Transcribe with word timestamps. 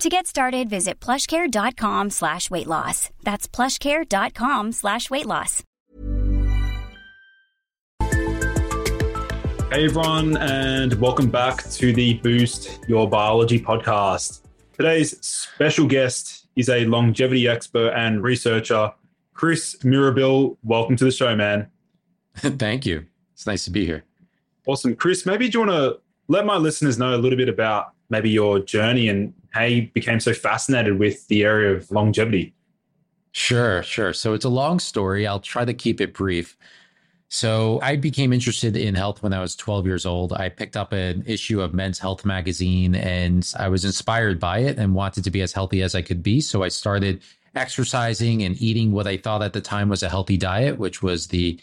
To 0.00 0.10
get 0.10 0.26
started, 0.26 0.68
visit 0.68 1.00
plushcare.com 1.00 2.10
slash 2.10 2.50
weight 2.50 2.66
loss. 2.66 3.08
That's 3.22 3.48
plushcare.com 3.48 4.72
slash 4.72 5.08
weight 5.08 5.24
loss. 5.24 5.62
Hey 9.72 9.86
everyone, 9.86 10.36
and 10.36 10.92
welcome 11.00 11.30
back 11.30 11.64
to 11.70 11.94
the 11.94 12.14
Boost 12.14 12.78
Your 12.86 13.08
Biology 13.08 13.58
podcast. 13.58 14.42
Today's 14.74 15.18
special 15.26 15.86
guest 15.86 16.46
is 16.56 16.68
a 16.68 16.84
longevity 16.84 17.48
expert 17.48 17.94
and 17.96 18.22
researcher, 18.22 18.92
Chris 19.32 19.76
Mirabile. 19.76 20.58
Welcome 20.62 20.96
to 20.96 21.04
the 21.06 21.10
show, 21.10 21.34
man. 21.34 21.68
Thank 22.36 22.84
you. 22.84 23.06
It's 23.32 23.46
nice 23.46 23.64
to 23.64 23.70
be 23.70 23.86
here. 23.86 24.04
Awesome. 24.66 24.94
Chris, 24.94 25.24
maybe 25.24 25.48
do 25.48 25.58
you 25.58 25.66
want 25.66 25.72
to 25.78 26.00
let 26.28 26.44
my 26.44 26.58
listeners 26.58 26.98
know 26.98 27.14
a 27.14 27.16
little 27.16 27.38
bit 27.38 27.48
about 27.48 27.92
maybe 28.08 28.30
your 28.30 28.58
journey 28.58 29.08
and 29.08 29.34
how 29.50 29.64
you 29.64 29.88
became 29.92 30.20
so 30.20 30.32
fascinated 30.32 30.98
with 30.98 31.26
the 31.28 31.44
area 31.44 31.72
of 31.74 31.90
longevity? 31.90 32.54
Sure, 33.32 33.82
sure. 33.82 34.12
So 34.12 34.32
it's 34.32 34.44
a 34.44 34.50
long 34.50 34.78
story. 34.78 35.26
I'll 35.26 35.40
try 35.40 35.64
to 35.64 35.74
keep 35.74 36.00
it 36.00 36.14
brief. 36.14 36.56
So 37.28 37.80
I 37.82 37.96
became 37.96 38.32
interested 38.32 38.76
in 38.76 38.94
health 38.94 39.22
when 39.22 39.32
I 39.32 39.40
was 39.40 39.56
12 39.56 39.84
years 39.86 40.06
old. 40.06 40.32
I 40.32 40.48
picked 40.48 40.76
up 40.76 40.92
an 40.92 41.24
issue 41.26 41.60
of 41.60 41.74
Men's 41.74 41.98
Health 41.98 42.24
magazine 42.24 42.94
and 42.94 43.52
I 43.58 43.68
was 43.68 43.84
inspired 43.84 44.38
by 44.38 44.60
it 44.60 44.78
and 44.78 44.94
wanted 44.94 45.24
to 45.24 45.30
be 45.30 45.42
as 45.42 45.52
healthy 45.52 45.82
as 45.82 45.94
I 45.94 46.02
could 46.02 46.22
be. 46.22 46.40
So 46.40 46.62
I 46.62 46.68
started 46.68 47.22
exercising 47.54 48.42
and 48.42 48.60
eating 48.60 48.92
what 48.92 49.06
I 49.06 49.16
thought 49.16 49.42
at 49.42 49.54
the 49.54 49.60
time 49.60 49.88
was 49.88 50.02
a 50.02 50.08
healthy 50.08 50.36
diet, 50.36 50.78
which 50.78 51.02
was 51.02 51.26
the 51.28 51.58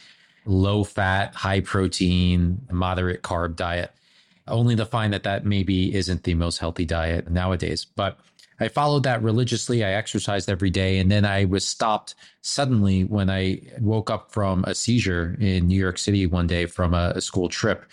low 0.45 0.83
fat, 0.83 1.33
high 1.33 1.61
protein, 1.61 2.59
moderate 2.69 3.21
carb 3.21 3.55
diet, 3.55 3.91
only 4.47 4.75
to 4.75 4.85
find 4.85 5.13
that 5.13 5.23
that 5.23 5.45
maybe 5.45 5.93
isn't 5.95 6.23
the 6.23 6.33
most 6.33 6.57
healthy 6.57 6.85
diet 6.85 7.29
nowadays. 7.29 7.85
But 7.85 8.19
I 8.59 8.67
followed 8.67 9.03
that 9.03 9.23
religiously. 9.23 9.83
I 9.83 9.93
exercised 9.93 10.49
every 10.49 10.69
day. 10.69 10.99
And 10.99 11.11
then 11.11 11.25
I 11.25 11.45
was 11.45 11.67
stopped 11.67 12.15
suddenly 12.41 13.03
when 13.03 13.29
I 13.29 13.61
woke 13.79 14.09
up 14.09 14.31
from 14.31 14.63
a 14.65 14.75
seizure 14.75 15.35
in 15.39 15.67
New 15.67 15.79
York 15.79 15.97
City 15.97 16.25
one 16.25 16.47
day 16.47 16.65
from 16.65 16.93
a, 16.93 17.13
a 17.15 17.21
school 17.21 17.49
trip. 17.49 17.85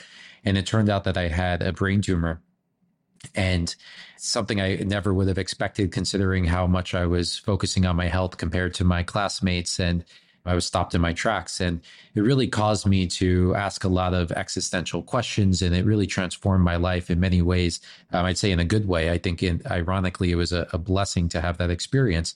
And 0.44 0.56
it 0.56 0.66
turned 0.66 0.88
out 0.88 1.04
that 1.04 1.16
I 1.16 1.28
had 1.28 1.62
a 1.62 1.72
brain 1.72 2.02
tumor 2.02 2.40
and 3.34 3.74
something 4.16 4.60
I 4.60 4.76
never 4.76 5.12
would 5.12 5.28
have 5.28 5.38
expected 5.38 5.92
considering 5.92 6.44
how 6.44 6.66
much 6.66 6.94
I 6.94 7.06
was 7.06 7.36
focusing 7.36 7.86
on 7.86 7.96
my 7.96 8.08
health 8.08 8.36
compared 8.36 8.74
to 8.74 8.84
my 8.84 9.02
classmates 9.02 9.78
and 9.78 10.04
I 10.46 10.54
was 10.54 10.64
stopped 10.64 10.94
in 10.94 11.00
my 11.00 11.12
tracks. 11.12 11.60
And 11.60 11.80
it 12.14 12.22
really 12.22 12.48
caused 12.48 12.86
me 12.86 13.06
to 13.08 13.54
ask 13.54 13.84
a 13.84 13.88
lot 13.88 14.14
of 14.14 14.32
existential 14.32 15.02
questions. 15.02 15.62
And 15.62 15.74
it 15.74 15.84
really 15.84 16.06
transformed 16.06 16.64
my 16.64 16.76
life 16.76 17.10
in 17.10 17.20
many 17.20 17.42
ways. 17.42 17.80
Um, 18.12 18.24
I'd 18.24 18.38
say 18.38 18.50
in 18.50 18.60
a 18.60 18.64
good 18.64 18.88
way. 18.88 19.10
I 19.10 19.18
think, 19.18 19.42
in, 19.42 19.62
ironically, 19.70 20.30
it 20.30 20.36
was 20.36 20.52
a, 20.52 20.66
a 20.72 20.78
blessing 20.78 21.28
to 21.30 21.40
have 21.40 21.58
that 21.58 21.70
experience. 21.70 22.34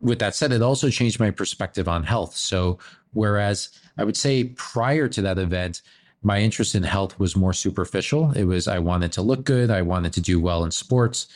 With 0.00 0.18
that 0.20 0.34
said, 0.34 0.52
it 0.52 0.62
also 0.62 0.88
changed 0.88 1.20
my 1.20 1.30
perspective 1.30 1.88
on 1.88 2.04
health. 2.04 2.36
So, 2.36 2.78
whereas 3.12 3.70
I 3.98 4.04
would 4.04 4.16
say 4.16 4.44
prior 4.44 5.08
to 5.08 5.22
that 5.22 5.38
event, 5.38 5.82
my 6.22 6.40
interest 6.40 6.74
in 6.74 6.82
health 6.82 7.18
was 7.18 7.36
more 7.36 7.52
superficial. 7.52 8.32
It 8.32 8.44
was 8.44 8.68
I 8.68 8.78
wanted 8.78 9.12
to 9.12 9.22
look 9.22 9.44
good, 9.44 9.70
I 9.70 9.82
wanted 9.82 10.12
to 10.14 10.20
do 10.20 10.38
well 10.40 10.64
in 10.64 10.70
sports. 10.70 11.28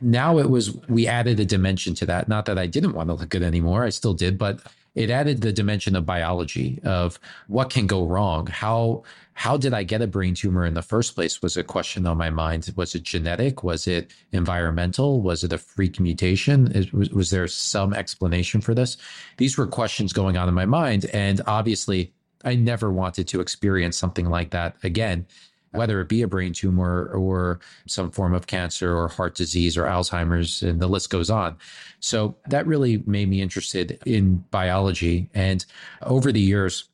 Now 0.00 0.38
it 0.38 0.50
was 0.50 0.76
we 0.88 1.06
added 1.06 1.38
a 1.38 1.44
dimension 1.44 1.94
to 1.96 2.06
that. 2.06 2.28
Not 2.28 2.46
that 2.46 2.58
I 2.58 2.66
didn't 2.66 2.94
want 2.94 3.08
to 3.08 3.14
look 3.14 3.28
good 3.28 3.42
anymore, 3.42 3.84
I 3.84 3.90
still 3.90 4.14
did, 4.14 4.38
but 4.38 4.60
it 4.94 5.10
added 5.10 5.40
the 5.40 5.52
dimension 5.52 5.96
of 5.96 6.04
biology 6.04 6.80
of 6.84 7.18
what 7.46 7.70
can 7.70 7.86
go 7.86 8.06
wrong. 8.06 8.46
How 8.46 9.04
how 9.34 9.56
did 9.56 9.72
i 9.72 9.82
get 9.82 10.02
a 10.02 10.06
brain 10.06 10.34
tumor 10.34 10.66
in 10.66 10.74
the 10.74 10.82
first 10.82 11.14
place 11.14 11.40
was 11.40 11.56
a 11.56 11.64
question 11.64 12.06
on 12.06 12.18
my 12.18 12.28
mind. 12.30 12.70
Was 12.76 12.94
it 12.94 13.02
genetic? 13.02 13.64
Was 13.64 13.86
it 13.86 14.12
environmental? 14.32 15.22
Was 15.22 15.42
it 15.42 15.52
a 15.52 15.58
freak 15.58 15.98
mutation? 15.98 16.90
Was, 16.92 17.10
was 17.10 17.30
there 17.30 17.48
some 17.48 17.94
explanation 17.94 18.60
for 18.60 18.74
this? 18.74 18.96
These 19.38 19.56
were 19.56 19.66
questions 19.66 20.12
going 20.12 20.36
on 20.36 20.48
in 20.48 20.54
my 20.54 20.66
mind 20.66 21.06
and 21.06 21.40
obviously 21.46 22.12
i 22.44 22.54
never 22.54 22.90
wanted 22.90 23.28
to 23.28 23.40
experience 23.40 23.96
something 23.96 24.28
like 24.28 24.50
that 24.50 24.76
again 24.82 25.26
whether 25.72 26.00
it 26.00 26.08
be 26.08 26.22
a 26.22 26.28
brain 26.28 26.52
tumor 26.52 27.06
or 27.14 27.60
some 27.86 28.10
form 28.10 28.34
of 28.34 28.46
cancer 28.46 28.96
or 28.96 29.08
heart 29.08 29.34
disease 29.34 29.76
or 29.76 29.84
Alzheimer's, 29.84 30.62
and 30.62 30.80
the 30.80 30.86
list 30.86 31.10
goes 31.10 31.30
on. 31.30 31.56
So 32.00 32.36
that 32.48 32.66
really 32.66 33.02
made 33.06 33.28
me 33.28 33.40
interested 33.42 33.98
in 34.06 34.44
biology. 34.50 35.28
And 35.34 35.64
over 36.02 36.32
the 36.32 36.40
years, 36.40 36.88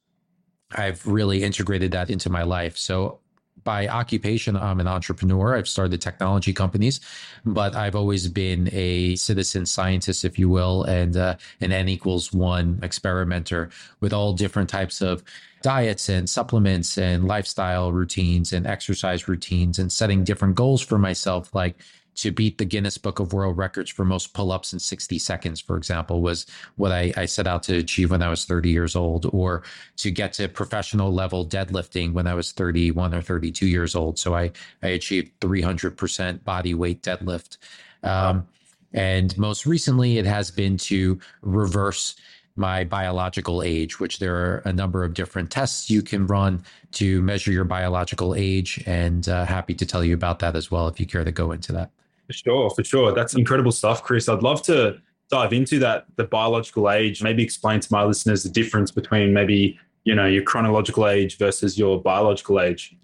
I've 0.72 1.06
really 1.06 1.43
integrated 1.43 1.93
that 1.93 2.11
into 2.11 2.31
my 2.31 2.43
life. 2.43 2.77
So 2.77 3.19
by 3.65 3.88
occupation, 3.88 4.56
I'm 4.56 4.81
an 4.81 4.87
entrepreneur. 4.87 5.56
I've 5.56 5.69
started 5.69 6.00
technology 6.00 6.53
companies, 6.53 7.00
but 7.44 7.75
I've 7.75 7.94
always 7.94 8.28
been 8.28 8.71
a 8.72 9.17
citizen 9.17 9.67
scientist, 9.67 10.25
if 10.25 10.38
you 10.38 10.49
will, 10.49 10.84
and 10.84 11.17
uh, 11.17 11.37
an 11.61 11.72
N 11.72 11.88
equals 11.88 12.33
one 12.33 12.78
experimenter 12.83 13.69
with 14.00 14.12
all 14.12 14.33
different 14.33 14.71
types 14.71 15.03
of 15.03 15.22
diets 15.63 16.09
and 16.09 16.29
supplements 16.29 16.99
and 16.99 17.27
lifestyle 17.27 17.93
routines 17.93 18.53
and 18.53 18.67
exercise 18.67 19.29
routines 19.29 19.79
and 19.79 19.93
setting 19.93 20.25
different 20.25 20.55
goals 20.55 20.83
for 20.83 20.99
myself, 20.99 21.55
like 21.55 21.81
to 22.19 22.33
beat 22.33 22.59
the 22.59 22.65
Guinness 22.65 22.99
Book 22.99 23.21
of 23.21 23.33
World 23.33 23.57
Records 23.57 23.91
for 23.91 24.05
most 24.05 24.35
pull 24.35 24.51
ups 24.51 24.73
in 24.73 24.81
60 24.81 25.19
seconds, 25.21 25.61
for 25.61 25.77
example, 25.77 26.21
was 26.21 26.47
what 26.75 26.91
I, 26.91 27.13
I, 27.17 27.27
set 27.27 27.47
out 27.47 27.63
to 27.65 27.77
achieve 27.77 28.11
when 28.11 28.23
I 28.23 28.29
was 28.29 28.45
30 28.45 28.71
years 28.71 28.97
old, 28.97 29.31
or 29.33 29.63
to 29.99 30.11
get 30.11 30.32
to 30.35 30.49
professional 30.49 31.12
level 31.12 31.47
deadlifting 31.47 32.12
when 32.12 32.27
I 32.27 32.35
was 32.35 32.50
31 32.50 33.15
or 33.15 33.23
32 33.23 33.69
years 33.69 33.94
old. 33.94 34.19
So 34.19 34.35
I, 34.35 34.50
I 34.82 34.88
achieved 34.88 35.38
300% 35.41 36.43
body 36.43 36.75
weight 36.75 37.03
deadlift. 37.03 37.59
Um, 38.03 38.49
and 38.93 39.37
most 39.38 39.65
recently, 39.65 40.19
it 40.19 40.27
has 40.27 40.50
been 40.50 40.77
to 40.79 41.21
reverse 41.43 42.17
my 42.58 42.84
biological 42.84 43.62
age, 43.62 44.00
which 44.00 44.19
there 44.19 44.34
are 44.34 44.62
a 44.64 44.72
number 44.72 45.05
of 45.05 45.14
different 45.14 45.50
tests 45.50 45.90
you 45.90 46.02
can 46.02 46.26
run 46.26 46.62
to 46.93 47.22
measure 47.22 47.52
your 47.52 47.64
biological 47.64 48.34
age. 48.34 48.82
And 48.87 49.28
uh, 49.28 49.44
happy 49.44 49.75
to 49.75 49.87
tell 49.87 50.05
you 50.05 50.14
about 50.14 50.40
that 50.40 50.56
as 50.56 50.70
well 50.70 50.88
if 50.88 50.99
you 50.99 51.06
care 51.06 51.25
to 51.25 51.32
go 51.32 51.52
into 51.52 51.72
that. 51.72 51.90
For 52.26 52.32
sure, 52.32 52.70
for 52.70 52.84
sure. 52.84 53.12
That's 53.14 53.34
incredible 53.34 53.72
stuff, 53.72 54.02
Chris. 54.02 54.28
I'd 54.28 54.43
love 54.43 54.62
to 54.62 55.00
dive 55.31 55.52
into 55.52 55.78
that, 55.78 56.06
the 56.16 56.25
biological 56.25 56.90
age, 56.90 57.22
maybe 57.22 57.43
explain 57.43 57.81
to 57.81 57.88
my 57.93 58.05
listeners 58.05 58.43
the 58.43 58.49
difference 58.49 58.90
between 58.90 59.32
maybe, 59.32 59.78
you 60.05 60.14
know, 60.14 60.26
your 60.26 60.43
chronological 60.43 61.06
age 61.06 61.38
versus 61.38 61.78
your 61.78 62.00
biological 62.00 62.60
age. 62.60 62.96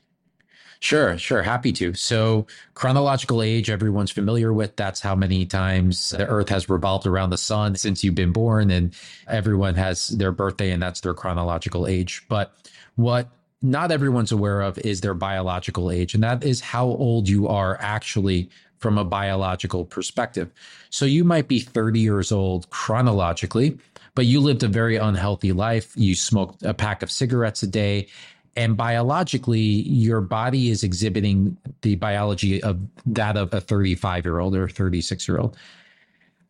Sure, 0.85 1.17
sure. 1.17 1.43
Happy 1.43 1.73
to. 1.73 1.95
So, 1.95 2.47
chronological 2.75 3.41
age, 3.41 3.71
everyone's 3.71 4.11
familiar 4.11 4.53
with. 4.53 4.77
That's 4.77 5.01
how 5.01 5.15
many 5.15 5.47
times 5.47 6.11
the 6.11 6.27
Earth 6.27 6.51
has 6.51 6.69
revolved 6.69 7.07
around 7.07 7.31
the 7.31 7.39
sun 7.39 7.75
since 7.77 8.05
you've 8.05 8.15
been 8.15 8.33
born, 8.33 8.71
and 8.71 8.95
everyone 9.27 9.77
has 9.77 10.09
their 10.09 10.31
birthday, 10.31 10.73
and 10.73 10.83
that's 10.83 11.01
their 11.01 11.15
chronological 11.15 11.87
age. 11.87 12.23
But 12.29 12.53
what 12.97 13.29
not 13.63 13.93
everyone's 13.93 14.31
aware 14.31 14.61
of 14.61 14.77
is 14.77 15.01
their 15.01 15.15
biological 15.15 15.91
age, 15.91 16.13
and 16.13 16.23
that 16.23 16.45
is 16.45 16.61
how 16.61 16.85
old 16.85 17.31
you 17.31 17.49
are 17.49 17.79
actually 17.81 18.51
from 18.79 18.99
a 18.99 19.07
biological 19.07 19.87
perspective. 19.87 20.51
So, 20.91 21.07
you 21.07 21.25
might 21.25 21.49
be 21.49 21.61
30 21.61 21.99
years 21.99 22.31
old 22.31 22.69
chronologically, 22.69 23.79
but 24.15 24.27
you 24.27 24.39
lived 24.39 24.63
a 24.63 24.69
very 24.69 24.97
unhealthy 24.97 25.53
life. 25.53 25.95
You 25.97 26.15
smoked 26.15 26.63
a 26.63 26.75
pack 26.75 27.03
of 27.03 27.11
cigarettes 27.11 27.63
a 27.63 27.69
day 27.69 28.09
and 28.57 28.77
biologically 28.77 29.61
your 29.61 30.21
body 30.21 30.71
is 30.71 30.83
exhibiting 30.83 31.57
the 31.83 31.97
biology 31.97 32.63
of 32.63 32.81
that 33.07 33.37
of 33.37 33.53
a 33.53 33.61
35 33.61 34.25
year 34.25 34.39
old 34.39 34.57
or 34.57 34.69
36 34.69 35.27
year 35.29 35.39
old 35.39 35.57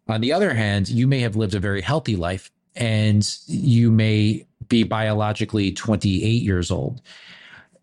on 0.09 0.21
the 0.21 0.33
other 0.33 0.55
hand 0.55 0.89
you 0.89 1.07
may 1.07 1.21
have 1.21 1.37
lived 1.37 1.55
a 1.55 1.61
very 1.61 1.81
healthy 1.81 2.17
life 2.17 2.51
and 2.77 3.39
you 3.47 3.91
may 3.91 4.47
be 4.69 4.83
biologically 4.83 5.73
28 5.73 6.43
years 6.43 6.71
old. 6.71 7.01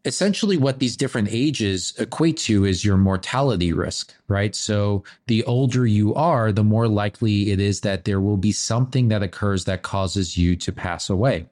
Essentially 0.03 0.57
what 0.57 0.79
these 0.79 0.97
different 0.97 1.27
ages 1.31 1.94
equate 2.00 2.38
to 2.38 2.65
is 2.65 2.83
your 2.83 2.97
mortality 2.97 3.71
risk 3.71 4.13
right? 4.27 4.56
So 4.56 5.03
the 5.27 5.44
older 5.44 5.85
you 5.85 6.15
are 6.15 6.51
the 6.51 6.63
more 6.63 6.88
likely 6.88 7.51
it 7.51 7.59
is 7.59 7.81
that 7.81 8.06
there 8.06 8.19
will 8.19 8.38
be 8.38 8.51
something 8.51 9.09
that 9.09 9.21
occurs 9.21 9.65
that 9.65 9.83
causes 9.83 10.38
you 10.38 10.56
to 10.56 10.71
pass 10.71 11.09
away 11.09 11.45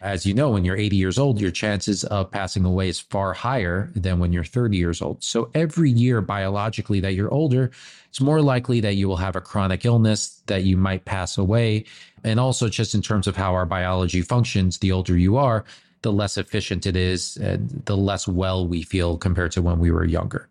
as 0.00 0.26
you 0.26 0.34
know, 0.34 0.50
when 0.50 0.64
you're 0.64 0.76
80 0.76 0.96
years 0.96 1.18
old, 1.18 1.40
your 1.40 1.50
chances 1.50 2.04
of 2.04 2.30
passing 2.30 2.64
away 2.64 2.88
is 2.88 3.00
far 3.00 3.32
higher 3.32 3.90
than 3.94 4.18
when 4.18 4.32
you're 4.32 4.44
30 4.44 4.76
years 4.76 5.00
old. 5.00 5.22
So 5.22 5.50
every 5.54 5.90
year, 5.90 6.20
biologically, 6.20 7.00
that 7.00 7.14
you're 7.14 7.32
older, 7.32 7.70
it's 8.08 8.20
more 8.20 8.40
likely 8.40 8.80
that 8.80 8.94
you 8.94 9.08
will 9.08 9.16
have 9.16 9.36
a 9.36 9.40
chronic 9.40 9.84
illness, 9.84 10.42
that 10.46 10.64
you 10.64 10.76
might 10.76 11.04
pass 11.04 11.38
away. 11.38 11.84
And 12.24 12.38
also, 12.38 12.68
just 12.68 12.94
in 12.94 13.02
terms 13.02 13.26
of 13.26 13.36
how 13.36 13.54
our 13.54 13.66
biology 13.66 14.22
functions, 14.22 14.78
the 14.78 14.92
older 14.92 15.16
you 15.16 15.36
are, 15.36 15.64
the 16.02 16.12
less 16.12 16.36
efficient 16.36 16.86
it 16.86 16.96
is, 16.96 17.36
and 17.36 17.82
the 17.86 17.96
less 17.96 18.28
well 18.28 18.66
we 18.66 18.82
feel 18.82 19.16
compared 19.16 19.52
to 19.52 19.62
when 19.62 19.78
we 19.78 19.90
were 19.90 20.04
younger. 20.04 20.48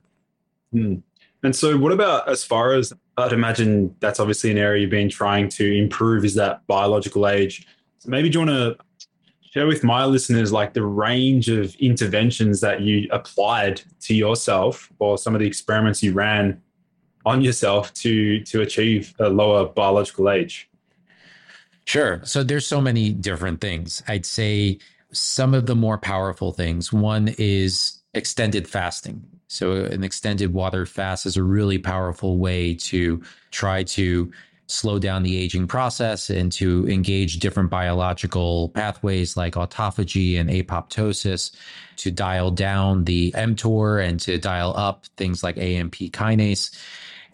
Hmm. 0.72 0.96
And 1.44 1.56
so, 1.56 1.78
what 1.78 1.92
about 1.92 2.28
as 2.28 2.44
far 2.44 2.74
as 2.74 2.94
I'd 3.18 3.34
imagine 3.34 3.96
that's 4.00 4.20
obviously 4.20 4.52
an 4.52 4.58
area 4.58 4.82
you've 4.82 4.92
been 4.92 5.10
trying 5.10 5.50
to 5.50 5.78
improve 5.78 6.26
is 6.26 6.36
that 6.36 6.66
biological 6.68 7.28
age. 7.28 7.66
So 8.00 8.10
maybe 8.10 8.30
do 8.30 8.40
you 8.40 8.46
want 8.46 8.78
to 8.78 8.86
share 9.56 9.68
with 9.68 9.86
my 9.86 10.04
listeners 10.04 10.52
like 10.52 10.74
the 10.74 10.84
range 10.84 11.48
of 11.48 11.74
interventions 11.76 12.60
that 12.60 12.82
you 12.82 13.08
applied 13.12 13.82
to 14.02 14.14
yourself 14.14 14.92
or 15.00 15.18
some 15.18 15.34
of 15.34 15.40
the 15.40 15.48
experiments 15.48 16.04
you 16.04 16.12
ran 16.12 16.62
on 17.26 17.42
yourself 17.42 17.94
to 17.94 18.42
to 18.42 18.62
achieve 18.62 19.16
a 19.18 19.30
lower 19.30 19.66
biological 19.66 20.30
age. 20.30 20.70
Sure. 21.86 22.20
So 22.26 22.44
there's 22.44 22.68
so 22.68 22.82
many 22.82 23.14
different 23.14 23.62
things. 23.62 24.04
I'd 24.10 24.26
say 24.26 24.80
some 25.14 25.54
of 25.54 25.68
the 25.68 25.76
more 25.76 25.98
powerful 25.98 26.52
things. 26.52 26.92
One 26.92 27.34
is 27.38 28.02
extended 28.14 28.68
fasting. 28.68 29.24
So 29.48 29.86
an 29.86 30.04
extended 30.04 30.52
water 30.52 30.86
fast 30.86 31.26
is 31.26 31.38
a 31.38 31.44
really 31.44 31.78
powerful 31.78 32.40
way 32.40 32.74
to 32.76 33.24
try 33.52 33.84
to 33.84 34.32
slow 34.68 35.00
down 35.00 35.24
the 35.24 35.38
aging 35.38 35.68
process 35.68 36.30
and 36.30 36.52
to 36.52 36.88
engage 36.90 37.40
different 37.40 37.70
biological 37.70 38.70
pathways 38.70 39.38
like 39.38 39.54
autophagy 39.54 40.40
and 40.40 40.50
apoptosis 40.50 41.52
to 41.98 42.12
dial 42.12 42.52
down 42.52 43.04
the 43.04 43.32
mTOR 43.34 44.04
and 44.04 44.20
to 44.20 44.38
dial 44.38 44.74
up 44.76 45.06
things 45.18 45.44
like 45.44 45.58
AMP 45.58 45.96
kinase. 45.96 46.76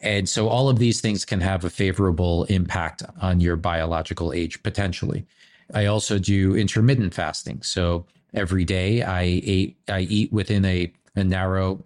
And 0.01 0.27
so 0.27 0.49
all 0.49 0.67
of 0.67 0.79
these 0.79 0.99
things 0.99 1.25
can 1.25 1.41
have 1.41 1.63
a 1.63 1.69
favorable 1.69 2.45
impact 2.45 3.03
on 3.21 3.39
your 3.39 3.55
biological 3.55 4.33
age 4.33 4.61
potentially. 4.63 5.25
I 5.73 5.85
also 5.85 6.19
do 6.19 6.55
intermittent 6.55 7.13
fasting. 7.13 7.61
So 7.61 8.05
every 8.33 8.65
day 8.65 9.03
I 9.03 9.25
eat 9.25 9.77
I 9.87 10.01
eat 10.01 10.33
within 10.33 10.65
a, 10.65 10.91
a 11.15 11.23
narrow 11.23 11.83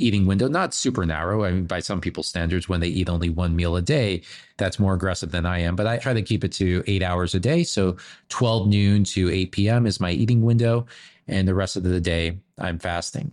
eating 0.00 0.26
window, 0.26 0.48
not 0.48 0.74
super 0.74 1.04
narrow. 1.06 1.44
I 1.44 1.50
mean, 1.50 1.66
by 1.66 1.80
some 1.80 2.00
people's 2.00 2.26
standards, 2.26 2.68
when 2.68 2.80
they 2.80 2.88
eat 2.88 3.08
only 3.08 3.28
one 3.30 3.54
meal 3.54 3.76
a 3.76 3.82
day, 3.82 4.22
that's 4.56 4.78
more 4.78 4.94
aggressive 4.94 5.30
than 5.30 5.46
I 5.46 5.60
am. 5.60 5.76
But 5.76 5.86
I 5.86 5.98
try 5.98 6.14
to 6.14 6.22
keep 6.22 6.44
it 6.44 6.52
to 6.52 6.82
eight 6.86 7.02
hours 7.02 7.34
a 7.34 7.40
day. 7.40 7.62
So 7.64 7.96
12 8.28 8.68
noon 8.68 9.04
to 9.04 9.30
8 9.30 9.52
p.m. 9.52 9.86
is 9.86 10.00
my 10.00 10.10
eating 10.10 10.42
window. 10.42 10.86
And 11.28 11.46
the 11.46 11.54
rest 11.54 11.76
of 11.76 11.82
the 11.84 12.00
day, 12.00 12.38
I'm 12.58 12.78
fasting. 12.78 13.32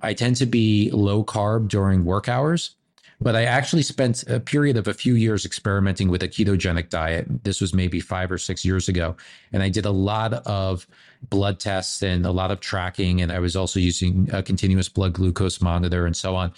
I 0.00 0.14
tend 0.14 0.36
to 0.36 0.46
be 0.46 0.90
low 0.90 1.24
carb 1.24 1.68
during 1.68 2.04
work 2.04 2.28
hours. 2.28 2.76
But 3.20 3.34
I 3.34 3.44
actually 3.44 3.82
spent 3.82 4.24
a 4.28 4.38
period 4.38 4.76
of 4.76 4.88
a 4.88 4.94
few 4.94 5.14
years 5.14 5.46
experimenting 5.46 6.10
with 6.10 6.22
a 6.22 6.28
ketogenic 6.28 6.90
diet. 6.90 7.26
This 7.44 7.60
was 7.60 7.72
maybe 7.72 7.98
five 7.98 8.30
or 8.30 8.36
six 8.36 8.64
years 8.64 8.88
ago. 8.88 9.16
And 9.52 9.62
I 9.62 9.70
did 9.70 9.86
a 9.86 9.90
lot 9.90 10.34
of 10.46 10.86
blood 11.30 11.58
tests 11.58 12.02
and 12.02 12.26
a 12.26 12.30
lot 12.30 12.50
of 12.50 12.60
tracking. 12.60 13.22
And 13.22 13.32
I 13.32 13.38
was 13.38 13.56
also 13.56 13.80
using 13.80 14.28
a 14.32 14.42
continuous 14.42 14.88
blood 14.90 15.14
glucose 15.14 15.62
monitor 15.62 16.04
and 16.04 16.14
so 16.14 16.36
on. 16.36 16.52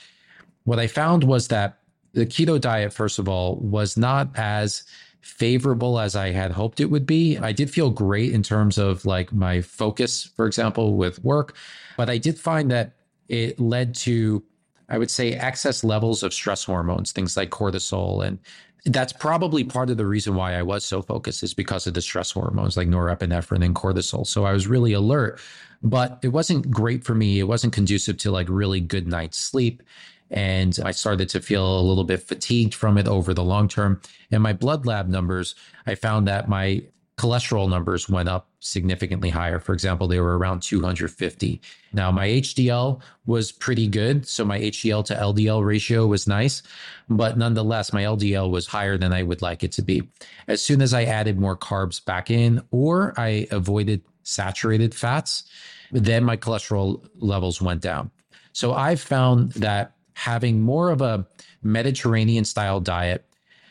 What 0.64 0.81
I 0.81 0.88
found 0.88 1.25
was 1.25 1.49
that 1.49 1.78
the 2.12 2.26
keto 2.26 2.61
diet, 2.61 2.93
first 2.93 3.20
of 3.20 3.28
all, 3.28 3.56
was 3.56 3.96
not 3.96 4.31
as 4.37 4.82
favorable 5.20 5.99
as 5.99 6.16
I 6.16 6.31
had 6.31 6.50
hoped 6.50 6.81
it 6.81 6.87
would 6.87 7.06
be. 7.06 7.38
I 7.38 7.52
did 7.52 7.70
feel 7.70 7.90
great 7.90 8.32
in 8.32 8.43
terms 8.43 8.78
of 8.78 9.04
like 9.04 9.32
my 9.32 9.61
focus, 9.61 10.25
for 10.37 10.46
example, 10.46 10.96
with 10.96 11.22
work, 11.25 11.54
but 11.96 12.08
I 12.08 12.19
did 12.19 12.38
find 12.38 12.70
that 12.70 12.94
it 13.28 13.61
led 13.61 13.94
to 13.96 14.43
I 14.88 14.99
would 14.99 15.11
say 15.11 15.32
excess 15.32 15.85
levels 15.85 16.23
of 16.23 16.32
stress 16.32 16.64
hormones, 16.64 17.12
things 17.12 17.37
like 17.37 17.50
cortisol. 17.50 18.26
And 18.26 18.38
that's 18.87 19.12
probably 19.12 19.64
part 19.64 19.90
of 19.90 19.96
the 19.96 20.06
reason 20.06 20.35
why 20.35 20.55
I 20.55 20.62
was 20.62 20.85
so 20.85 21.02
focused 21.02 21.43
is 21.43 21.55
because 21.55 21.87
of 21.87 21.94
the 21.94 22.00
stress 22.00 22.31
hormones 22.31 22.76
like 22.76 22.88
norepinephrine 22.88 23.64
and 23.64 23.75
cortisol. 23.75 24.26
So 24.26 24.44
I 24.44 24.52
was 24.52 24.67
really 24.67 24.93
alert, 24.93 25.40
but 25.82 26.19
it 26.23 26.29
wasn't 26.29 26.70
great 26.70 27.05
for 27.05 27.14
me. 27.14 27.38
It 27.38 27.44
wasn't 27.44 27.73
conducive 27.73 28.17
to 28.19 28.31
like 28.31 28.49
really 28.49 28.81
good 28.81 29.06
night's 29.06 29.38
sleep. 29.38 29.82
And 30.31 30.79
I 30.85 30.90
started 30.90 31.29
to 31.31 31.40
feel 31.40 31.81
a 31.81 31.82
little 31.82 32.05
bit 32.05 32.23
fatigued 32.23 32.75
from 32.75 32.99
it 32.99 33.08
over 33.08 33.32
the 33.32 33.44
long 33.44 33.69
term. 33.69 34.00
And 34.31 34.43
my 34.43 34.52
blood 34.52 34.87
lab 34.87 35.08
numbers, 35.08 35.55
I 35.87 35.94
found 35.94 36.29
that 36.29 36.49
my 36.49 36.82
cholesterol 37.18 37.68
numbers 37.68 38.08
went 38.08 38.28
up 38.28 38.48
significantly 38.60 39.28
higher. 39.28 39.58
For 39.58 39.72
example, 39.72 40.06
they 40.06 40.20
were 40.20 40.38
around 40.38 40.62
250. 40.62 41.60
Now, 41.92 42.12
my 42.12 42.28
HDL 42.28 43.00
was 43.26 43.50
pretty 43.50 43.88
good. 43.88 44.26
So 44.26 44.44
my 44.44 44.60
HDL 44.60 45.04
to 45.06 45.14
LDL 45.14 45.64
ratio 45.64 46.06
was 46.06 46.28
nice, 46.28 46.62
but 47.08 47.36
nonetheless, 47.36 47.92
my 47.92 48.02
LDL 48.04 48.50
was 48.50 48.68
higher 48.68 48.96
than 48.96 49.12
I 49.12 49.24
would 49.24 49.42
like 49.42 49.64
it 49.64 49.72
to 49.72 49.82
be. 49.82 50.08
As 50.46 50.62
soon 50.62 50.80
as 50.80 50.94
I 50.94 51.04
added 51.04 51.38
more 51.38 51.56
carbs 51.56 52.02
back 52.02 52.30
in 52.30 52.62
or 52.70 53.14
I 53.16 53.48
avoided 53.50 54.02
saturated 54.22 54.94
fats, 54.94 55.44
then 55.90 56.22
my 56.22 56.37
cholesterol 56.37 57.04
levels 57.16 57.60
went 57.60 57.80
down. 57.80 58.10
So 58.52 58.75
I've 58.75 59.00
found 59.00 59.52
that 59.52 59.92
having 60.14 60.60
more 60.60 60.90
of 60.90 61.00
a 61.00 61.26
Mediterranean 61.62 62.44
style 62.44 62.80
diet 62.80 63.27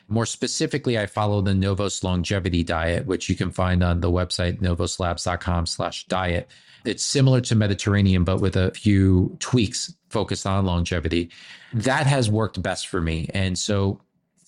more 0.08 0.26
specifically, 0.26 0.98
I 0.98 1.06
follow 1.06 1.42
the 1.42 1.54
Novos 1.54 2.04
longevity 2.04 2.64
diet, 2.64 3.06
which 3.06 3.30
you 3.30 3.36
can 3.36 3.52
find 3.52 3.84
on 3.84 4.00
the 4.00 4.12
website 4.12 4.62
novoslabs.com 4.62 5.66
slash 5.66 6.06
diet. 6.06 6.50
It's 6.86 7.04
similar 7.04 7.42
to 7.42 7.56
Mediterranean, 7.56 8.24
but 8.24 8.40
with 8.40 8.56
a 8.56 8.72
few 8.72 9.36
tweaks 9.40 9.94
focused 10.10 10.46
on 10.46 10.66
longevity. 10.66 11.30
That 11.74 12.08
has 12.08 12.30
worked 12.30 12.62
best 12.62 12.88
for 12.88 13.02
me. 13.02 13.30
And 13.34 13.58
so 13.58 14.00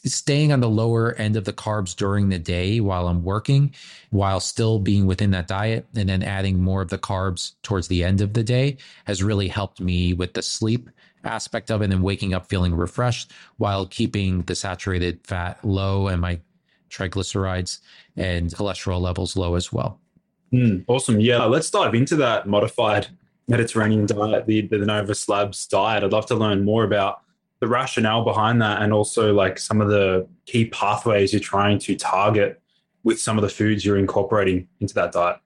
staying 0.06 0.54
on 0.54 0.62
the 0.62 0.70
lower 0.70 1.14
end 1.16 1.36
of 1.36 1.44
the 1.44 1.54
carbs 1.54 1.96
during 1.96 2.30
the 2.30 2.40
day 2.40 2.80
while 2.80 3.08
I'm 3.08 3.24
working, 3.24 3.76
while 4.12 4.40
still 4.40 4.80
being 4.80 5.06
within 5.06 5.32
that 5.32 5.48
diet, 5.48 5.88
and 5.96 6.08
then 6.08 6.24
adding 6.24 6.62
more 6.62 6.82
of 6.82 6.90
the 6.90 6.98
carbs 6.98 7.54
towards 7.64 7.90
the 7.90 8.04
end 8.04 8.22
of 8.22 8.34
the 8.34 8.44
day 8.44 8.78
has 9.06 9.22
really 9.22 9.50
helped 9.50 9.82
me 9.82 10.14
with 10.14 10.34
the 10.34 10.42
sleep 10.42 10.90
aspect 11.24 11.72
of 11.72 11.82
it 11.82 11.92
and 11.92 12.04
waking 12.04 12.34
up 12.34 12.48
feeling 12.48 12.74
refreshed 12.74 13.32
while 13.58 13.86
keeping 13.86 14.42
the 14.44 14.56
saturated 14.56 15.20
fat 15.26 15.64
low 15.64 16.08
and 16.08 16.22
my 16.22 16.40
triglycerides 16.90 17.80
and 18.16 18.50
cholesterol 18.50 19.00
levels 19.00 19.36
low 19.36 19.56
as 19.56 19.72
well. 19.72 20.00
Mm, 20.54 20.84
awesome. 20.88 21.20
Yeah, 21.20 21.44
let's 21.46 21.70
dive 21.70 21.94
into 21.94 22.16
that 22.18 22.48
modified 22.48 23.08
Mediterranean 23.48 24.06
diet, 24.06 24.46
the, 24.46 24.62
the 24.62 24.80
Novos 24.80 25.28
Labs 25.28 25.66
diet. 25.68 26.04
I'd 26.04 26.12
love 26.12 26.26
to 26.28 26.36
learn 26.36 26.64
more 26.64 26.84
about 26.84 27.22
the 27.60 27.68
rationale 27.68 28.24
behind 28.24 28.62
that 28.62 28.82
and 28.82 28.94
also 28.94 29.34
like 29.34 29.60
some 29.60 29.82
of 29.82 29.90
the 29.90 30.28
key 30.46 30.66
pathways 30.66 31.34
you're 31.34 31.40
trying 31.40 31.78
to 31.80 31.96
target 31.96 32.62
with 33.04 33.20
some 33.20 33.38
of 33.38 33.42
the 33.42 33.50
foods 33.50 33.86
you're 33.86 33.98
incorporating 33.98 34.68
into 34.80 34.94
that 34.94 35.12
diet. 35.12 35.38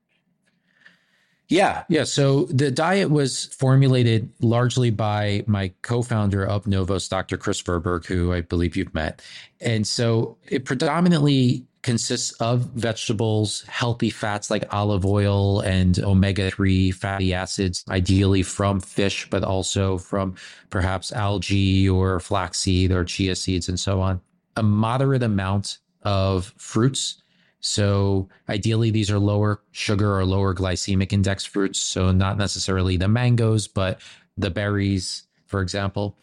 Yeah, 1.53 1.83
yeah. 1.88 2.03
So 2.03 2.45
the 2.45 2.72
diet 2.72 3.12
was 3.12 3.45
formulated 3.45 4.27
largely 4.41 4.89
by 4.89 5.43
my 5.45 5.72
co-founder 5.83 6.43
of 6.43 6.65
Novos, 6.65 7.07
Dr. 7.07 7.38
Kris 7.38 7.62
Verburgh, 7.62 8.07
who 8.07 8.33
I 8.33 8.41
believe 8.41 8.75
you've 8.75 8.93
met. 8.95 9.22
And 9.62 9.86
so 9.86 10.36
it 10.48 10.65
predominantly 10.65 11.63
consists 11.83 12.31
of 12.41 12.62
vegetables, 12.72 13.65
healthy 13.67 14.10
fats 14.10 14.50
like 14.50 14.74
olive 14.74 15.05
oil 15.05 15.60
and 15.60 16.00
omega 16.00 16.50
3 16.50 16.89
fatty 16.89 17.36
acids, 17.36 17.86
ideally 17.88 18.41
from 18.41 18.79
fish, 18.79 19.29
but 19.29 19.43
also 19.43 20.00
from 20.00 20.33
perhaps 20.72 21.12
algae 21.12 21.88
or 21.88 22.19
flaxseed 22.19 22.91
or 22.91 23.03
chia 23.03 23.36
seeds 23.36 23.69
and 23.69 23.79
so 23.79 24.01
on. 24.01 24.19
A 24.57 24.63
moderate 24.63 25.22
amount 25.22 25.77
of 26.01 26.51
fruits. 26.57 27.22
So 27.63 28.27
ideally, 28.50 28.91
these 28.91 29.10
are 29.10 29.17
lower 29.17 29.62
sugar 29.72 30.17
or 30.17 30.25
lower 30.25 30.53
glycemic 30.53 31.13
index 31.13 31.46
fruits. 31.46 31.79
So 31.79 32.12
not 32.12 32.38
necessarily 32.38 32.98
the 32.98 33.08
mangoes, 33.08 33.70
but 33.70 34.01
the 34.38 34.50
berries, 34.50 35.24
for 35.48 35.62
example, 35.62 36.17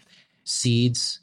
seeds, 0.44 1.20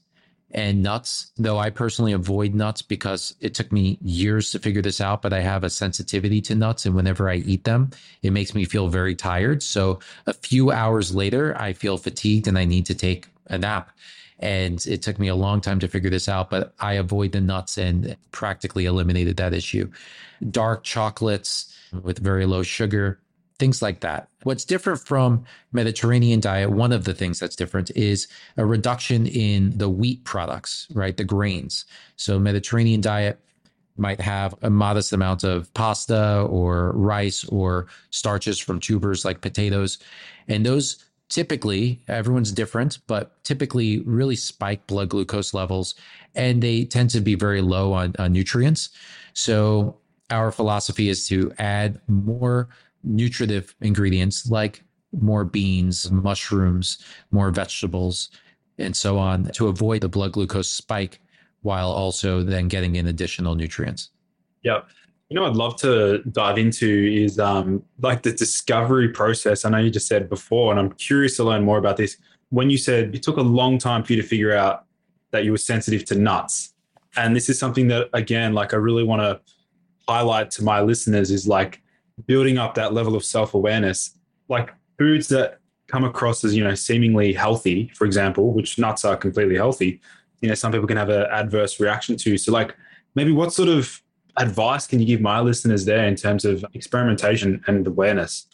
and 0.52 0.82
nuts, 0.82 1.32
though 1.38 1.60
I 1.60 1.70
personally 1.70 2.14
avoid 2.14 2.56
nuts 2.56 2.82
because 2.82 3.36
it 3.42 3.54
took 3.54 3.72
me 3.72 4.00
years 4.02 4.50
to 4.52 4.60
figure 4.60 4.82
this 4.82 5.02
out, 5.02 5.22
but 5.22 5.34
I 5.34 5.42
have 5.42 5.64
a 5.64 5.70
sensitivity 5.70 6.42
to 6.42 6.56
nuts. 6.56 6.86
And 6.86 6.96
whenever 6.96 7.30
I 7.30 7.36
eat 7.36 7.66
them, 7.66 7.92
it 8.24 8.32
makes 8.32 8.56
me 8.56 8.66
feel 8.66 8.88
very 8.88 9.14
tired. 9.14 9.62
So 9.62 10.00
a 10.26 10.34
few 10.34 10.72
hours 10.72 11.14
later, 11.14 11.56
I 11.60 11.74
feel 11.74 11.98
fatigued 11.98 12.48
and 12.48 12.58
I 12.58 12.66
need 12.66 12.86
to 12.88 12.96
take 12.96 13.28
a 13.48 13.58
nap. 13.58 13.92
And 14.40 14.86
it 14.86 15.02
took 15.02 15.18
me 15.18 15.28
a 15.28 15.36
long 15.36 15.62
time 15.62 15.80
to 15.80 15.88
figure 15.88 16.10
this 16.10 16.30
out, 16.30 16.50
but 16.50 16.74
I 16.80 16.94
avoid 16.94 17.32
the 17.32 17.42
nuts 17.42 17.78
and 17.78 18.16
practically 18.32 18.86
eliminated 18.86 19.38
that 19.38 19.54
issue. 19.54 19.90
Dark 20.52 20.84
chocolates 20.84 21.76
with 22.04 22.20
very 22.20 22.46
low 22.46 22.62
sugar, 22.62 23.20
things 23.58 23.82
like 23.82 24.02
that. 24.02 24.30
What's 24.44 24.66
different 24.66 25.00
from 25.00 25.46
Mediterranean 25.72 26.40
diet, 26.40 26.72
one 26.72 26.92
of 26.92 27.06
the 27.06 27.14
things 27.14 27.40
that's 27.40 27.56
different 27.56 27.90
is 27.96 28.28
a 28.58 28.66
reduction 28.66 29.26
in 29.26 29.78
the 29.78 29.90
wheat 29.90 30.24
products, 30.24 30.88
right? 30.94 31.18
The 31.18 31.24
grains. 31.24 31.86
So 32.16 32.38
Mediterranean 32.38 33.02
diet 33.02 33.40
might 33.98 34.22
have 34.22 34.54
a 34.62 34.70
modest 34.70 35.12
amount 35.12 35.44
of 35.44 35.74
pasta 35.74 36.42
or 36.42 36.92
rice 36.92 37.44
or 37.46 37.88
starches 38.12 38.60
from 38.60 38.80
tubers 38.80 39.26
like 39.26 39.42
potatoes. 39.42 39.98
And 40.48 40.64
those 40.64 41.04
typically, 41.30 42.02
everyone's 42.08 42.52
different, 42.52 43.00
but 43.08 43.44
typically 43.44 44.00
really 44.02 44.36
spike 44.36 44.86
blood 44.88 45.10
glucose 45.10 45.54
levels 45.54 45.96
and 46.36 46.62
they 46.62 46.86
tend 46.86 47.10
to 47.10 47.22
be 47.22 47.36
very 47.36 47.62
low 47.62 47.94
on, 47.94 48.14
on 48.20 48.32
nutrients. 48.32 48.90
So 49.34 49.98
our 50.30 50.52
philosophy 50.52 51.10
is 51.10 51.28
to 51.28 51.52
add 51.58 52.00
more 52.08 52.70
nutritive 53.04 53.76
ingredients 53.82 54.50
like 54.50 54.84
more 55.22 55.44
beans, 55.44 56.12
mushrooms, 56.12 57.00
more 57.32 57.52
vegetables, 57.52 58.30
and 58.78 58.96
so 58.96 59.18
on 59.18 59.46
to 59.46 59.68
avoid 59.68 60.02
the 60.02 60.10
blood 60.10 60.34
glucose 60.34 60.70
spike 60.70 61.20
while 61.62 61.90
also 61.90 62.44
then 62.44 62.68
getting 62.68 62.96
in 62.96 63.08
additional 63.08 63.56
nutrients. 63.56 64.12
Yeah. 64.64 64.82
You 65.30 65.36
know, 65.36 65.46
I'd 65.46 65.56
love 65.56 65.76
to 65.78 66.20
dive 66.32 66.58
into 66.58 66.88
is 66.88 67.38
um, 67.38 67.84
like 68.02 68.24
the 68.24 68.32
discovery 68.32 69.10
process. 69.10 69.66
I 69.66 69.70
know 69.70 69.78
you 69.80 69.90
just 69.90 70.08
said 70.08 70.30
before, 70.30 70.72
and 70.72 70.80
I'm 70.80 70.92
curious 70.94 71.36
to 71.38 71.44
learn 71.44 71.64
more 71.64 71.78
about 71.78 71.98
this. 71.98 72.18
When 72.50 72.70
you 72.70 72.78
said 72.78 73.14
it 73.14 73.24
took 73.24 73.38
a 73.38 73.42
long 73.42 73.78
time 73.78 74.04
for 74.04 74.14
you 74.14 74.22
to 74.22 74.28
figure 74.28 74.56
out 74.56 74.86
that 75.32 75.44
you 75.44 75.52
were 75.52 75.58
sensitive 75.58 76.06
to 76.06 76.16
nuts, 76.16 76.74
and 77.18 77.36
this 77.36 77.50
is 77.50 77.60
something 77.60 77.88
that, 77.90 78.10
again, 78.14 78.54
like 78.54 78.74
I 78.74 78.78
really 78.78 79.04
want 79.04 79.22
to 79.22 79.42
highlight 80.08 80.52
to 80.52 80.64
my 80.64 80.80
listeners 80.82 81.30
is 81.32 81.48
like 81.48 81.82
building 82.26 82.58
up 82.58 82.76
that 82.76 82.94
level 82.94 83.16
of 83.16 83.26
self 83.26 83.54
awareness, 83.54 84.18
like 84.48 84.74
foods 84.98 85.28
that 85.28 85.60
come 85.88 86.04
across 86.04 86.44
as 86.44 86.56
you 86.56 86.64
know 86.64 86.76
seemingly 86.76 87.34
healthy, 87.34 87.92
for 87.96 88.06
example, 88.06 88.54
which 88.54 88.78
nuts 88.78 89.06
are 89.06 89.18
completely 89.18 89.56
healthy. 89.56 90.00
You 90.42 90.50
know, 90.50 90.56
some 90.56 90.72
people 90.72 90.88
can 90.88 90.98
have 90.98 91.10
an 91.10 91.26
adverse 91.32 91.80
reaction 91.80 92.16
to. 92.18 92.38
So, 92.38 92.52
like, 92.52 92.76
maybe 93.16 93.32
what 93.32 93.52
sort 93.54 93.70
of 93.70 94.02
advice 94.38 94.88
can 94.88 95.00
you 95.00 95.06
give 95.06 95.22
my 95.22 95.40
listeners 95.40 95.86
there 95.86 96.06
in 96.06 96.16
terms 96.16 96.46
of 96.46 96.66
experimentation 96.74 97.64
and 97.68 97.86
awareness? 97.86 98.46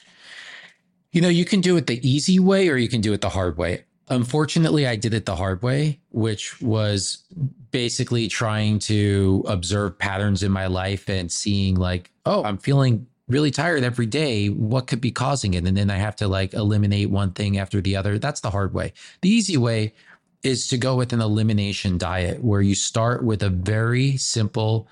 You 1.12 1.22
know, 1.22 1.30
you 1.30 1.46
can 1.46 1.62
do 1.62 1.78
it 1.78 1.88
the 1.88 2.08
easy 2.08 2.40
way 2.40 2.70
or 2.70 2.78
you 2.78 2.90
can 2.90 3.02
do 3.02 3.14
it 3.14 3.22
the 3.22 3.30
hard 3.30 3.58
way. 3.58 3.84
Unfortunately, 4.10 4.88
I 4.88 4.96
did 4.96 5.14
it 5.14 5.26
the 5.26 5.36
hard 5.36 5.62
way, 5.62 6.00
which 6.10 6.62
was 6.62 7.24
basically 7.72 8.28
trying 8.28 8.80
to 8.80 9.44
observe 9.48 9.98
patterns 9.98 10.44
in 10.44 10.52
my 10.52 10.68
life 10.68 11.10
and 11.10 11.32
seeing, 11.32 11.76
like, 11.76 12.12
oh, 12.26 12.44
I'm 12.44 12.58
feeling 12.58 13.08
really 13.28 13.52
tired 13.52 13.84
every 13.84 14.06
day, 14.06 14.48
what 14.48 14.88
could 14.88 15.02
be 15.02 15.12
causing 15.12 15.54
it? 15.54 15.66
And 15.66 15.78
then 15.78 15.90
I 15.90 15.98
have 15.98 16.16
to 16.18 16.28
like 16.28 16.54
eliminate 16.54 17.10
one 17.10 17.32
thing 17.32 17.58
after 17.58 17.82
the 17.82 17.96
other. 17.96 18.20
That's 18.20 18.42
the 18.42 18.52
hard 18.52 18.74
way. 18.74 18.94
The 19.22 19.30
easy 19.30 19.58
way 19.58 19.94
is 20.44 20.68
to 20.68 20.78
go 20.78 20.96
with 20.96 21.14
an 21.14 21.22
elimination 21.22 21.98
diet 21.98 22.44
where 22.44 22.62
you 22.62 22.76
start 22.76 23.24
with 23.24 23.42
a 23.44 23.50
very 23.50 24.18
simple 24.18 24.88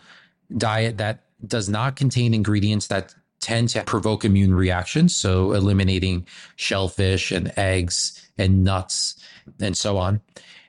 diet 0.58 0.98
that 0.98 1.24
does 1.46 1.70
not 1.70 1.96
contain 1.96 2.34
ingredients 2.34 2.88
that 2.88 3.15
tend 3.39 3.70
to 3.70 3.84
provoke 3.84 4.24
immune 4.24 4.53
reactions. 4.53 5.15
So 5.15 5.53
eliminating 5.53 6.27
shellfish 6.55 7.31
and 7.31 7.51
eggs 7.58 8.29
and 8.38 8.63
nuts 8.63 9.15
and 9.60 9.75
so 9.75 9.98
on. 9.98 10.22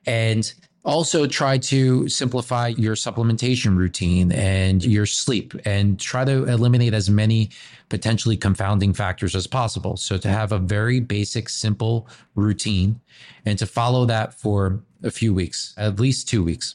And 0.07 0.53
also, 0.85 1.29
try 1.29 1.59
to 1.59 2.09
simplify 2.09 2.69
your 2.69 2.97
supplementation 2.97 3.77
routine 3.77 4.33
and 4.33 4.85
your 4.85 5.07
sleep 5.07 5.55
and 5.65 5.99
try 6.01 6.25
to 6.25 6.45
eliminate 6.47 6.93
as 6.93 7.09
many 7.09 7.51
potentially 7.89 8.37
confounding 8.37 8.93
factors 8.93 9.37
as 9.37 9.47
possible. 9.47 9.97
So, 9.97 10.19
to 10.19 10.29
have 10.29 10.51
a 10.51 10.59
very 10.59 10.99
basic, 10.99 11.49
simple 11.51 12.09
routine 12.35 13.01
and 13.47 13.57
to 13.61 13.67
follow 13.67 14.07
that 14.07 14.35
for 14.35 14.83
a 15.05 15.13
few 15.13 15.33
weeks, 15.33 15.73
at 15.77 16.01
least 16.01 16.29
two 16.29 16.43
weeks, 16.43 16.75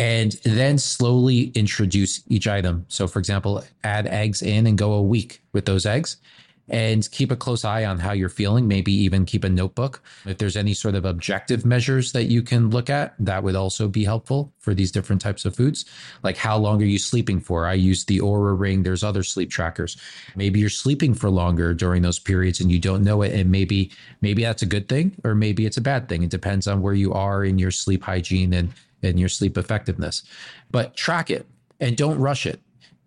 and 0.00 0.32
then 0.44 0.78
slowly 0.78 1.48
introduce 1.48 2.22
each 2.26 2.48
item. 2.48 2.86
So, 2.88 3.06
for 3.06 3.18
example, 3.18 3.62
add 3.84 4.06
eggs 4.06 4.40
in 4.40 4.66
and 4.66 4.78
go 4.78 4.94
a 4.94 5.02
week 5.02 5.42
with 5.52 5.66
those 5.66 5.84
eggs 5.84 6.16
and 6.70 7.06
keep 7.10 7.30
a 7.30 7.36
close 7.36 7.66
eye 7.66 7.84
on 7.84 7.98
how 7.98 8.12
you're 8.12 8.30
feeling. 8.30 8.66
Maybe 8.66 8.92
even 8.92 9.26
keep 9.26 9.44
a 9.44 9.50
notebook. 9.50 10.02
If 10.24 10.38
there's 10.38 10.56
any 10.56 10.72
sort 10.72 10.94
of 10.94 11.04
objective 11.04 11.66
measures 11.66 12.12
that 12.12 12.24
you 12.24 12.40
can 12.40 12.70
look 12.70 12.88
at, 12.88 13.14
that 13.18 13.42
would 13.42 13.56
also 13.56 13.88
be 13.88 14.04
helpful 14.04 14.50
for 14.58 14.72
these 14.72 14.90
different 14.90 15.20
types 15.20 15.44
of 15.44 15.54
foods. 15.54 15.84
Like 16.22 16.38
how 16.38 16.56
long 16.56 16.80
are 16.80 16.86
you 16.86 16.98
sleeping 16.98 17.38
for? 17.38 17.66
I 17.66 17.74
use 17.74 18.06
the 18.06 18.20
Oura 18.20 18.58
ring. 18.58 18.82
There's 18.82 19.04
other 19.04 19.22
sleep 19.22 19.50
trackers. 19.50 19.98
Maybe 20.34 20.60
you're 20.60 20.70
sleeping 20.70 21.12
for 21.12 21.28
longer 21.28 21.74
during 21.74 22.00
those 22.00 22.18
periods 22.18 22.58
and 22.60 22.72
you 22.72 22.78
don't 22.78 23.04
know 23.04 23.20
it. 23.20 23.34
And 23.34 23.50
maybe, 23.50 23.90
maybe 24.22 24.44
that's 24.44 24.62
a 24.62 24.66
good 24.66 24.88
thing 24.88 25.14
or 25.24 25.34
maybe 25.34 25.66
it's 25.66 25.76
a 25.76 25.82
bad 25.82 26.08
thing. 26.08 26.22
It 26.22 26.30
depends 26.30 26.66
on 26.66 26.80
where 26.80 26.94
you 26.94 27.12
are 27.12 27.44
in 27.44 27.58
your 27.58 27.70
sleep 27.70 28.02
hygiene 28.02 28.54
and, 28.54 28.72
and 29.02 29.18
your 29.18 29.28
sleep 29.28 29.56
effectiveness. 29.56 30.22
But 30.70 30.96
track 30.96 31.30
it 31.30 31.46
and 31.80 31.96
don't 31.96 32.18
rush 32.18 32.46
it 32.46 32.60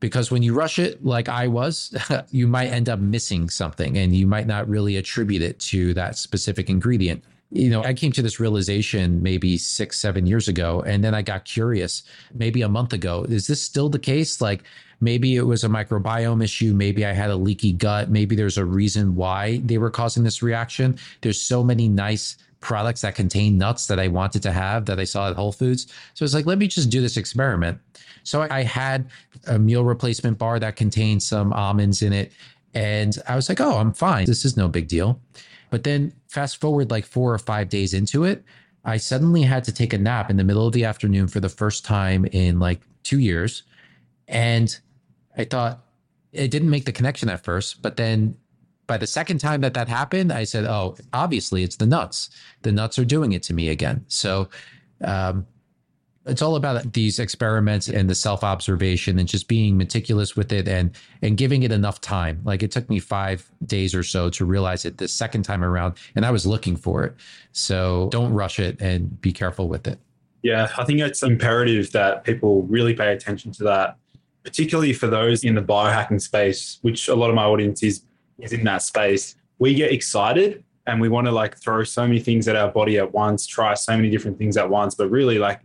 because 0.03 0.29
when 0.29 0.43
you 0.43 0.53
rush 0.53 0.79
it 0.79 1.05
like 1.05 1.29
I 1.29 1.47
was, 1.47 1.95
you 2.31 2.45
might 2.45 2.67
end 2.67 2.89
up 2.89 2.99
missing 2.99 3.49
something 3.49 3.97
and 3.97 4.13
you 4.13 4.27
might 4.27 4.47
not 4.47 4.67
really 4.67 4.97
attribute 4.97 5.41
it 5.41 5.59
to 5.59 5.93
that 5.93 6.17
specific 6.17 6.69
ingredient. 6.69 7.23
You 7.51 7.69
know, 7.69 7.83
I 7.83 7.93
came 7.93 8.11
to 8.13 8.21
this 8.21 8.37
realization 8.37 9.23
maybe 9.23 9.57
six, 9.57 9.99
seven 9.99 10.25
years 10.25 10.47
ago, 10.47 10.83
and 10.85 11.03
then 11.03 11.13
I 11.13 11.21
got 11.21 11.45
curious 11.45 12.03
maybe 12.33 12.63
a 12.63 12.67
month 12.67 12.91
ago. 12.93 13.25
Is 13.29 13.47
this 13.47 13.61
still 13.61 13.87
the 13.87 13.99
case? 13.99 14.41
Like 14.41 14.63
maybe 14.99 15.37
it 15.37 15.43
was 15.43 15.63
a 15.63 15.69
microbiome 15.69 16.43
issue. 16.43 16.73
Maybe 16.73 17.05
I 17.05 17.13
had 17.13 17.29
a 17.29 17.35
leaky 17.37 17.71
gut. 17.71 18.09
Maybe 18.09 18.35
there's 18.35 18.57
a 18.57 18.65
reason 18.65 19.15
why 19.15 19.61
they 19.63 19.77
were 19.77 19.91
causing 19.91 20.23
this 20.23 20.41
reaction. 20.41 20.97
There's 21.21 21.39
so 21.39 21.63
many 21.63 21.87
nice 21.87 22.37
products 22.63 23.01
that 23.01 23.13
contain 23.13 23.57
nuts 23.57 23.87
that 23.87 23.99
I 23.99 24.07
wanted 24.07 24.41
to 24.43 24.51
have 24.51 24.85
that 24.85 24.99
I 24.99 25.03
saw 25.03 25.29
at 25.29 25.35
Whole 25.35 25.51
Foods. 25.51 25.87
So 26.13 26.25
it's 26.25 26.33
like, 26.33 26.45
let 26.45 26.57
me 26.57 26.67
just 26.67 26.89
do 26.89 27.01
this 27.01 27.17
experiment. 27.17 27.77
So 28.23 28.47
I 28.49 28.63
had 28.63 29.09
a 29.47 29.59
meal 29.59 29.83
replacement 29.83 30.37
bar 30.37 30.59
that 30.59 30.77
contained 30.77 31.21
some 31.21 31.51
almonds 31.53 32.01
in 32.01 32.13
it. 32.13 32.31
And 32.73 33.15
I 33.27 33.35
was 33.35 33.49
like, 33.49 33.59
oh, 33.59 33.77
I'm 33.77 33.93
fine. 33.93 34.25
This 34.25 34.45
is 34.45 34.57
no 34.57 34.67
big 34.67 34.87
deal. 34.87 35.19
But 35.69 35.83
then 35.83 36.13
fast 36.27 36.61
forward 36.61 36.89
like 36.89 37.05
four 37.05 37.33
or 37.33 37.37
five 37.37 37.69
days 37.69 37.93
into 37.93 38.23
it, 38.23 38.43
I 38.85 38.97
suddenly 38.97 39.43
had 39.43 39.63
to 39.65 39.73
take 39.73 39.93
a 39.93 39.97
nap 39.97 40.29
in 40.29 40.37
the 40.37 40.43
middle 40.43 40.65
of 40.65 40.73
the 40.73 40.85
afternoon 40.85 41.27
for 41.27 41.39
the 41.39 41.49
first 41.49 41.85
time 41.85 42.25
in 42.25 42.59
like 42.59 42.81
two 43.03 43.19
years. 43.19 43.63
And 44.27 44.75
I 45.37 45.43
thought 45.43 45.83
it 46.31 46.49
didn't 46.49 46.69
make 46.69 46.85
the 46.85 46.91
connection 46.91 47.29
at 47.29 47.43
first, 47.43 47.81
but 47.81 47.97
then 47.97 48.37
by 48.93 48.97
the 48.99 49.07
second 49.07 49.39
time 49.39 49.61
that 49.61 49.73
that 49.73 49.87
happened, 49.87 50.31
I 50.31 50.43
said, 50.43 50.65
"Oh, 50.65 50.95
obviously 51.13 51.63
it's 51.63 51.77
the 51.77 51.87
nuts. 51.87 52.29
The 52.61 52.71
nuts 52.71 52.99
are 52.99 53.05
doing 53.05 53.31
it 53.31 53.41
to 53.43 53.51
me 53.51 53.69
again." 53.69 54.05
So, 54.07 54.49
um, 55.03 55.47
it's 56.27 56.43
all 56.43 56.55
about 56.55 56.93
these 56.93 57.17
experiments 57.17 57.87
and 57.87 58.07
the 58.07 58.13
self 58.13 58.43
observation 58.43 59.17
and 59.17 59.27
just 59.27 59.47
being 59.47 59.77
meticulous 59.77 60.35
with 60.35 60.51
it 60.51 60.67
and 60.67 60.91
and 61.23 61.37
giving 61.37 61.63
it 61.63 61.71
enough 61.71 62.01
time. 62.01 62.39
Like 62.43 62.61
it 62.61 62.69
took 62.69 62.87
me 62.87 62.99
five 62.99 63.49
days 63.65 63.95
or 63.95 64.03
so 64.03 64.29
to 64.29 64.45
realize 64.45 64.85
it 64.85 64.99
the 64.99 65.07
second 65.07 65.41
time 65.41 65.63
around, 65.63 65.95
and 66.15 66.23
I 66.23 66.29
was 66.29 66.45
looking 66.45 66.75
for 66.75 67.03
it. 67.03 67.15
So 67.51 68.09
don't 68.11 68.31
rush 68.31 68.59
it 68.59 68.79
and 68.79 69.19
be 69.21 69.31
careful 69.31 69.69
with 69.69 69.87
it. 69.87 69.97
Yeah, 70.43 70.69
I 70.77 70.85
think 70.85 70.99
it's 70.99 71.23
imperative 71.23 71.91
that 71.93 72.25
people 72.25 72.61
really 72.61 72.93
pay 72.93 73.11
attention 73.11 73.51
to 73.53 73.63
that, 73.63 73.97
particularly 74.43 74.93
for 74.93 75.07
those 75.07 75.43
in 75.43 75.55
the 75.55 75.63
biohacking 75.63 76.21
space, 76.21 76.77
which 76.83 77.07
a 77.07 77.15
lot 77.15 77.31
of 77.31 77.35
my 77.35 77.45
audience 77.45 77.81
is 77.81 78.03
is 78.39 78.53
in 78.53 78.63
that 78.65 78.81
space. 78.81 79.35
We 79.59 79.73
get 79.73 79.91
excited 79.91 80.63
and 80.85 80.99
we 80.99 81.09
want 81.09 81.25
to 81.27 81.31
like 81.31 81.57
throw 81.57 81.83
so 81.83 82.05
many 82.05 82.19
things 82.19 82.47
at 82.47 82.55
our 82.55 82.71
body 82.71 82.97
at 82.97 83.13
once, 83.13 83.45
try 83.45 83.73
so 83.73 83.95
many 83.95 84.09
different 84.09 84.37
things 84.37 84.57
at 84.57 84.69
once, 84.69 84.95
but 84.95 85.09
really 85.09 85.39
like 85.39 85.61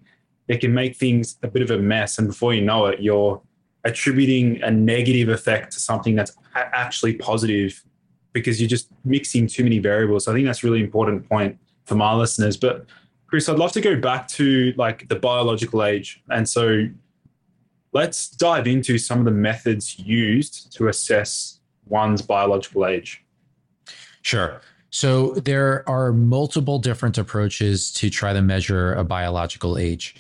it 0.47 0.61
can 0.61 0.73
make 0.73 0.97
things 0.97 1.37
a 1.43 1.49
bit 1.49 1.63
of 1.63 1.71
a 1.71 1.79
mess. 1.79 2.19
And 2.19 2.29
before 2.29 2.55
you 2.55 2.63
know 2.63 2.87
it, 2.87 3.01
you're 3.01 3.41
attributing 3.85 4.63
a 4.63 4.71
negative 4.71 5.29
effect 5.29 5.73
to 5.73 5.81
something 5.81 6.15
that's 6.15 6.37
actually 6.55 7.15
positive 7.15 7.83
because 8.33 8.61
you're 8.61 8.69
just 8.69 8.89
mixing 9.05 9.47
too 9.47 9.65
many 9.65 9.79
variables. 9.79 10.25
So 10.25 10.33
I 10.33 10.35
think 10.35 10.47
that's 10.47 10.63
really 10.63 10.81
important 10.81 11.29
point 11.29 11.59
for 11.85 11.95
my 11.95 12.15
listeners. 12.15 12.57
But 12.57 12.87
Chris, 13.27 13.49
I'd 13.49 13.59
love 13.59 13.73
to 13.73 13.81
go 13.81 14.01
back 14.01 14.29
to 14.29 14.73
like 14.77 15.09
the 15.09 15.17
biological 15.17 15.85
age. 15.85 16.23
And 16.31 16.49
so 16.49 16.89
let's 17.93 18.29
dive 18.29 18.67
into 18.67 18.99
some 18.99 19.19
of 19.19 19.25
the 19.25 19.31
methods 19.31 19.99
used 19.99 20.73
to 20.77 20.89
assess 20.89 21.58
one's 21.89 22.23
biological 22.23 22.87
age. 22.87 23.23
Sure. 24.23 24.61
So 24.91 25.35
there 25.35 25.89
are 25.89 26.13
multiple 26.13 26.79
different 26.79 27.19
approaches 27.19 27.93
to 27.95 28.09
try 28.11 28.33
to 28.33 28.43
measure 28.43 28.95
a 28.95 29.05
biological 29.05 29.77
age. 29.77 30.17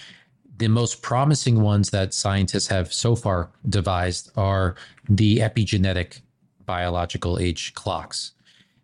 The 0.59 0.69
most 0.69 1.03
promising 1.03 1.63
ones 1.63 1.91
that 1.91 2.13
scientists 2.13 2.67
have 2.67 2.93
so 2.93 3.17
far 3.17 3.51
devised 3.69 4.31
are 4.37 4.75
the 5.09 5.39
epigenetic 5.39 6.21
biological 6.67 7.39
age 7.39 7.73
clocks. 7.75 8.33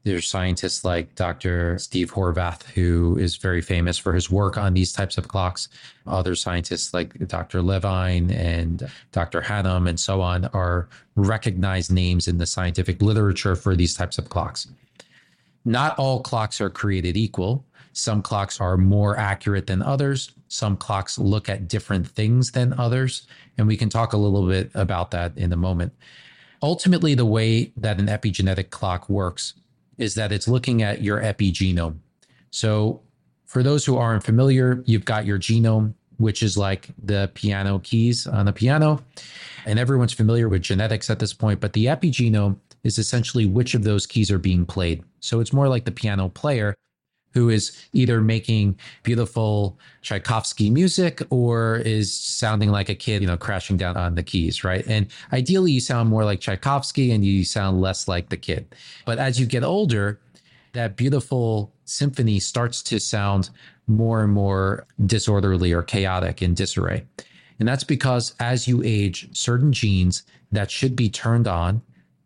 There's 0.04 0.28
scientists 0.28 0.84
like 0.84 1.14
Dr. 1.14 1.78
Steve 1.78 2.12
Horvath, 2.12 2.62
who 2.74 3.16
is 3.16 3.36
very 3.36 3.62
famous 3.62 3.96
for 3.96 4.12
his 4.12 4.30
work 4.30 4.58
on 4.58 4.74
these 4.74 4.92
types 4.92 5.16
of 5.16 5.28
clocks. 5.28 5.68
Other 6.06 6.34
scientists 6.34 6.92
like 6.92 7.26
Dr. 7.26 7.62
Levine 7.62 8.30
and 8.30 8.90
Dr. 9.12 9.40
Hannum 9.40 9.88
and 9.88 9.98
so 9.98 10.20
on 10.20 10.44
are 10.52 10.90
recognized 11.16 11.90
names 11.90 12.28
in 12.28 12.36
the 12.36 12.44
scientific 12.44 13.00
literature 13.00 13.56
for 13.56 13.74
these 13.74 13.94
types 13.94 14.18
of 14.18 14.28
clocks. 14.28 14.68
Not 15.64 15.98
all 15.98 16.20
clocks 16.20 16.60
are 16.60 16.68
created 16.68 17.16
equal. 17.16 17.64
Some 17.94 18.20
clocks 18.20 18.60
are 18.60 18.76
more 18.76 19.16
accurate 19.16 19.68
than 19.68 19.80
others. 19.80 20.32
Some 20.48 20.76
clocks 20.76 21.18
look 21.18 21.48
at 21.48 21.66
different 21.66 22.06
things 22.06 22.50
than 22.50 22.74
others. 22.74 23.26
And 23.56 23.66
we 23.66 23.78
can 23.78 23.88
talk 23.88 24.12
a 24.12 24.18
little 24.18 24.46
bit 24.46 24.70
about 24.74 25.12
that 25.12 25.38
in 25.38 25.50
a 25.50 25.56
moment. 25.56 25.94
Ultimately, 26.62 27.14
the 27.14 27.24
way 27.24 27.72
that 27.78 27.98
an 27.98 28.06
epigenetic 28.06 28.68
clock 28.68 29.08
works 29.08 29.54
is 29.98 30.14
that 30.14 30.32
it's 30.32 30.48
looking 30.48 30.82
at 30.82 31.02
your 31.02 31.20
epigenome. 31.20 31.98
So, 32.50 33.00
for 33.46 33.62
those 33.62 33.84
who 33.84 33.96
aren't 33.96 34.24
familiar, 34.24 34.82
you've 34.84 35.04
got 35.04 35.26
your 35.26 35.38
genome, 35.38 35.94
which 36.16 36.42
is 36.42 36.56
like 36.56 36.88
the 37.02 37.30
piano 37.34 37.78
keys 37.80 38.26
on 38.26 38.46
the 38.46 38.52
piano. 38.52 39.02
And 39.66 39.78
everyone's 39.78 40.12
familiar 40.12 40.48
with 40.48 40.62
genetics 40.62 41.08
at 41.08 41.18
this 41.20 41.32
point, 41.32 41.60
but 41.60 41.72
the 41.72 41.86
epigenome 41.86 42.56
is 42.82 42.98
essentially 42.98 43.46
which 43.46 43.74
of 43.74 43.84
those 43.84 44.06
keys 44.06 44.30
are 44.30 44.38
being 44.38 44.66
played. 44.66 45.02
So 45.20 45.40
it's 45.40 45.52
more 45.52 45.68
like 45.68 45.84
the 45.84 45.92
piano 45.92 46.28
player 46.28 46.74
who 47.34 47.50
is 47.50 47.76
either 47.92 48.20
making 48.20 48.78
beautiful 49.02 49.78
Tchaikovsky 50.02 50.70
music 50.70 51.20
or 51.30 51.76
is 51.78 52.14
sounding 52.14 52.70
like 52.70 52.88
a 52.88 52.94
kid, 52.94 53.20
you 53.20 53.26
know, 53.26 53.36
crashing 53.36 53.76
down 53.76 53.96
on 53.96 54.14
the 54.14 54.22
keys, 54.22 54.64
right? 54.64 54.86
And 54.86 55.08
ideally, 55.32 55.72
you 55.72 55.80
sound 55.80 56.08
more 56.08 56.24
like 56.24 56.40
Tchaikovsky 56.40 57.10
and 57.10 57.24
you 57.24 57.44
sound 57.44 57.80
less 57.80 58.06
like 58.08 58.28
the 58.28 58.36
kid. 58.36 58.74
But 59.04 59.18
as 59.18 59.38
you 59.38 59.46
get 59.46 59.64
older, 59.64 60.20
that 60.72 60.96
beautiful 60.96 61.72
symphony 61.84 62.38
starts 62.38 62.82
to 62.84 63.00
sound 63.00 63.50
more 63.86 64.22
and 64.22 64.32
more 64.32 64.86
disorderly 65.04 65.72
or 65.72 65.82
chaotic 65.82 66.40
in 66.40 66.54
disarray. 66.54 67.04
And 67.58 67.68
that's 67.68 67.84
because 67.84 68.34
as 68.40 68.66
you 68.66 68.82
age, 68.84 69.28
certain 69.36 69.72
genes 69.72 70.22
that 70.52 70.70
should 70.70 70.96
be 70.96 71.10
turned 71.10 71.46
on 71.46 71.82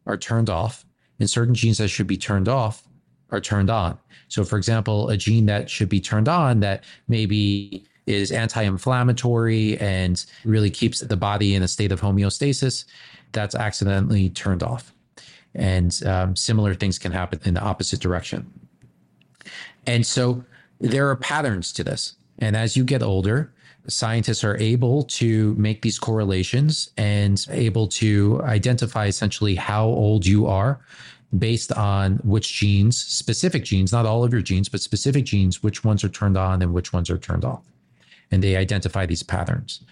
are 0.07 0.17
turned 0.17 0.49
off, 0.49 0.87
and 1.19 1.29
certain 1.29 1.55
genes 1.55 1.79
that 1.79 1.89
should 1.89 2.07
be 2.07 2.17
turned 2.17 2.49
off 2.49 2.88
are 3.31 3.41
turned 3.41 3.71
on. 3.71 3.99
So, 4.29 4.45
for 4.45 4.57
example, 4.57 5.09
a 5.09 5.17
gene 5.17 5.47
that 5.47 5.69
should 5.71 5.89
be 5.89 6.01
turned 6.01 6.29
on 6.29 6.61
that 6.61 6.85
maybe 7.09 7.85
is 8.07 8.33
anti 8.33 8.63
inflammatory 8.63 9.79
and 9.79 10.25
really 10.45 10.71
keeps 10.71 11.01
the 11.01 11.17
body 11.17 11.55
in 11.55 11.63
a 11.63 11.69
state 11.69 11.93
of 11.93 12.01
homeostasis, 12.01 12.87
that's 13.33 13.55
accidentally 13.55 14.31
turned 14.31 14.63
off. 14.63 14.95
And 15.55 15.99
um, 16.07 16.35
similar 16.35 16.75
things 16.75 16.99
can 16.99 17.13
happen 17.13 17.41
in 17.45 17.55
the 17.55 17.61
opposite 17.61 18.01
direction. 18.01 18.51
And 19.87 20.07
so 20.07 20.45
there 20.81 21.09
are 21.09 21.17
patterns 21.17 21.73
to 21.75 21.85
this. 21.85 22.15
And 22.39 22.57
as 22.57 22.77
you 22.77 22.85
get 22.85 23.03
older, 23.03 23.53
scientists 23.89 24.45
are 24.45 24.57
able 24.59 25.03
to 25.03 25.55
make 25.55 25.83
these 25.83 25.99
correlations 25.99 26.91
and 26.97 27.45
able 27.51 27.89
to 27.89 28.41
identify 28.45 29.07
essentially 29.07 29.55
how 29.55 29.87
old 29.87 30.27
you 30.27 30.47
are 30.47 30.81
based 31.37 31.73
on 31.73 32.17
which 32.25 32.53
genes, 32.55 32.97
specific 32.97 33.65
genes, 33.65 33.93
not 33.93 34.07
all 34.07 34.25
of 34.25 34.33
your 34.33 34.43
genes, 34.43 34.69
but 34.69 34.81
specific 34.81 35.25
genes, 35.25 35.63
which 35.63 35.85
ones 35.85 36.03
are 36.03 36.09
turned 36.09 36.39
on 36.39 36.63
and 36.63 36.73
which 36.73 36.93
ones 36.93 37.11
are 37.11 37.19
turned 37.19 37.45
off. 37.45 37.65
And 38.31 38.43
they 38.43 38.57
identify 38.57 39.05
these 39.05 39.23
patterns. 39.23 39.83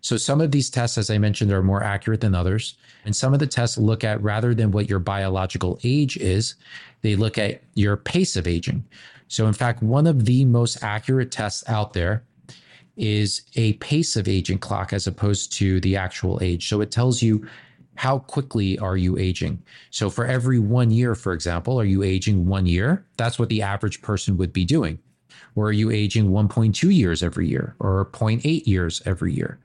So 0.00 0.16
some 0.16 0.40
of 0.40 0.52
these 0.52 0.70
tests, 0.70 0.98
as 0.98 1.10
I 1.10 1.18
mentioned, 1.18 1.50
are 1.50 1.62
more 1.62 1.82
accurate 1.82 2.20
than 2.20 2.34
others. 2.34 2.76
And 3.04 3.16
some 3.16 3.32
of 3.32 3.40
the 3.40 3.46
tests 3.46 3.76
look 3.76 4.04
at 4.04 4.22
rather 4.22 4.54
than 4.54 4.70
what 4.70 4.88
your 4.88 5.00
biological 5.00 5.80
age 5.82 6.16
is, 6.16 6.54
they 7.02 7.16
look 7.16 7.38
at 7.38 7.62
your 7.74 7.96
pace 7.96 8.36
of 8.36 8.46
aging. 8.46 8.84
So 9.28 9.46
in 9.46 9.52
fact, 9.52 9.82
one 9.82 10.06
of 10.06 10.24
the 10.24 10.44
most 10.44 10.82
accurate 10.82 11.32
tests 11.32 11.64
out 11.68 11.92
there 11.92 12.22
is 12.96 13.42
a 13.56 13.74
pace 13.74 14.16
of 14.16 14.28
aging 14.28 14.58
clock 14.58 14.92
as 14.92 15.06
opposed 15.06 15.52
to 15.54 15.80
the 15.80 15.96
actual 15.96 16.38
age. 16.40 16.68
So 16.68 16.80
it 16.80 16.90
tells 16.90 17.20
you 17.20 17.46
how 17.96 18.20
quickly 18.20 18.78
are 18.78 18.96
you 18.96 19.18
aging? 19.18 19.62
So 19.90 20.10
for 20.10 20.26
every 20.26 20.58
one 20.58 20.90
year, 20.90 21.14
for 21.14 21.32
example, 21.32 21.80
are 21.80 21.84
you 21.84 22.02
aging 22.02 22.46
one 22.46 22.66
year? 22.66 23.04
That's 23.16 23.38
what 23.38 23.48
the 23.48 23.62
average 23.62 24.02
person 24.02 24.36
would 24.36 24.52
be 24.52 24.64
doing. 24.64 24.98
Or 25.54 25.68
are 25.68 25.72
you 25.72 25.90
aging 25.90 26.30
1.2 26.30 26.94
years 26.94 27.22
every 27.22 27.48
year 27.48 27.74
or 27.80 28.04
0.8 28.12 28.66
years 28.66 29.02
every 29.06 29.32
year? 29.32 29.58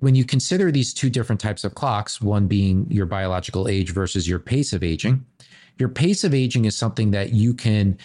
When 0.00 0.14
you 0.14 0.24
consider 0.24 0.70
these 0.70 0.94
two 0.94 1.10
different 1.10 1.40
types 1.40 1.64
of 1.64 1.74
clocks, 1.74 2.20
one 2.20 2.46
being 2.46 2.86
your 2.90 3.06
biological 3.06 3.68
age 3.68 3.92
versus 3.92 4.28
your 4.28 4.38
pace 4.38 4.72
of 4.72 4.84
aging, 4.84 5.24
your 5.78 5.88
pace 5.88 6.24
of 6.24 6.34
aging 6.34 6.64
is 6.64 6.76
something 6.76 7.10
that 7.12 7.32
you 7.32 7.54
can 7.54 7.98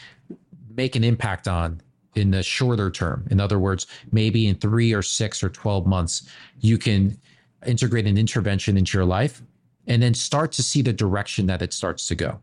make 0.76 0.96
an 0.96 1.04
impact 1.04 1.48
on 1.48 1.82
in 2.16 2.32
the 2.32 2.44
shorter 2.44 2.92
term. 2.92 3.28
In 3.32 3.40
other 3.40 3.60
words, 3.60 3.88
maybe 4.12 4.48
in 4.48 4.56
three 4.56 4.94
or 4.94 5.02
six 5.02 5.44
or 5.44 5.50
12 5.50 5.86
months, 5.88 6.28
you 6.60 6.78
can 6.78 7.18
integrate 7.68 8.08
an 8.08 8.18
intervention 8.18 8.78
into 8.78 8.98
your 8.98 9.06
life 9.06 9.42
and 9.88 10.02
then 10.02 10.14
start 10.14 10.52
to 10.54 10.64
see 10.64 10.82
the 10.82 10.94
direction 10.94 11.46
that 11.48 11.62
it 11.62 11.74
starts 11.74 12.08
to 12.08 12.16
go. 12.16 12.40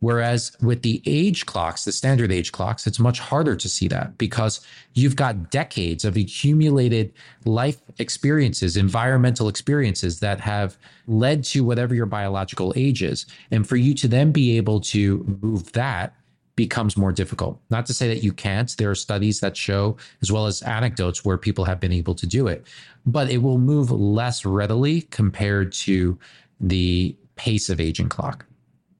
Whereas 0.00 0.54
with 0.60 0.82
the 0.82 1.02
age 1.06 1.46
clocks, 1.46 1.84
the 1.84 1.92
standard 1.92 2.30
age 2.30 2.52
clocks, 2.52 2.86
it's 2.86 2.98
much 2.98 3.18
harder 3.18 3.56
to 3.56 3.68
see 3.68 3.88
that 3.88 4.18
because 4.18 4.60
you've 4.92 5.16
got 5.16 5.50
decades 5.50 6.04
of 6.04 6.16
accumulated 6.16 7.14
life 7.44 7.80
experiences, 7.98 8.76
environmental 8.76 9.48
experiences 9.48 10.20
that 10.20 10.40
have 10.40 10.76
led 11.06 11.44
to 11.44 11.64
whatever 11.64 11.94
your 11.94 12.06
biological 12.06 12.74
age 12.76 13.02
is. 13.02 13.24
And 13.50 13.66
for 13.66 13.76
you 13.76 13.94
to 13.94 14.08
then 14.08 14.32
be 14.32 14.56
able 14.58 14.80
to 14.82 15.38
move 15.40 15.72
that 15.72 16.14
becomes 16.56 16.96
more 16.96 17.12
difficult. 17.12 17.60
Not 17.70 17.86
to 17.86 17.94
say 17.94 18.08
that 18.08 18.24
you 18.24 18.32
can't. 18.32 18.74
There 18.76 18.90
are 18.90 18.94
studies 18.94 19.40
that 19.40 19.56
show, 19.56 19.96
as 20.22 20.32
well 20.32 20.46
as 20.46 20.62
anecdotes 20.62 21.24
where 21.24 21.36
people 21.36 21.66
have 21.66 21.78
been 21.78 21.92
able 21.92 22.14
to 22.14 22.26
do 22.26 22.48
it, 22.48 22.66
but 23.04 23.30
it 23.30 23.38
will 23.38 23.58
move 23.58 23.90
less 23.90 24.44
readily 24.44 25.02
compared 25.02 25.72
to 25.72 26.18
the 26.58 27.14
pace 27.36 27.68
of 27.68 27.80
aging 27.80 28.08
clock. 28.08 28.46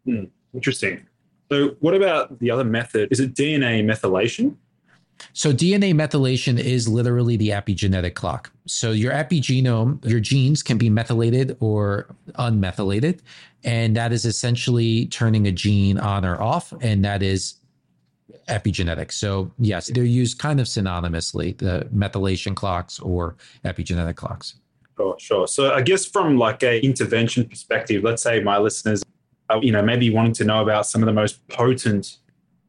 Hmm, 0.05 0.25
interesting. 0.55 1.07
So, 1.51 1.77
what 1.81 1.95
about 1.95 2.39
the 2.39 2.51
other 2.51 2.65
method? 2.65 3.09
Is 3.11 3.21
it 3.21 3.35
DNA 3.35 3.85
methylation? 3.85 4.57
So 5.33 5.53
DNA 5.53 5.95
methylation 5.95 6.59
is 6.59 6.89
literally 6.89 7.37
the 7.37 7.51
epigenetic 7.51 8.15
clock. 8.15 8.51
So 8.67 8.93
your 8.93 9.13
epigenome, 9.13 10.05
your 10.05 10.21
genes 10.21 10.63
can 10.63 10.79
be 10.79 10.91
methylated 10.91 11.57
or 11.61 12.09
unmethylated. 12.39 13.21
And 13.65 13.97
that 13.97 14.13
is 14.13 14.25
essentially 14.25 15.07
turning 15.07 15.47
a 15.47 15.53
gene 15.53 15.99
on 15.99 16.25
or 16.25 16.41
off. 16.41 16.73
And 16.81 17.05
that 17.05 17.23
is 17.23 17.57
epigenetic. 18.49 19.13
So 19.13 19.51
yes, 19.59 19.89
they're 19.89 20.05
used 20.05 20.39
kind 20.39 20.61
of 20.61 20.67
synonymously, 20.67 21.59
the 21.59 21.89
methylation 21.95 22.55
clocks 22.55 23.01
or 23.01 23.37
epigenetic 23.65 24.17
clocks. 24.17 24.55
Sure, 24.97 25.17
sure. 25.19 25.47
So 25.47 25.75
I 25.75 25.83
guess 25.83 26.07
from 26.07 26.39
like 26.39 26.63
a 26.63 26.81
intervention 26.81 27.49
perspective, 27.49 28.03
let's 28.03 28.23
say 28.23 28.41
my 28.41 28.59
listeners, 28.59 29.03
are, 29.49 29.63
you 29.63 29.71
know, 29.71 29.83
maybe 29.83 30.11
wanting 30.11 30.33
to 30.35 30.45
know 30.45 30.63
about 30.63 30.87
some 30.87 31.03
of 31.03 31.07
the 31.07 31.13
most 31.13 31.47
potent 31.49 32.19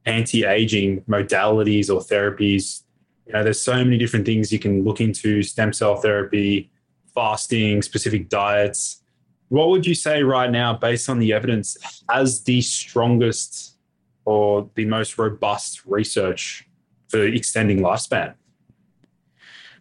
anti-aging 0.07 1.01
modalities 1.01 1.93
or 1.93 1.99
therapies. 2.01 2.83
You 3.27 3.33
know, 3.33 3.43
there's 3.43 3.61
so 3.61 3.75
many 3.75 3.97
different 3.97 4.25
things 4.25 4.51
you 4.51 4.59
can 4.59 4.83
look 4.83 5.01
into: 5.01 5.43
stem 5.43 5.73
cell 5.73 5.97
therapy, 5.97 6.71
fasting, 7.13 7.81
specific 7.81 8.29
diets. 8.29 9.03
What 9.49 9.69
would 9.69 9.85
you 9.85 9.95
say 9.95 10.23
right 10.23 10.49
now, 10.49 10.73
based 10.73 11.09
on 11.09 11.19
the 11.19 11.31
evidence, 11.33 11.77
as 12.09 12.43
the 12.43 12.61
strongest 12.61 13.77
or 14.25 14.69
the 14.75 14.85
most 14.85 15.17
robust 15.17 15.85
research 15.85 16.67
for 17.09 17.23
extending 17.23 17.79
lifespan? 17.79 18.33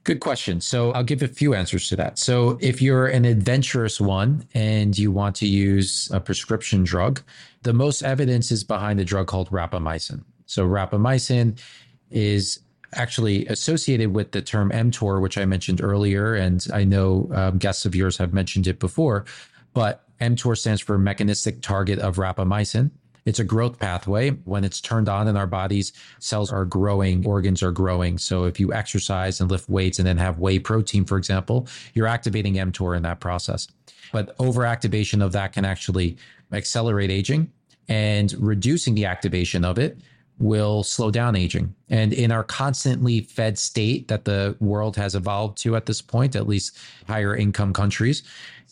Good 0.06 0.20
question. 0.20 0.60
So 0.60 0.92
I'll 0.92 1.02
give 1.02 1.20
a 1.24 1.26
few 1.26 1.52
answers 1.52 1.88
to 1.88 1.96
that. 1.96 2.16
So 2.16 2.58
if 2.60 2.80
you're 2.80 3.08
an 3.08 3.24
adventurous 3.24 4.00
one 4.00 4.46
and 4.54 4.96
you 4.96 5.10
want 5.10 5.34
to 5.36 5.48
use 5.48 6.08
a 6.12 6.20
prescription 6.20 6.84
drug, 6.84 7.22
the 7.62 7.72
most 7.72 8.02
evidence 8.02 8.52
is 8.52 8.62
behind 8.62 9.00
a 9.00 9.04
drug 9.04 9.26
called 9.26 9.50
rapamycin. 9.50 10.22
So 10.46 10.64
rapamycin 10.64 11.58
is 12.12 12.60
actually 12.94 13.46
associated 13.48 14.14
with 14.14 14.30
the 14.30 14.40
term 14.40 14.70
mTOR, 14.70 15.20
which 15.20 15.36
I 15.36 15.44
mentioned 15.44 15.80
earlier, 15.82 16.36
and 16.36 16.64
I 16.72 16.84
know 16.84 17.28
um, 17.34 17.58
guests 17.58 17.84
of 17.84 17.96
yours 17.96 18.16
have 18.18 18.32
mentioned 18.32 18.68
it 18.68 18.78
before. 18.78 19.24
But 19.74 20.04
mTOR 20.20 20.56
stands 20.56 20.80
for 20.80 20.98
mechanistic 20.98 21.62
target 21.62 21.98
of 21.98 22.14
rapamycin. 22.14 22.92
It's 23.26 23.40
a 23.40 23.44
growth 23.44 23.78
pathway. 23.78 24.30
When 24.30 24.64
it's 24.64 24.80
turned 24.80 25.08
on 25.08 25.28
in 25.28 25.36
our 25.36 25.46
bodies, 25.46 25.92
cells 26.20 26.50
are 26.52 26.64
growing, 26.64 27.26
organs 27.26 27.62
are 27.62 27.72
growing. 27.72 28.16
So 28.16 28.44
if 28.44 28.58
you 28.58 28.72
exercise 28.72 29.40
and 29.40 29.50
lift 29.50 29.68
weights 29.68 29.98
and 29.98 30.06
then 30.06 30.16
have 30.16 30.38
whey 30.38 30.58
protein, 30.58 31.04
for 31.04 31.18
example, 31.18 31.68
you're 31.92 32.06
activating 32.06 32.54
mTOR 32.54 32.96
in 32.96 33.02
that 33.02 33.20
process. 33.20 33.68
But 34.12 34.36
overactivation 34.38 35.22
of 35.22 35.32
that 35.32 35.52
can 35.52 35.64
actually 35.64 36.16
accelerate 36.52 37.10
aging 37.10 37.50
and 37.88 38.32
reducing 38.38 38.94
the 38.94 39.04
activation 39.04 39.64
of 39.64 39.78
it 39.78 39.98
will 40.38 40.82
slow 40.82 41.10
down 41.10 41.34
aging. 41.34 41.74
And 41.88 42.12
in 42.12 42.30
our 42.30 42.44
constantly 42.44 43.20
fed 43.20 43.58
state 43.58 44.08
that 44.08 44.24
the 44.24 44.56
world 44.60 44.96
has 44.96 45.14
evolved 45.14 45.58
to 45.58 45.76
at 45.76 45.86
this 45.86 46.02
point, 46.02 46.36
at 46.36 46.46
least 46.46 46.78
higher 47.06 47.34
income 47.34 47.72
countries, 47.72 48.22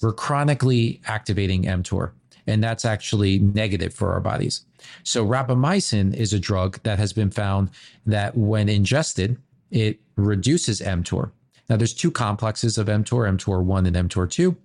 we're 0.03 0.13
chronically 0.13 1.01
activating 1.07 1.65
mTOR. 1.65 2.13
And 2.47 2.63
that's 2.63 2.85
actually 2.85 3.39
negative 3.39 3.95
for 3.95 4.13
our 4.13 4.21
bodies. 4.21 4.65
So 5.03 5.27
rapamycin 5.27 6.15
is 6.15 6.33
a 6.33 6.39
drug 6.39 6.81
that 6.83 6.99
has 6.99 7.13
been 7.13 7.31
found 7.31 7.71
that 8.07 8.37
when 8.37 8.69
ingested, 8.69 9.39
it 9.71 10.01
reduces 10.17 10.81
mTOR. 10.81 11.31
Now 11.69 11.77
there's 11.77 11.95
two 11.95 12.11
complexes 12.11 12.77
of 12.79 12.87
mTOR, 12.89 13.39
mTOR1 13.39 13.87
and 13.87 14.11
mTOR2. 14.11 14.57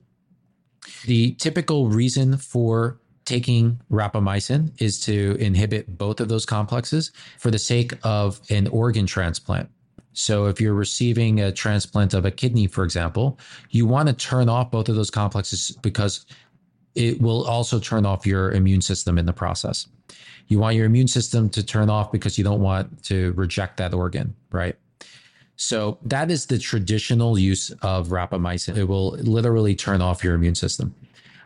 The 1.06 1.34
typical 1.34 1.88
reason 1.90 2.38
for 2.38 3.00
taking 3.26 3.80
rapamycin 3.92 4.72
is 4.82 5.00
to 5.02 5.38
inhibit 5.40 5.98
both 5.98 6.20
of 6.20 6.30
those 6.30 6.46
complexes 6.46 7.12
for 7.38 7.52
the 7.52 7.60
sake 7.60 7.94
of 8.04 8.42
an 8.50 8.68
organ 8.68 9.06
transplant. 9.06 9.70
So, 10.14 10.48
if 10.48 10.60
you're 10.60 10.74
receiving 10.74 11.40
a 11.40 11.52
transplant 11.52 12.14
of 12.14 12.26
a 12.26 12.32
kidney, 12.32 12.66
for 12.66 12.84
example, 12.84 13.40
you 13.70 13.86
want 13.86 14.10
to 14.10 14.14
turn 14.14 14.50
off 14.50 14.72
both 14.72 14.90
of 14.90 14.96
those 14.96 15.12
complexes 15.12 15.78
because 15.82 16.26
it 16.96 17.22
will 17.22 17.46
also 17.46 17.80
turn 17.80 18.06
off 18.06 18.26
your 18.26 18.52
immune 18.52 18.82
system 18.82 19.18
in 19.18 19.26
the 19.26 19.34
process. 19.34 19.88
You 20.48 20.60
want 20.60 20.76
your 20.76 20.86
immune 20.86 21.08
system 21.08 21.50
to 21.52 21.64
turn 21.64 21.90
off 21.90 22.12
because 22.12 22.38
you 22.38 22.44
don't 22.44 22.62
want 22.62 23.04
to 23.06 23.34
reject 23.34 23.78
that 23.78 23.94
organ, 23.94 24.36
right? 24.52 24.76
So, 25.56 25.98
that 26.04 26.32
is 26.32 26.46
the 26.46 26.58
traditional 26.58 27.38
use 27.38 27.70
of 27.82 28.08
rapamycin. 28.08 28.78
It 28.78 28.86
will 28.86 29.12
literally 29.12 29.76
turn 29.76 30.02
off 30.02 30.24
your 30.24 30.34
immune 30.34 30.56
system. 30.56 30.96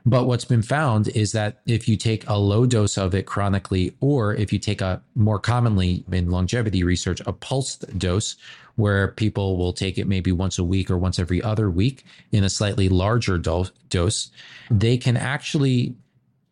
But 0.06 0.28
what's 0.28 0.46
been 0.46 0.62
found 0.62 1.08
is 1.10 1.32
that 1.32 1.62
if 1.66 1.88
you 1.88 1.96
take 1.96 2.28
a 2.28 2.36
low 2.38 2.66
dose 2.66 2.98
of 2.98 3.16
it 3.16 3.26
chronically, 3.26 3.96
or 4.02 4.36
if 4.36 4.52
you 4.52 4.60
take 4.60 4.82
a 4.82 5.02
more 5.16 5.40
commonly 5.40 6.04
in 6.12 6.30
longevity 6.30 6.84
research, 6.84 7.22
a 7.26 7.32
pulsed 7.32 7.98
dose, 7.98 8.36
where 8.76 9.10
people 9.10 9.58
will 9.58 9.74
take 9.74 9.98
it 9.98 10.08
maybe 10.08 10.32
once 10.32 10.58
a 10.58 10.64
week 10.64 10.90
or 10.90 10.98
once 10.98 11.20
every 11.20 11.42
other 11.42 11.70
week 11.70 12.04
in 12.32 12.44
a 12.44 12.50
slightly 12.50 12.90
larger 12.90 13.38
do- 13.38 13.66
dose, 13.90 14.32
they 14.72 14.98
can 14.98 15.16
actually 15.16 15.96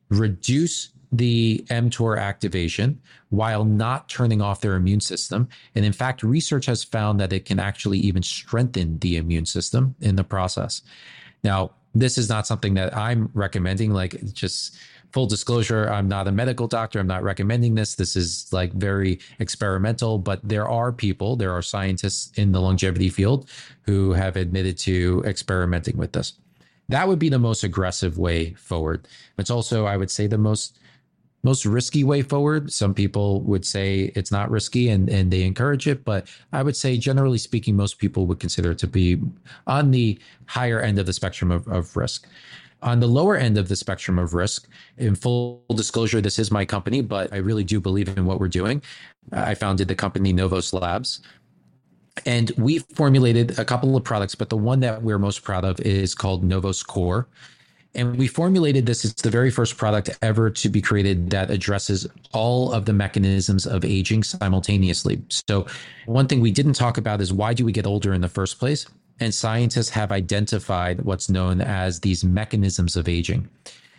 reduce 0.09 0.89
the 1.11 1.65
mTOR 1.69 2.17
activation 2.17 3.01
while 3.29 3.65
not 3.65 4.07
turning 4.07 4.41
off 4.41 4.61
their 4.61 4.75
immune 4.75 5.01
system. 5.01 5.49
And 5.75 5.83
in 5.83 5.93
fact, 5.93 6.23
research 6.23 6.67
has 6.67 6.83
found 6.83 7.19
that 7.19 7.33
it 7.33 7.45
can 7.45 7.59
actually 7.59 7.99
even 7.99 8.23
strengthen 8.23 8.99
the 8.99 9.17
immune 9.17 9.45
system 9.45 9.95
in 9.99 10.15
the 10.15 10.23
process. 10.23 10.81
Now, 11.43 11.71
this 11.93 12.17
is 12.17 12.29
not 12.29 12.47
something 12.47 12.75
that 12.75 12.95
I'm 12.95 13.29
recommending. 13.33 13.91
Like, 13.91 14.23
just 14.31 14.75
full 15.11 15.25
disclosure, 15.25 15.89
I'm 15.89 16.07
not 16.07 16.27
a 16.27 16.31
medical 16.31 16.67
doctor. 16.67 16.99
I'm 16.99 17.07
not 17.07 17.23
recommending 17.23 17.75
this. 17.75 17.95
This 17.95 18.15
is 18.15 18.51
like 18.51 18.71
very 18.73 19.19
experimental, 19.39 20.17
but 20.17 20.39
there 20.43 20.67
are 20.67 20.91
people, 20.91 21.35
there 21.35 21.51
are 21.51 21.61
scientists 21.61 22.37
in 22.37 22.51
the 22.51 22.61
longevity 22.61 23.09
field 23.09 23.49
who 23.83 24.13
have 24.13 24.35
admitted 24.35 24.77
to 24.79 25.23
experimenting 25.25 25.97
with 25.97 26.13
this. 26.13 26.33
That 26.89 27.07
would 27.07 27.19
be 27.19 27.29
the 27.29 27.39
most 27.39 27.63
aggressive 27.63 28.17
way 28.17 28.53
forward. 28.53 29.07
It's 29.37 29.49
also, 29.49 29.85
I 29.85 29.97
would 29.97 30.11
say, 30.11 30.27
the 30.27 30.37
most 30.37 30.77
most 31.43 31.65
risky 31.65 32.03
way 32.03 32.21
forward. 32.21 32.71
Some 32.71 32.93
people 32.93 33.41
would 33.41 33.65
say 33.65 34.11
it's 34.15 34.31
not 34.31 34.51
risky 34.51 34.89
and, 34.89 35.09
and 35.09 35.31
they 35.31 35.43
encourage 35.43 35.87
it, 35.87 36.05
but 36.05 36.27
I 36.53 36.61
would 36.61 36.75
say, 36.75 36.97
generally 36.97 37.37
speaking, 37.37 37.75
most 37.75 37.97
people 37.97 38.27
would 38.27 38.39
consider 38.39 38.71
it 38.71 38.77
to 38.79 38.87
be 38.87 39.19
on 39.65 39.91
the 39.91 40.19
higher 40.45 40.79
end 40.79 40.99
of 40.99 41.05
the 41.05 41.13
spectrum 41.13 41.51
of, 41.51 41.67
of 41.67 41.95
risk. 41.97 42.27
On 42.83 42.99
the 42.99 43.07
lower 43.07 43.37
end 43.37 43.57
of 43.57 43.67
the 43.67 43.75
spectrum 43.75 44.17
of 44.17 44.33
risk, 44.33 44.67
in 44.97 45.15
full 45.15 45.63
disclosure, 45.75 46.19
this 46.19 46.39
is 46.39 46.51
my 46.51 46.65
company, 46.65 47.01
but 47.01 47.31
I 47.31 47.37
really 47.37 47.63
do 47.63 47.79
believe 47.79 48.07
in 48.17 48.25
what 48.25 48.39
we're 48.39 48.47
doing. 48.47 48.81
I 49.31 49.53
founded 49.53 49.87
the 49.87 49.95
company 49.95 50.33
Novos 50.33 50.73
Labs. 50.73 51.21
And 52.25 52.51
we 52.57 52.79
formulated 52.79 53.57
a 53.57 53.65
couple 53.65 53.95
of 53.95 54.03
products, 54.03 54.35
but 54.35 54.49
the 54.49 54.57
one 54.57 54.79
that 54.81 55.01
we're 55.01 55.19
most 55.19 55.43
proud 55.43 55.63
of 55.63 55.79
is 55.79 56.13
called 56.13 56.43
Novos 56.43 56.83
Core. 56.83 57.27
And 57.93 58.17
we 58.17 58.27
formulated 58.27 58.85
this. 58.85 59.03
It's 59.03 59.21
the 59.21 59.29
very 59.29 59.51
first 59.51 59.77
product 59.77 60.09
ever 60.21 60.49
to 60.49 60.69
be 60.69 60.81
created 60.81 61.29
that 61.31 61.51
addresses 61.51 62.07
all 62.31 62.71
of 62.71 62.85
the 62.85 62.93
mechanisms 62.93 63.65
of 63.65 63.83
aging 63.83 64.23
simultaneously. 64.23 65.21
So, 65.29 65.67
one 66.05 66.27
thing 66.27 66.39
we 66.39 66.51
didn't 66.51 66.73
talk 66.73 66.97
about 66.97 67.19
is 67.19 67.33
why 67.33 67.53
do 67.53 67.65
we 67.65 67.73
get 67.73 67.85
older 67.85 68.13
in 68.13 68.21
the 68.21 68.29
first 68.29 68.59
place? 68.59 68.85
And 69.21 69.33
scientists 69.33 69.89
have 69.89 70.11
identified 70.11 71.01
what's 71.03 71.29
known 71.29 71.61
as 71.61 71.99
these 71.99 72.23
mechanisms 72.23 72.97
of 72.97 73.07
aging. 73.07 73.47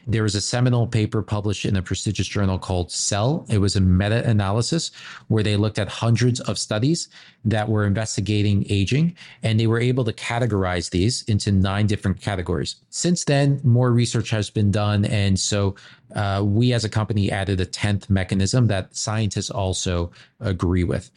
There 0.05 0.25
was 0.25 0.35
a 0.35 0.41
seminal 0.41 0.89
paper 0.89 1.23
published 1.23 1.65
in 1.65 1.77
a 1.77 1.83
prestigious 1.83 2.27
journal 2.27 2.59
called 2.59 2.91
Cell. 2.91 3.47
It 3.49 3.59
was 3.59 3.77
a 3.77 3.81
meta 3.81 4.29
analysis 4.29 4.91
where 5.29 5.45
they 5.45 5.55
looked 5.55 5.79
at 5.79 5.89
hundreds 5.89 6.41
of 6.41 6.59
studies 6.59 7.09
that 7.45 7.69
were 7.69 7.87
investigating 7.87 8.67
aging, 8.69 9.15
and 9.45 9.61
they 9.61 9.69
were 9.69 9.79
able 9.79 10.03
to 10.07 10.13
categorize 10.13 10.91
these 10.91 11.23
into 11.29 11.53
nine 11.53 11.87
different 11.87 12.21
categories. 12.21 12.75
Since 12.91 13.23
then, 13.25 13.61
more 13.63 13.93
research 13.93 14.31
has 14.31 14.51
been 14.51 14.73
done. 14.73 15.05
And 15.05 15.39
so 15.39 15.77
uh, 16.17 16.43
we 16.45 16.73
as 16.73 16.85
a 16.85 16.89
company 16.89 17.31
added 17.31 17.61
a 17.61 17.67
10th 17.67 18.11
mechanism 18.11 18.67
that 18.67 18.97
scientists 18.97 19.51
also 19.51 20.11
agree 20.41 20.83
with. 20.83 21.13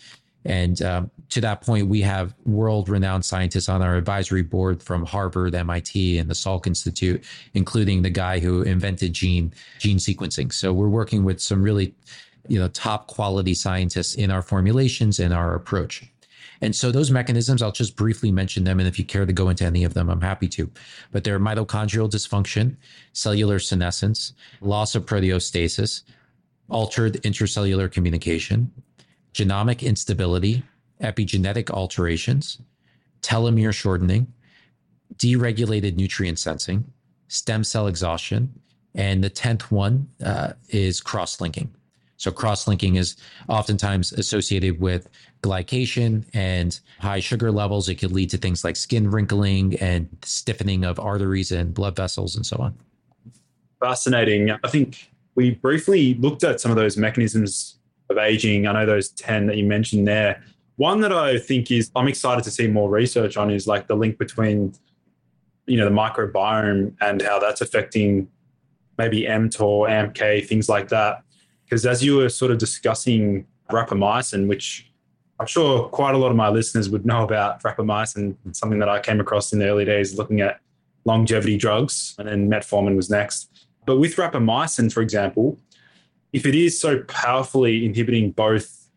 And 0.46 0.82
um, 0.82 1.12
to 1.30 1.42
that 1.42 1.62
point, 1.62 1.88
we 1.88 2.02
have 2.02 2.36
world 2.46 2.88
renowned 2.88 3.26
scientists 3.26 3.68
on 3.68 3.82
our 3.82 3.96
advisory 3.96 4.44
board 4.44 4.82
from 4.82 5.04
Harvard, 5.06 5.56
MIT, 5.56 6.20
and 6.20 6.30
the 6.30 6.36
Salk 6.36 6.68
Institute, 6.68 7.24
including 7.56 8.04
the 8.04 8.12
guy 8.12 8.40
who 8.40 8.62
invented 8.62 9.14
gene, 9.14 9.54
gene 9.80 9.98
sequencing. 9.98 10.54
So 10.54 10.72
we're 10.72 10.88
working 10.88 11.24
with 11.24 11.42
some 11.42 11.64
really 11.64 11.96
you 12.48 12.60
know, 12.60 12.68
top 12.70 13.08
quality 13.08 13.54
scientists 13.54 14.16
in 14.16 14.32
our 14.32 14.42
formulations 14.42 15.20
and 15.20 15.34
our 15.34 15.56
approach. 15.56 16.04
And 16.62 16.76
so 16.76 16.92
those 16.92 17.12
mechanisms, 17.12 17.62
I'll 17.62 17.72
just 17.72 17.96
briefly 17.96 18.32
mention 18.32 18.64
them. 18.64 18.80
And 18.80 18.88
if 18.88 18.98
you 18.98 19.06
care 19.06 19.26
to 19.26 19.34
go 19.34 19.50
into 19.50 19.66
any 19.66 19.84
of 19.84 19.94
them, 19.94 20.10
I'm 20.10 20.22
happy 20.22 20.48
to. 20.50 20.72
But 21.12 21.24
they're 21.24 21.40
mitochondrial 21.40 22.10
dysfunction, 22.10 22.78
cellular 23.14 23.60
senescence, 23.60 24.34
loss 24.62 24.96
of 24.96 25.06
proteostasis, 25.06 26.04
altered 26.70 27.16
intercellular 27.24 27.92
communication, 27.92 28.72
genomic 29.36 29.82
instability, 29.82 30.64
epigenetic 31.02 31.70
alterations, 31.70 32.58
telomere 33.22 33.74
shortening, 33.74 34.32
deregulated 35.18 35.96
nutrient 35.98 36.40
sensing, 36.40 36.86
stem 37.28 37.64
cell 37.64 37.88
exhaustion, 37.88 38.58
and 38.96 39.22
the 39.22 39.30
10th 39.30 39.64
one 39.64 40.08
uh, 40.24 40.54
is 40.70 41.02
cross 41.02 41.42
linking. 41.42 41.70
So, 42.18 42.32
cross 42.32 42.66
linking 42.66 42.96
is 42.96 43.18
oftentimes 43.50 44.14
associated 44.14 44.80
with 44.80 45.10
glycation 45.44 46.24
and 46.34 46.80
high 47.02 47.20
sugar 47.20 47.52
levels. 47.52 47.90
It 47.90 47.96
could 47.96 48.14
lead 48.14 48.30
to 48.30 48.38
things 48.38 48.64
like 48.64 48.78
skin 48.78 49.12
wrinkling 49.12 49.76
and 49.82 50.08
stiffening 50.24 50.86
of 50.86 50.98
arteries 50.98 51.52
and 51.52 51.74
blood 51.74 51.98
vessels 51.98 52.38
and 52.38 52.46
so 52.46 52.56
on. 52.58 52.74
Fascinating. 53.82 54.50
I 54.50 54.70
think 54.70 55.12
we 55.36 55.52
briefly 55.52 56.14
looked 56.14 56.46
at 56.46 56.62
some 56.62 56.72
of 56.72 56.78
those 56.78 56.96
mechanisms 56.96 57.76
of 58.10 58.18
aging. 58.18 58.68
I 58.68 58.74
know 58.74 58.86
those 58.86 59.10
10 59.10 59.48
that 59.48 59.58
you 59.58 59.66
mentioned 59.66 60.08
there. 60.08 60.44
One 60.78 61.02
that 61.02 61.14
I 61.14 61.38
think 61.40 61.72
is 61.72 61.92
I'm 61.96 62.08
excited 62.08 62.44
to 62.44 62.52
see 62.52 62.68
more 62.68 62.90
research 62.90 63.38
on 63.38 63.50
is 63.50 63.68
like 63.68 63.88
the 63.88 63.96
link 63.96 64.18
between 64.18 64.74
you 65.68 65.78
know 65.78 65.86
the 65.86 65.96
microbiome 65.96 66.96
and 67.02 67.22
how 67.22 67.40
that's 67.40 67.62
affecting 67.62 68.28
maybe 68.98 69.24
mTOR, 69.24 69.90
AMPK, 69.90 70.46
things 70.46 70.70
like 70.70 70.90
that. 70.90 71.24
Because 71.66 71.86
as 71.86 72.04
you 72.04 72.18
were 72.18 72.30
sort 72.30 72.52
of 72.52 72.58
discussing 72.58 73.46
rapamycin, 73.70 74.48
which 74.48 74.92
I'm 75.40 75.48
sure 75.48 75.90
quite 75.90 76.16
a 76.16 76.18
lot 76.18 76.30
of 76.30 76.38
my 76.38 76.50
listeners 76.50 76.90
would 76.90 77.06
know 77.06 77.24
about 77.24 77.62
rapamycin, 77.64 78.36
something 78.54 78.80
that 78.80 78.90
I 78.90 79.00
came 79.00 79.20
across 79.20 79.52
in 79.52 79.60
the 79.60 79.68
early 79.68 79.84
days 79.84 80.18
looking 80.18 80.42
at 80.42 80.60
longevity 81.04 81.58
drugs, 81.58 82.16
and 82.18 82.28
then 82.28 82.50
metformin 82.50 82.96
was 82.96 83.10
next. 83.10 83.68
But 83.86 83.98
with 83.98 84.16
rapamycin, 84.16 84.92
for 84.92 85.02
example, 85.02 85.58
if 86.36 86.46
it 86.46 86.54
is 86.54 86.78
so 86.78 87.02
powerfully 87.04 87.86
inhibiting 87.86 88.30
both 88.32 88.90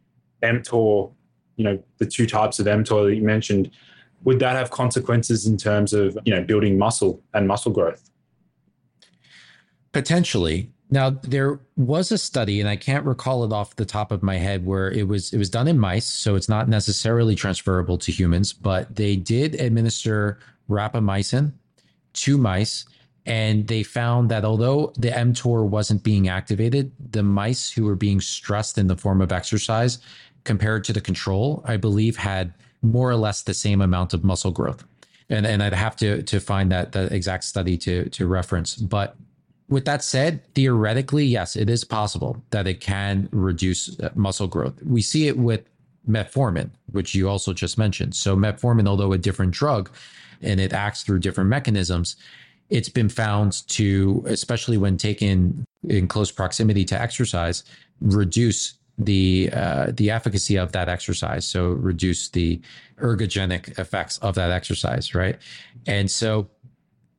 mTOR, 0.42 1.12
you 1.55 1.62
know, 1.62 1.81
the 1.98 2.07
two 2.07 2.27
types 2.27 2.59
of 2.59 2.66
mTOR 2.66 3.09
that 3.09 3.14
you 3.14 3.22
mentioned, 3.22 3.70
would 4.24 4.40
that 4.40 4.57
have 4.57 4.72
consequences 4.72 5.46
in 5.46 5.57
terms 5.57 5.92
of, 5.92 6.18
you 6.24 6.35
know, 6.35 6.42
building 6.42 6.77
muscle 6.77 7.22
and 7.35 7.46
muscle 7.46 7.70
growth? 7.70 8.11
Potentially. 9.92 10.72
Now 10.90 11.11
there 11.11 11.61
was 11.77 12.11
a 12.11 12.18
study, 12.18 12.59
and 12.59 12.68
I 12.68 12.74
can't 12.74 13.05
recall 13.05 13.44
it 13.44 13.53
off 13.53 13.77
the 13.77 13.85
top 13.85 14.11
of 14.11 14.20
my 14.20 14.37
head, 14.37 14.66
where 14.66 14.90
it 14.90 15.07
was 15.07 15.33
it 15.33 15.38
was 15.38 15.48
done 15.48 15.68
in 15.68 15.79
mice, 15.79 16.07
so 16.07 16.35
it's 16.35 16.48
not 16.48 16.68
necessarily 16.68 17.37
transferable 17.37 17.98
to 17.98 18.11
humans, 18.11 18.53
but 18.53 18.96
they 18.96 19.14
did 19.14 19.55
administer 19.61 20.40
rapamycin 20.68 21.53
to 22.14 22.37
mice, 22.37 22.85
and 23.29 23.69
they 23.69 23.83
found 23.83 24.31
that 24.31 24.45
although 24.47 24.91
the 24.97 25.11
mTOR 25.11 25.69
wasn't 25.69 26.03
being 26.03 26.29
activated, 26.29 26.91
the 27.12 27.23
mice 27.23 27.71
who 27.71 27.85
were 27.85 27.95
being 27.95 28.23
stressed 28.23 28.79
in 28.79 28.87
the 28.87 28.97
form 28.97 29.21
of 29.21 29.31
exercise 29.31 29.99
compared 30.45 30.83
to 30.85 30.95
the 30.95 31.01
control, 31.01 31.62
I 31.67 31.77
believe, 31.77 32.17
had 32.17 32.55
more 32.81 33.11
or 33.11 33.17
less 33.17 33.43
the 33.43 33.53
same 33.53 33.83
amount 33.83 34.14
of 34.14 34.25
muscle 34.25 34.51
growth. 34.51 34.83
And 35.29 35.47
and 35.47 35.62
I'd 35.62 35.75
have 35.75 35.95
to 35.97 36.23
to 36.23 36.41
find 36.41 36.73
that 36.73 36.93
the 36.93 37.14
exact 37.14 37.45
study 37.45 37.77
to 37.79 38.09
to 38.09 38.27
reference, 38.27 38.75
but 38.77 39.14
with 39.69 39.85
that 39.85 40.03
said, 40.03 40.41
theoretically, 40.55 41.27
yes, 41.27 41.55
it 41.55 41.69
is 41.69 41.85
possible 41.85 42.43
that 42.49 42.67
it 42.67 42.81
can 42.81 43.29
reduce 43.31 44.01
uh, 44.01 44.09
muscle 44.14 44.47
growth. 44.47 44.83
We 44.83 45.03
see 45.03 45.29
it 45.29 45.37
with 45.37 45.69
metformin, 46.09 46.71
which 46.93 47.14
you 47.14 47.29
also 47.29 47.53
just 47.53 47.77
mentioned. 47.77 48.14
So, 48.14 48.35
metformin, 48.35 48.88
although 48.88 49.12
a 49.12 49.19
different 49.19 49.53
drug 49.53 49.91
and 50.41 50.59
it 50.59 50.73
acts 50.73 51.03
through 51.03 51.19
different 51.19 51.51
mechanisms, 51.51 52.17
it's 52.70 52.88
been 52.88 53.09
found 53.09 53.66
to, 53.68 54.24
especially 54.26 54.76
when 54.76 54.96
taken 54.96 55.64
in 55.88 56.09
close 56.09 56.31
proximity 56.31 56.85
to 56.87 57.00
exercise, 57.00 57.64
reduce 58.00 58.74
the 58.98 59.50
uh, 59.52 59.92
the 59.94 60.11
efficacy 60.11 60.57
of 60.57 60.72
that 60.72 60.88
exercise. 60.88 61.46
So, 61.46 61.68
reduce 61.68 62.28
the 62.31 62.61
ergogenic 63.00 63.78
effects 63.78 64.18
of 64.18 64.35
that 64.35 64.50
exercise, 64.50 65.14
right? 65.14 65.38
And 65.87 66.11
so, 66.11 66.48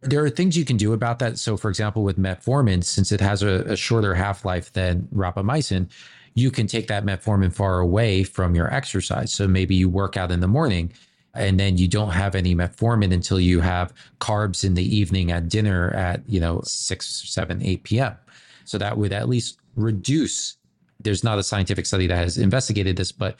there 0.01 0.23
are 0.23 0.29
things 0.29 0.57
you 0.57 0.65
can 0.65 0.77
do 0.77 0.93
about 0.93 1.19
that. 1.19 1.39
So, 1.39 1.57
for 1.57 1.69
example, 1.69 2.03
with 2.03 2.19
metformin, 2.19 2.83
since 2.83 3.11
it 3.11 3.21
has 3.21 3.43
a, 3.43 3.63
a 3.63 3.75
shorter 3.75 4.13
half 4.13 4.45
life 4.45 4.73
than 4.73 5.07
rapamycin, 5.13 5.89
you 6.35 6.51
can 6.51 6.67
take 6.67 6.87
that 6.87 7.05
metformin 7.05 7.53
far 7.53 7.79
away 7.79 8.23
from 8.23 8.55
your 8.55 8.73
exercise. 8.73 9.33
So 9.33 9.47
maybe 9.47 9.75
you 9.75 9.89
work 9.89 10.17
out 10.17 10.31
in 10.31 10.39
the 10.39 10.47
morning 10.47 10.91
and 11.33 11.59
then 11.59 11.77
you 11.77 11.87
don't 11.87 12.11
have 12.11 12.35
any 12.35 12.55
metformin 12.55 13.13
until 13.13 13.39
you 13.39 13.59
have 13.61 13.93
carbs 14.19 14.63
in 14.63 14.73
the 14.73 14.95
evening 14.95 15.31
at 15.31 15.47
dinner 15.49 15.91
at, 15.91 16.27
you 16.27 16.39
know, 16.39 16.61
6, 16.63 17.07
7, 17.07 17.61
8 17.61 17.83
p.m. 17.83 18.17
So 18.65 18.77
that 18.77 18.97
would 18.97 19.13
at 19.13 19.29
least 19.29 19.59
reduce. 19.75 20.57
There's 20.99 21.23
not 21.23 21.39
a 21.39 21.43
scientific 21.43 21.85
study 21.85 22.07
that 22.07 22.17
has 22.17 22.37
investigated 22.37 22.97
this, 22.97 23.11
but 23.11 23.37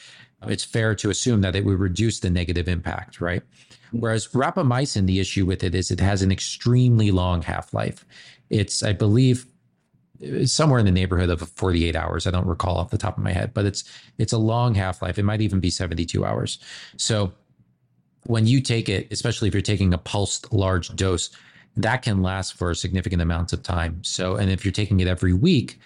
it's 0.47 0.63
fair 0.63 0.95
to 0.95 1.09
assume 1.09 1.41
that 1.41 1.55
it 1.55 1.65
would 1.65 1.79
reduce 1.79 2.19
the 2.19 2.29
negative 2.29 2.67
impact, 2.67 3.19
right? 3.19 3.41
Whereas 3.91 4.27
rapamycin, 4.29 5.07
the 5.07 5.19
issue 5.19 5.45
with 5.45 5.63
it 5.63 5.75
is 5.75 5.91
it 5.91 5.99
has 5.99 6.21
an 6.21 6.31
extremely 6.31 7.11
long 7.11 7.41
half 7.41 7.73
life. 7.73 8.05
It's, 8.49 8.83
I 8.83 8.93
believe, 8.93 9.45
somewhere 10.45 10.79
in 10.79 10.85
the 10.85 10.91
neighborhood 10.91 11.29
of 11.29 11.41
48 11.49 11.95
hours. 11.95 12.27
I 12.27 12.31
don't 12.31 12.45
recall 12.45 12.77
off 12.77 12.91
the 12.91 12.97
top 12.97 13.17
of 13.17 13.23
my 13.23 13.31
head, 13.31 13.53
but 13.53 13.65
it's 13.65 13.83
it's 14.17 14.33
a 14.33 14.37
long 14.37 14.75
half 14.75 15.01
life. 15.01 15.17
It 15.17 15.23
might 15.23 15.41
even 15.41 15.59
be 15.59 15.69
72 15.69 16.25
hours. 16.25 16.59
So 16.97 17.31
when 18.25 18.47
you 18.47 18.61
take 18.61 18.89
it, 18.89 19.07
especially 19.11 19.47
if 19.47 19.53
you're 19.53 19.61
taking 19.61 19.93
a 19.93 19.97
pulsed 19.97 20.51
large 20.53 20.89
dose, 20.95 21.29
that 21.77 22.01
can 22.01 22.21
last 22.21 22.55
for 22.55 22.73
significant 22.73 23.21
amounts 23.21 23.53
of 23.53 23.63
time. 23.63 24.03
So, 24.03 24.35
and 24.35 24.51
if 24.51 24.65
you're 24.65 24.71
taking 24.71 24.99
it 24.99 25.07
every 25.07 25.33
week, 25.33 25.79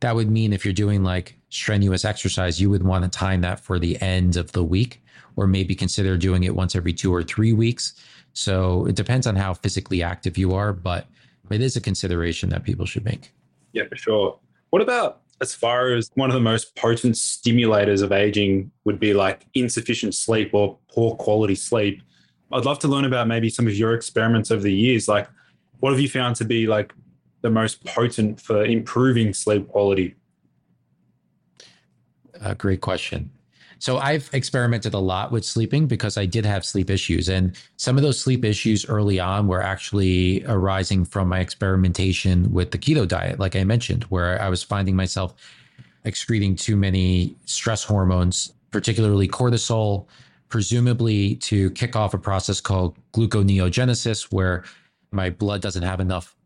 that 0.00 0.14
would 0.14 0.30
mean 0.30 0.52
if 0.52 0.64
you're 0.64 0.74
doing 0.74 1.02
like 1.02 1.36
strenuous 1.50 2.04
exercise, 2.04 2.60
you 2.60 2.70
would 2.70 2.82
want 2.82 3.04
to 3.04 3.10
time 3.10 3.40
that 3.42 3.60
for 3.60 3.78
the 3.78 4.00
end 4.00 4.36
of 4.36 4.52
the 4.52 4.64
week 4.64 5.02
or 5.36 5.46
maybe 5.46 5.74
consider 5.74 6.16
doing 6.16 6.44
it 6.44 6.54
once 6.54 6.74
every 6.74 6.92
two 6.92 7.12
or 7.12 7.22
three 7.22 7.52
weeks. 7.52 7.94
So 8.32 8.86
it 8.86 8.94
depends 8.94 9.26
on 9.26 9.36
how 9.36 9.54
physically 9.54 10.02
active 10.02 10.38
you 10.38 10.54
are, 10.54 10.72
but 10.72 11.06
it 11.50 11.60
is 11.60 11.76
a 11.76 11.80
consideration 11.80 12.48
that 12.50 12.64
people 12.64 12.86
should 12.86 13.04
make. 13.04 13.32
Yeah, 13.72 13.84
for 13.88 13.96
sure. 13.96 14.38
What 14.70 14.82
about 14.82 15.22
as 15.40 15.54
far 15.54 15.92
as 15.92 16.10
one 16.14 16.30
of 16.30 16.34
the 16.34 16.40
most 16.40 16.76
potent 16.76 17.14
stimulators 17.14 18.02
of 18.02 18.12
aging 18.12 18.70
would 18.84 19.00
be 19.00 19.14
like 19.14 19.46
insufficient 19.54 20.14
sleep 20.14 20.50
or 20.52 20.78
poor 20.92 21.14
quality 21.16 21.54
sleep? 21.54 22.02
I'd 22.52 22.64
love 22.64 22.78
to 22.80 22.88
learn 22.88 23.04
about 23.04 23.28
maybe 23.28 23.48
some 23.48 23.66
of 23.66 23.74
your 23.74 23.94
experiments 23.94 24.50
over 24.50 24.62
the 24.62 24.74
years. 24.74 25.08
Like, 25.08 25.28
what 25.78 25.92
have 25.92 26.00
you 26.00 26.08
found 26.08 26.36
to 26.36 26.44
be 26.44 26.66
like 26.66 26.92
the 27.42 27.50
most 27.50 27.84
potent 27.84 28.40
for 28.40 28.64
improving 28.64 29.32
sleep 29.32 29.68
quality? 29.68 30.14
A 32.40 32.54
great 32.54 32.80
question. 32.80 33.30
So 33.80 33.96
I've 33.96 34.28
experimented 34.34 34.92
a 34.92 34.98
lot 34.98 35.32
with 35.32 35.42
sleeping 35.42 35.86
because 35.86 36.18
I 36.18 36.26
did 36.26 36.44
have 36.44 36.66
sleep 36.66 36.90
issues. 36.90 37.30
And 37.30 37.56
some 37.78 37.96
of 37.96 38.02
those 38.02 38.20
sleep 38.20 38.44
issues 38.44 38.86
early 38.86 39.18
on 39.18 39.48
were 39.48 39.62
actually 39.62 40.44
arising 40.44 41.06
from 41.06 41.28
my 41.28 41.40
experimentation 41.40 42.52
with 42.52 42.72
the 42.72 42.78
keto 42.78 43.08
diet, 43.08 43.40
like 43.40 43.56
I 43.56 43.64
mentioned, 43.64 44.04
where 44.04 44.40
I 44.40 44.50
was 44.50 44.62
finding 44.62 44.94
myself 44.94 45.34
excreting 46.04 46.56
too 46.56 46.76
many 46.76 47.34
stress 47.46 47.82
hormones, 47.82 48.52
particularly 48.70 49.26
cortisol, 49.26 50.06
presumably 50.50 51.36
to 51.36 51.70
kick 51.70 51.96
off 51.96 52.12
a 52.12 52.18
process 52.18 52.60
called 52.60 52.98
gluconeogenesis, 53.14 54.24
where 54.30 54.62
my 55.10 55.30
blood 55.30 55.62
doesn't 55.62 55.84
have 55.84 56.00
enough 56.00 56.36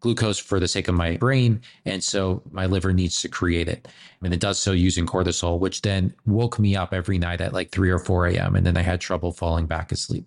glucose 0.00 0.38
for 0.38 0.60
the 0.60 0.68
sake 0.68 0.88
of 0.88 0.94
my 0.94 1.16
brain. 1.16 1.60
And 1.84 2.02
so 2.02 2.42
my 2.50 2.66
liver 2.66 2.92
needs 2.92 3.20
to 3.22 3.28
create 3.28 3.68
it. 3.68 3.88
And 4.22 4.32
it 4.32 4.40
does 4.40 4.58
so 4.58 4.72
using 4.72 5.06
cortisol, 5.06 5.58
which 5.58 5.82
then 5.82 6.14
woke 6.26 6.58
me 6.58 6.76
up 6.76 6.92
every 6.92 7.18
night 7.18 7.40
at 7.40 7.52
like 7.52 7.70
3 7.70 7.90
or 7.90 7.98
4 7.98 8.28
a.m. 8.28 8.54
And 8.56 8.66
then 8.66 8.76
I 8.76 8.82
had 8.82 9.00
trouble 9.00 9.32
falling 9.32 9.66
back 9.66 9.92
asleep. 9.92 10.26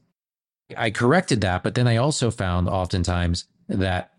I 0.77 0.91
corrected 0.91 1.41
that, 1.41 1.63
but 1.63 1.75
then 1.75 1.87
I 1.87 1.97
also 1.97 2.29
found 2.29 2.69
oftentimes 2.69 3.45
that 3.67 4.13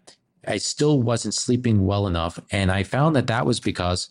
I 0.46 0.58
still 0.58 1.00
wasn't 1.00 1.34
sleeping 1.34 1.86
well 1.86 2.06
enough. 2.06 2.40
And 2.50 2.70
I 2.70 2.82
found 2.82 3.14
that 3.16 3.28
that 3.28 3.46
was 3.46 3.60
because, 3.60 4.08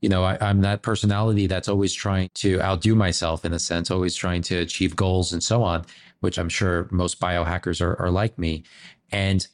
you 0.00 0.08
know, 0.08 0.24
I, 0.24 0.38
am 0.40 0.62
that 0.62 0.82
personality 0.82 1.46
that's 1.46 1.68
always 1.68 1.92
trying 1.92 2.30
to 2.34 2.60
outdo 2.62 2.94
myself 2.94 3.44
in 3.44 3.52
a 3.52 3.58
sense, 3.58 3.90
always 3.90 4.14
trying 4.14 4.42
to 4.42 4.58
achieve 4.58 4.96
goals 4.96 5.32
and 5.32 5.42
so 5.42 5.62
on, 5.62 5.84
which 6.20 6.38
I'm 6.38 6.48
sure 6.48 6.88
most 6.90 7.20
biohackers 7.20 7.80
are, 7.80 8.00
are 8.00 8.10
like 8.10 8.38
me. 8.38 8.64
And 9.10 9.46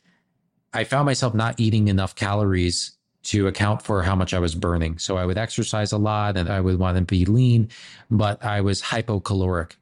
I 0.72 0.84
found 0.84 1.06
myself 1.06 1.34
not 1.34 1.58
eating 1.58 1.88
enough 1.88 2.14
calories 2.14 2.92
to 3.22 3.46
account 3.48 3.82
for 3.82 4.02
how 4.02 4.14
much 4.14 4.32
I 4.32 4.38
was 4.38 4.54
burning. 4.54 4.98
So 4.98 5.16
I 5.16 5.26
would 5.26 5.36
exercise 5.36 5.92
a 5.92 5.98
lot 5.98 6.36
and 6.36 6.48
I 6.48 6.60
would 6.60 6.78
want 6.78 6.96
to 6.96 7.04
be 7.04 7.24
lean, 7.24 7.68
but 8.10 8.42
I 8.44 8.60
was 8.60 8.80
hypocaloric. 8.80 9.72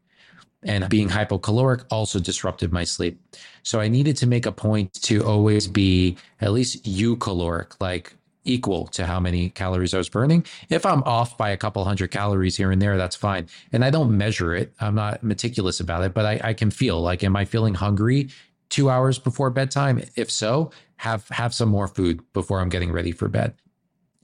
And 0.64 0.88
being 0.88 1.08
hypocaloric 1.08 1.84
also 1.88 2.18
disrupted 2.18 2.72
my 2.72 2.82
sleep. 2.82 3.20
So 3.62 3.78
I 3.78 3.86
needed 3.86 4.16
to 4.18 4.26
make 4.26 4.44
a 4.44 4.50
point 4.50 4.92
to 5.02 5.24
always 5.24 5.68
be 5.68 6.16
at 6.40 6.50
least 6.52 6.84
eucaloric, 6.84 7.80
like 7.80 8.14
equal 8.44 8.88
to 8.88 9.06
how 9.06 9.20
many 9.20 9.50
calories 9.50 9.94
I 9.94 9.98
was 9.98 10.08
burning. 10.08 10.44
If 10.68 10.84
I'm 10.84 11.02
off 11.04 11.36
by 11.36 11.50
a 11.50 11.56
couple 11.56 11.84
hundred 11.84 12.10
calories 12.10 12.56
here 12.56 12.72
and 12.72 12.82
there, 12.82 12.96
that's 12.96 13.14
fine. 13.14 13.46
And 13.72 13.84
I 13.84 13.90
don't 13.90 14.16
measure 14.16 14.54
it. 14.54 14.72
I'm 14.80 14.96
not 14.96 15.22
meticulous 15.22 15.78
about 15.78 16.02
it, 16.02 16.12
but 16.12 16.24
I, 16.24 16.40
I 16.42 16.54
can 16.54 16.70
feel 16.70 17.00
like, 17.00 17.22
am 17.22 17.36
I 17.36 17.44
feeling 17.44 17.74
hungry? 17.74 18.30
Two 18.68 18.90
hours 18.90 19.18
before 19.18 19.50
bedtime? 19.50 20.02
If 20.16 20.30
so, 20.30 20.70
have 20.96 21.28
have 21.28 21.54
some 21.54 21.68
more 21.68 21.88
food 21.88 22.20
before 22.32 22.60
I'm 22.60 22.68
getting 22.68 22.92
ready 22.92 23.12
for 23.12 23.28
bed. 23.28 23.54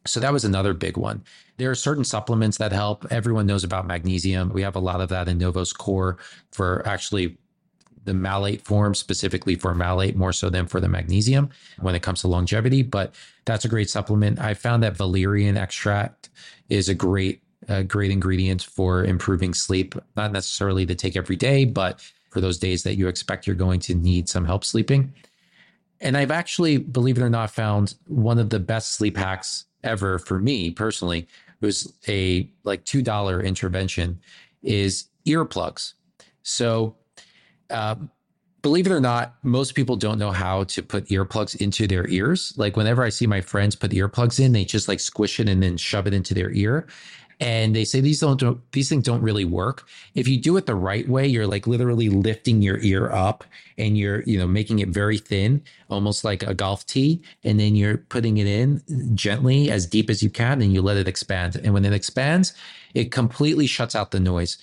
So 0.07 0.21
that 0.21 0.33
was 0.33 0.45
another 0.45 0.75
big 0.75 0.97
one. 0.97 1.25
There 1.57 1.71
are 1.71 1.75
certain 1.75 2.05
supplements 2.05 2.59
that 2.59 2.73
help. 2.73 3.07
Everyone 3.11 3.47
knows 3.47 3.65
about 3.65 3.87
magnesium. 3.87 4.51
We 4.51 4.63
have 4.63 4.77
a 4.77 4.81
lot 4.81 5.01
of 5.01 5.09
that 5.09 5.29
in 5.29 5.39
Novos 5.39 5.73
Core 5.73 6.19
for 6.53 6.87
actually 6.87 7.39
the 8.05 8.13
malate 8.13 8.61
form, 8.61 8.95
specifically 8.95 9.57
for 9.57 9.75
malate, 9.75 10.17
more 10.17 10.33
so 10.33 10.51
than 10.51 10.67
for 10.67 10.79
the 10.79 10.89
magnesium 10.89 11.49
when 11.81 11.95
it 11.95 12.03
comes 12.03 12.21
to 12.21 12.29
longevity. 12.29 12.83
But 12.83 13.15
that's 13.47 13.65
a 13.65 13.69
great 13.69 13.89
supplement. 13.89 14.39
I 14.39 14.53
found 14.53 14.83
that 14.83 14.97
valerian 14.97 15.57
extract 15.57 16.29
is 16.69 16.91
a 16.91 16.95
great, 16.95 17.43
a 17.69 17.83
great 17.83 18.11
ingredient 18.11 18.63
for 18.63 19.05
improving 19.05 19.55
sleep. 19.55 19.95
Not 20.17 20.33
necessarily 20.33 20.85
to 20.85 20.95
take 20.95 21.17
every 21.17 21.37
day, 21.37 21.65
but 21.65 22.03
for 22.35 22.41
those 22.41 22.59
days 22.59 22.83
that 22.83 22.97
you 22.97 23.07
expect 23.07 23.47
you're 23.47 23.57
going 23.57 23.79
to 23.79 23.95
need 23.95 24.29
some 24.29 24.45
help 24.45 24.65
sleeping. 24.65 25.15
And 26.01 26.17
I've 26.17 26.33
actually, 26.33 26.79
believe 26.79 27.17
it 27.17 27.23
or 27.23 27.31
not, 27.31 27.49
found 27.49 27.95
one 28.09 28.41
of 28.41 28.51
the 28.51 28.59
best 28.59 28.93
sleep 28.93 29.17
hacks 29.17 29.67
ever 29.85 30.19
for 30.19 30.41
me 30.41 30.73
personally. 30.73 31.21
It 31.21 31.65
was 31.65 31.95
a 32.09 32.51
like 32.65 32.85
$2 32.85 33.45
intervention 33.45 34.21
is 34.65 35.05
earplugs. 35.27 35.95
So, 36.43 36.97
uh, 37.71 37.95
believe 38.63 38.87
it 38.87 38.93
or 38.93 39.01
not, 39.01 39.37
most 39.45 39.75
people 39.77 39.95
don't 39.95 40.19
know 40.19 40.33
how 40.33 40.65
to 40.65 40.83
put 40.83 41.07
earplugs 41.07 41.55
into 41.61 41.87
their 41.87 42.09
ears. 42.09 42.53
Like 42.57 42.77
whenever 42.77 43.05
I 43.05 43.11
see 43.11 43.29
my 43.29 43.41
friends 43.41 43.77
put 43.77 43.93
earplugs 43.93 44.41
in, 44.41 44.53
they 44.53 44.65
just 44.65 44.89
like 44.89 45.01
squish 45.01 45.39
it 45.39 45.49
and 45.49 45.63
then 45.63 45.77
shove 45.77 46.09
it 46.09 46.15
into 46.15 46.35
their 46.35 46.51
ear 46.51 46.89
and 47.41 47.75
they 47.75 47.85
say 47.85 48.01
these 48.01 48.21
don't, 48.21 48.39
don't, 48.39 48.61
these 48.73 48.89
things 48.89 49.05
don't 49.05 49.23
really 49.23 49.45
work. 49.45 49.87
If 50.15 50.29
you 50.29 50.39
do 50.41 50.57
it 50.57 50.67
the 50.67 50.75
right 50.75 51.09
way 51.09 51.27
you're 51.27 51.47
like 51.47 51.67
literally 51.67 52.09
lifting 52.09 52.63
your 52.63 52.79
ear 52.79 53.11
up 53.11 53.45
and 53.79 53.99
you're 53.99 54.23
you 54.23 54.39
know 54.39 54.47
making 54.47 54.79
it 54.79 54.89
very 54.89 55.19
thin 55.19 55.63
almost 55.91 56.25
like 56.25 56.43
a 56.43 56.55
golf 56.55 56.87
tee 56.87 57.23
and 57.43 57.59
then 57.59 57.75
you're 57.75 57.99
putting 57.99 58.39
it 58.39 58.47
in 58.47 58.83
gently 59.15 59.71
as 59.71 59.87
deep 59.87 60.11
as 60.11 60.23
you 60.23 60.31
can 60.31 60.63
and 60.63 60.73
you 60.73 60.83
let 60.83 60.97
it 60.97 61.09
expand. 61.09 61.57
And 61.57 61.75
when 61.75 61.85
it 61.85 61.93
expands 61.93 62.55
it 62.95 63.11
completely 63.11 63.67
shuts 63.67 63.95
out 63.95 64.11
the 64.11 64.21
noise. 64.21 64.59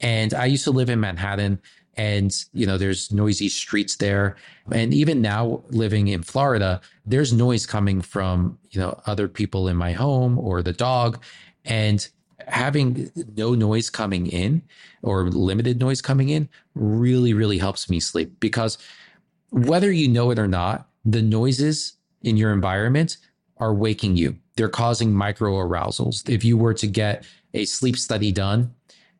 And 0.00 0.34
i 0.34 0.46
used 0.46 0.64
to 0.64 0.70
live 0.70 0.90
in 0.90 1.00
manhattan 1.00 1.60
and 1.96 2.44
you 2.54 2.66
know 2.66 2.78
there's 2.78 3.12
noisy 3.12 3.48
streets 3.48 3.96
there. 3.96 4.36
And 4.70 4.94
even 4.94 5.20
now 5.20 5.62
living 5.70 6.08
in 6.08 6.22
florida 6.22 6.80
there's 7.04 7.32
noise 7.32 7.66
coming 7.66 8.00
from 8.00 8.58
you 8.70 8.80
know 8.80 9.00
other 9.06 9.28
people 9.28 9.68
in 9.68 9.76
my 9.76 9.92
home 9.92 10.38
or 10.38 10.62
the 10.62 10.72
dog 10.72 11.22
and 11.64 12.08
having 12.48 13.10
no 13.36 13.54
noise 13.54 13.88
coming 13.88 14.26
in 14.26 14.62
or 15.02 15.30
limited 15.30 15.78
noise 15.78 16.02
coming 16.02 16.28
in 16.28 16.48
really 16.74 17.32
really 17.34 17.58
helps 17.58 17.88
me 17.88 18.00
sleep 18.00 18.32
because 18.40 18.78
whether 19.50 19.92
you 19.92 20.08
know 20.08 20.30
it 20.30 20.38
or 20.38 20.48
not 20.48 20.88
the 21.04 21.22
noises 21.22 21.94
in 22.22 22.36
your 22.36 22.52
environment 22.52 23.16
are 23.58 23.74
waking 23.74 24.16
you. 24.16 24.36
They're 24.56 24.68
causing 24.68 25.12
micro 25.12 25.54
arousals 25.56 26.28
if 26.28 26.44
you 26.44 26.56
were 26.56 26.74
to 26.74 26.86
get 26.86 27.24
a 27.54 27.64
sleep 27.64 27.96
study 27.96 28.32
done 28.32 28.74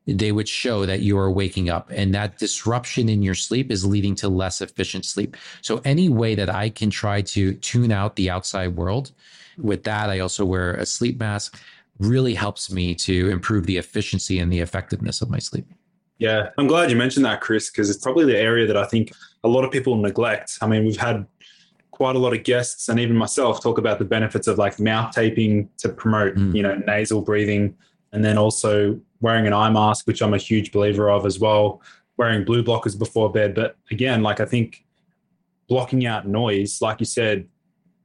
they 0.06 0.32
would 0.32 0.48
show 0.48 0.84
that 0.84 1.00
you 1.00 1.16
are 1.16 1.30
waking 1.30 1.70
up 1.70 1.88
and 1.94 2.12
that 2.14 2.38
disruption 2.38 3.08
in 3.08 3.22
your 3.22 3.36
sleep 3.36 3.70
is 3.70 3.84
leading 3.84 4.16
to 4.16 4.28
less 4.28 4.60
efficient 4.60 5.04
sleep. 5.04 5.36
So 5.60 5.80
any 5.84 6.08
way 6.08 6.34
that 6.34 6.50
I 6.50 6.70
can 6.70 6.90
try 6.90 7.22
to 7.22 7.54
tune 7.54 7.92
out 7.92 8.16
the 8.16 8.28
outside 8.28 8.74
world 8.74 9.12
with 9.58 9.84
that, 9.84 10.10
I 10.10 10.18
also 10.18 10.44
wear 10.44 10.74
a 10.74 10.86
sleep 10.86 11.20
mask 11.20 11.60
really 12.02 12.34
helps 12.34 12.70
me 12.70 12.94
to 12.94 13.30
improve 13.30 13.66
the 13.66 13.76
efficiency 13.76 14.38
and 14.38 14.52
the 14.52 14.60
effectiveness 14.60 15.22
of 15.22 15.30
my 15.30 15.38
sleep. 15.38 15.66
Yeah, 16.18 16.50
I'm 16.58 16.66
glad 16.66 16.90
you 16.90 16.96
mentioned 16.96 17.24
that, 17.24 17.40
Chris, 17.40 17.70
because 17.70 17.90
it's 17.90 18.02
probably 18.02 18.24
the 18.24 18.38
area 18.38 18.66
that 18.66 18.76
I 18.76 18.84
think 18.86 19.12
a 19.44 19.48
lot 19.48 19.64
of 19.64 19.70
people 19.70 19.96
neglect. 19.96 20.58
I 20.60 20.66
mean, 20.66 20.84
we've 20.84 20.96
had 21.00 21.26
quite 21.90 22.16
a 22.16 22.18
lot 22.18 22.32
of 22.32 22.44
guests 22.44 22.88
and 22.88 22.98
even 23.00 23.16
myself 23.16 23.62
talk 23.62 23.78
about 23.78 23.98
the 23.98 24.04
benefits 24.04 24.46
of 24.46 24.58
like 24.58 24.78
mouth 24.78 25.14
taping 25.14 25.68
to 25.78 25.88
promote, 25.88 26.34
mm. 26.34 26.54
you 26.54 26.62
know, 26.62 26.74
nasal 26.86 27.22
breathing 27.22 27.74
and 28.12 28.24
then 28.24 28.38
also 28.38 29.00
wearing 29.20 29.46
an 29.46 29.52
eye 29.52 29.70
mask, 29.70 30.06
which 30.06 30.22
I'm 30.22 30.34
a 30.34 30.38
huge 30.38 30.72
believer 30.72 31.10
of 31.10 31.26
as 31.26 31.38
well, 31.38 31.80
wearing 32.16 32.44
blue 32.44 32.62
blockers 32.62 32.98
before 32.98 33.30
bed. 33.30 33.54
But 33.54 33.76
again, 33.90 34.22
like 34.22 34.40
I 34.40 34.44
think 34.44 34.84
blocking 35.68 36.06
out 36.06 36.26
noise, 36.26 36.80
like 36.82 37.00
you 37.00 37.06
said, 37.06 37.48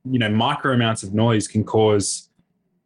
you 0.06 0.20
know, 0.20 0.30
micro 0.30 0.74
amounts 0.74 1.04
of 1.04 1.14
noise 1.14 1.48
can 1.48 1.64
cause 1.64 2.27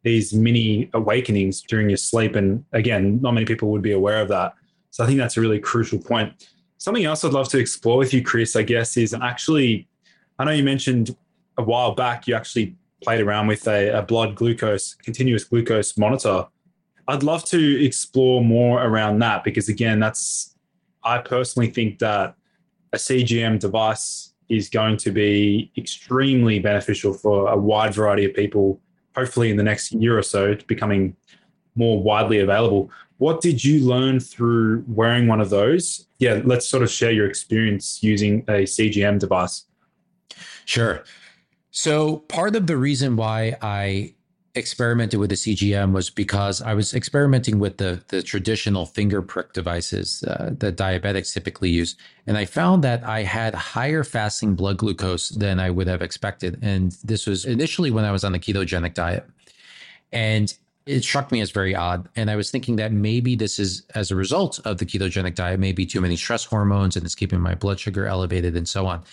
these 0.02 0.34
mini 0.34 0.90
awakenings 0.94 1.62
during 1.62 1.88
your 1.88 1.96
sleep. 1.96 2.34
And 2.34 2.64
again, 2.72 3.20
not 3.20 3.32
many 3.32 3.46
people 3.46 3.70
would 3.70 3.82
be 3.82 3.92
aware 3.92 4.20
of 4.20 4.28
that. 4.28 4.54
So 4.90 5.04
I 5.04 5.06
think 5.06 5.18
that's 5.18 5.36
a 5.36 5.40
really 5.40 5.58
crucial 5.58 5.98
point. 5.98 6.48
Something 6.78 7.04
else 7.04 7.24
I'd 7.24 7.32
love 7.32 7.48
to 7.50 7.58
explore 7.58 7.98
with 7.98 8.12
you, 8.12 8.22
Chris, 8.22 8.56
I 8.56 8.62
guess, 8.62 8.96
is 8.96 9.14
actually, 9.14 9.88
I 10.38 10.44
know 10.44 10.50
you 10.50 10.64
mentioned 10.64 11.16
a 11.56 11.62
while 11.62 11.94
back 11.94 12.26
you 12.26 12.34
actually 12.34 12.76
played 13.02 13.20
around 13.20 13.46
with 13.46 13.66
a, 13.68 13.98
a 13.98 14.02
blood 14.02 14.34
glucose, 14.34 14.94
continuous 14.94 15.44
glucose 15.44 15.96
monitor. 15.96 16.46
I'd 17.08 17.22
love 17.22 17.44
to 17.46 17.84
explore 17.84 18.42
more 18.42 18.82
around 18.82 19.18
that 19.20 19.44
because, 19.44 19.68
again, 19.68 20.00
that's, 20.00 20.56
I 21.04 21.18
personally 21.18 21.70
think 21.70 21.98
that 21.98 22.34
a 22.92 22.96
CGM 22.96 23.58
device 23.58 24.34
is 24.48 24.68
going 24.68 24.96
to 24.98 25.10
be 25.10 25.72
extremely 25.76 26.58
beneficial 26.58 27.12
for 27.14 27.48
a 27.48 27.56
wide 27.56 27.94
variety 27.94 28.24
of 28.24 28.34
people, 28.34 28.80
hopefully 29.16 29.50
in 29.50 29.56
the 29.56 29.62
next 29.62 29.92
year 29.92 30.18
or 30.18 30.22
so, 30.22 30.50
it's 30.50 30.64
becoming 30.64 31.16
more 31.74 32.02
widely 32.02 32.40
available. 32.40 32.90
What 33.18 33.40
did 33.40 33.62
you 33.62 33.84
learn 33.84 34.20
through 34.20 34.84
wearing 34.88 35.28
one 35.28 35.40
of 35.40 35.50
those? 35.50 36.06
Yeah, 36.18 36.40
let's 36.44 36.68
sort 36.68 36.82
of 36.82 36.90
share 36.90 37.12
your 37.12 37.26
experience 37.26 38.02
using 38.02 38.40
a 38.48 38.64
CGM 38.64 39.18
device. 39.18 39.64
Sure. 40.64 41.04
So, 41.70 42.18
part 42.18 42.56
of 42.56 42.66
the 42.66 42.76
reason 42.76 43.16
why 43.16 43.56
I 43.62 44.14
experimented 44.54 45.18
with 45.18 45.30
the 45.30 45.36
CGM 45.36 45.92
was 45.92 46.10
because 46.10 46.60
I 46.60 46.74
was 46.74 46.94
experimenting 46.94 47.58
with 47.58 47.78
the 47.78 48.02
the 48.08 48.22
traditional 48.22 48.84
finger 48.84 49.22
prick 49.22 49.52
devices 49.52 50.22
uh, 50.24 50.50
that 50.58 50.76
diabetics 50.76 51.32
typically 51.32 51.70
use, 51.70 51.96
and 52.26 52.36
I 52.36 52.44
found 52.44 52.84
that 52.84 53.02
I 53.04 53.22
had 53.22 53.54
higher 53.54 54.04
fasting 54.04 54.54
blood 54.54 54.76
glucose 54.76 55.30
than 55.30 55.58
I 55.58 55.70
would 55.70 55.86
have 55.86 56.02
expected. 56.02 56.58
And 56.62 56.92
this 57.04 57.26
was 57.26 57.44
initially 57.44 57.90
when 57.90 58.04
I 58.04 58.12
was 58.12 58.24
on 58.24 58.32
the 58.32 58.38
ketogenic 58.38 58.94
diet, 58.94 59.26
and 60.12 60.52
it 60.84 61.02
struck 61.02 61.32
me 61.32 61.40
as 61.40 61.50
very 61.50 61.74
odd. 61.74 62.08
And 62.16 62.30
I 62.30 62.36
was 62.36 62.50
thinking 62.50 62.76
that 62.76 62.92
maybe 62.92 63.36
this 63.36 63.58
is 63.58 63.84
as 63.94 64.10
a 64.10 64.16
result 64.16 64.58
of 64.66 64.78
the 64.78 64.84
ketogenic 64.84 65.34
diet, 65.34 65.60
maybe 65.60 65.86
too 65.86 66.00
many 66.00 66.16
stress 66.16 66.44
hormones, 66.44 66.96
and 66.96 67.06
it's 67.06 67.14
keeping 67.14 67.40
my 67.40 67.54
blood 67.54 67.80
sugar 67.80 68.06
elevated, 68.06 68.56
and 68.56 68.68
so 68.68 68.86
on. 68.86 69.04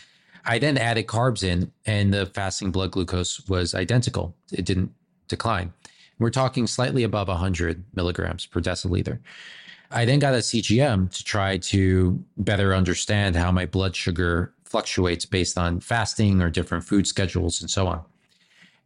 I 0.45 0.57
then 0.57 0.77
added 0.77 1.07
carbs 1.07 1.43
in, 1.43 1.71
and 1.85 2.13
the 2.13 2.25
fasting 2.25 2.71
blood 2.71 2.91
glucose 2.91 3.47
was 3.47 3.75
identical. 3.75 4.35
It 4.51 4.65
didn't 4.65 4.91
decline. 5.29 5.73
We're 6.19 6.29
talking 6.29 6.67
slightly 6.67 7.03
above 7.03 7.29
100 7.29 7.83
milligrams 7.95 8.45
per 8.45 8.59
deciliter. 8.59 9.19
I 9.91 10.05
then 10.05 10.19
got 10.19 10.33
a 10.33 10.37
CGM 10.37 11.11
to 11.15 11.23
try 11.23 11.57
to 11.57 12.23
better 12.37 12.75
understand 12.75 13.35
how 13.35 13.51
my 13.51 13.65
blood 13.65 13.95
sugar 13.95 14.53
fluctuates 14.65 15.25
based 15.25 15.57
on 15.57 15.79
fasting 15.79 16.41
or 16.41 16.49
different 16.49 16.83
food 16.83 17.07
schedules 17.07 17.61
and 17.61 17.71
so 17.71 17.87
on. 17.87 18.03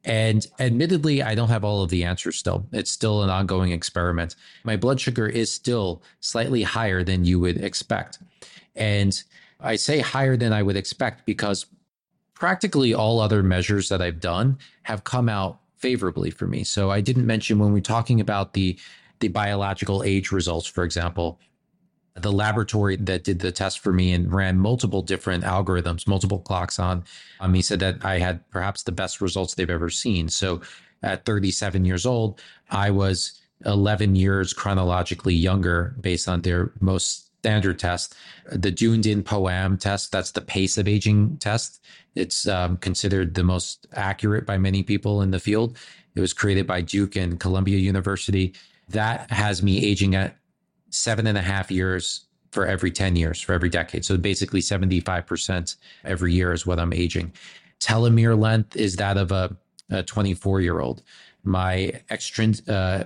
And 0.05 0.45
admittedly, 0.59 1.23
I 1.23 1.33
don't 1.33 1.49
have 1.49 1.63
all 1.63 1.81
of 1.81 1.89
the 1.89 2.03
answers 2.03 2.37
still. 2.37 2.65
It's 2.71 2.91
still 2.91 3.23
an 3.23 3.29
ongoing 3.29 3.71
experiment. 3.71 4.35
My 4.63 4.75
blood 4.77 4.99
sugar 4.99 5.27
is 5.27 5.51
still 5.51 6.03
slightly 6.19 6.63
higher 6.63 7.03
than 7.03 7.25
you 7.25 7.39
would 7.39 7.57
expect. 7.57 8.19
And 8.75 9.21
I 9.59 9.75
say 9.77 9.99
higher 9.99 10.35
than 10.35 10.51
I 10.51 10.61
would 10.61 10.75
expect 10.75 11.25
because 11.25 11.65
practically 12.33 12.93
all 12.93 13.19
other 13.19 13.43
measures 13.43 13.87
that 13.89 14.01
I've 14.01 14.19
done 14.19 14.57
have 14.83 15.05
come 15.05 15.29
out 15.29 15.59
favorably 15.83 16.31
for 16.31 16.47
me. 16.47 16.63
So 16.63 16.91
I 16.91 17.01
didn't 17.01 17.27
mention 17.27 17.59
when 17.59 17.73
we're 17.73 17.81
talking 17.81 18.21
about 18.21 18.53
the 18.53 18.79
the 19.19 19.27
biological 19.27 20.01
age 20.03 20.31
results, 20.31 20.65
for 20.65 20.85
example, 20.85 21.39
the 22.15 22.31
laboratory 22.31 22.95
that 22.95 23.25
did 23.25 23.39
the 23.39 23.51
test 23.51 23.79
for 23.79 23.91
me 23.91 24.13
and 24.13 24.31
ran 24.33 24.57
multiple 24.57 25.01
different 25.01 25.43
algorithms, 25.43 26.07
multiple 26.07 26.39
clocks 26.39 26.79
on, 26.79 27.03
um, 27.41 27.53
he 27.53 27.61
said 27.61 27.79
that 27.79 28.05
I 28.05 28.17
had 28.19 28.49
perhaps 28.49 28.83
the 28.83 28.91
best 28.91 29.19
results 29.19 29.55
they've 29.55 29.69
ever 29.69 29.89
seen. 29.89 30.29
So 30.29 30.61
at 31.01 31.25
37 31.25 31.83
years 31.85 32.05
old, 32.05 32.41
I 32.69 32.89
was 32.89 33.41
11 33.65 34.15
years 34.15 34.53
chronologically 34.53 35.35
younger 35.35 35.95
based 35.99 36.27
on 36.29 36.41
their 36.41 36.71
most 36.79 37.29
standard 37.43 37.77
test. 37.77 38.15
The 38.49 38.71
Dunedin 38.71 39.21
POAM 39.21 39.77
test, 39.77 40.13
that's 40.13 40.31
the 40.31 40.39
pace 40.39 40.77
of 40.77 40.87
aging 40.87 41.35
test. 41.37 41.83
It's 42.15 42.47
um, 42.47 42.77
considered 42.77 43.33
the 43.33 43.43
most 43.43 43.85
accurate 43.91 44.45
by 44.45 44.57
many 44.57 44.81
people 44.81 45.21
in 45.21 45.31
the 45.31 45.39
field. 45.39 45.77
It 46.15 46.21
was 46.21 46.31
created 46.31 46.65
by 46.65 46.79
Duke 46.79 47.17
and 47.17 47.37
Columbia 47.41 47.79
University. 47.79 48.53
That 48.87 49.29
has 49.29 49.61
me 49.61 49.83
aging 49.83 50.15
at 50.15 50.37
seven 50.89 51.27
and 51.27 51.37
a 51.37 51.41
half 51.41 51.69
years 51.69 52.27
for 52.51 52.65
every 52.65 52.91
10 52.91 53.17
years, 53.17 53.41
for 53.41 53.51
every 53.51 53.69
decade. 53.69 54.05
So 54.05 54.15
basically 54.15 54.61
75% 54.61 55.75
every 56.05 56.31
year 56.31 56.53
is 56.53 56.65
what 56.65 56.79
I'm 56.79 56.93
aging. 56.93 57.33
Telomere 57.81 58.39
length 58.39 58.77
is 58.77 58.95
that 58.95 59.17
of 59.17 59.33
a 59.33 59.53
24 60.05 60.61
year 60.61 60.79
old. 60.79 61.03
My 61.43 61.91
uh, 62.09 63.03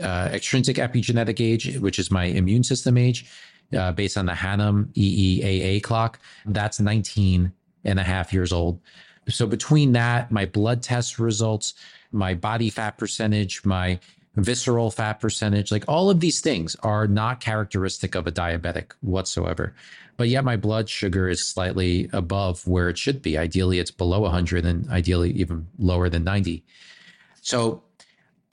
uh, 0.00 0.28
extrinsic 0.32 0.76
epigenetic 0.76 1.44
age, 1.44 1.76
which 1.78 1.98
is 1.98 2.10
my 2.10 2.24
immune 2.24 2.64
system 2.64 2.96
age, 2.96 3.30
uh, 3.76 3.92
based 3.92 4.16
on 4.16 4.26
the 4.26 4.32
Hannum 4.32 4.86
EEAA 4.94 5.82
clock. 5.82 6.18
That's 6.46 6.80
19 6.80 7.52
and 7.84 8.00
a 8.00 8.02
half 8.02 8.32
years 8.32 8.52
old. 8.52 8.80
So 9.28 9.46
between 9.46 9.92
that, 9.92 10.30
my 10.30 10.46
blood 10.46 10.82
test 10.82 11.18
results, 11.18 11.74
my 12.12 12.34
body 12.34 12.70
fat 12.70 12.98
percentage, 12.98 13.64
my 13.64 14.00
visceral 14.36 14.90
fat 14.90 15.14
percentage, 15.14 15.70
like 15.70 15.84
all 15.88 16.10
of 16.10 16.20
these 16.20 16.40
things 16.40 16.76
are 16.82 17.06
not 17.06 17.40
characteristic 17.40 18.14
of 18.14 18.26
a 18.26 18.32
diabetic 18.32 18.92
whatsoever. 19.00 19.74
But 20.16 20.28
yet 20.28 20.44
my 20.44 20.56
blood 20.56 20.88
sugar 20.88 21.28
is 21.28 21.46
slightly 21.46 22.08
above 22.12 22.66
where 22.66 22.88
it 22.88 22.98
should 22.98 23.22
be. 23.22 23.38
Ideally, 23.38 23.78
it's 23.78 23.90
below 23.90 24.20
100 24.20 24.66
and 24.66 24.88
ideally 24.90 25.30
even 25.32 25.66
lower 25.78 26.08
than 26.08 26.24
90. 26.24 26.62
So 27.40 27.82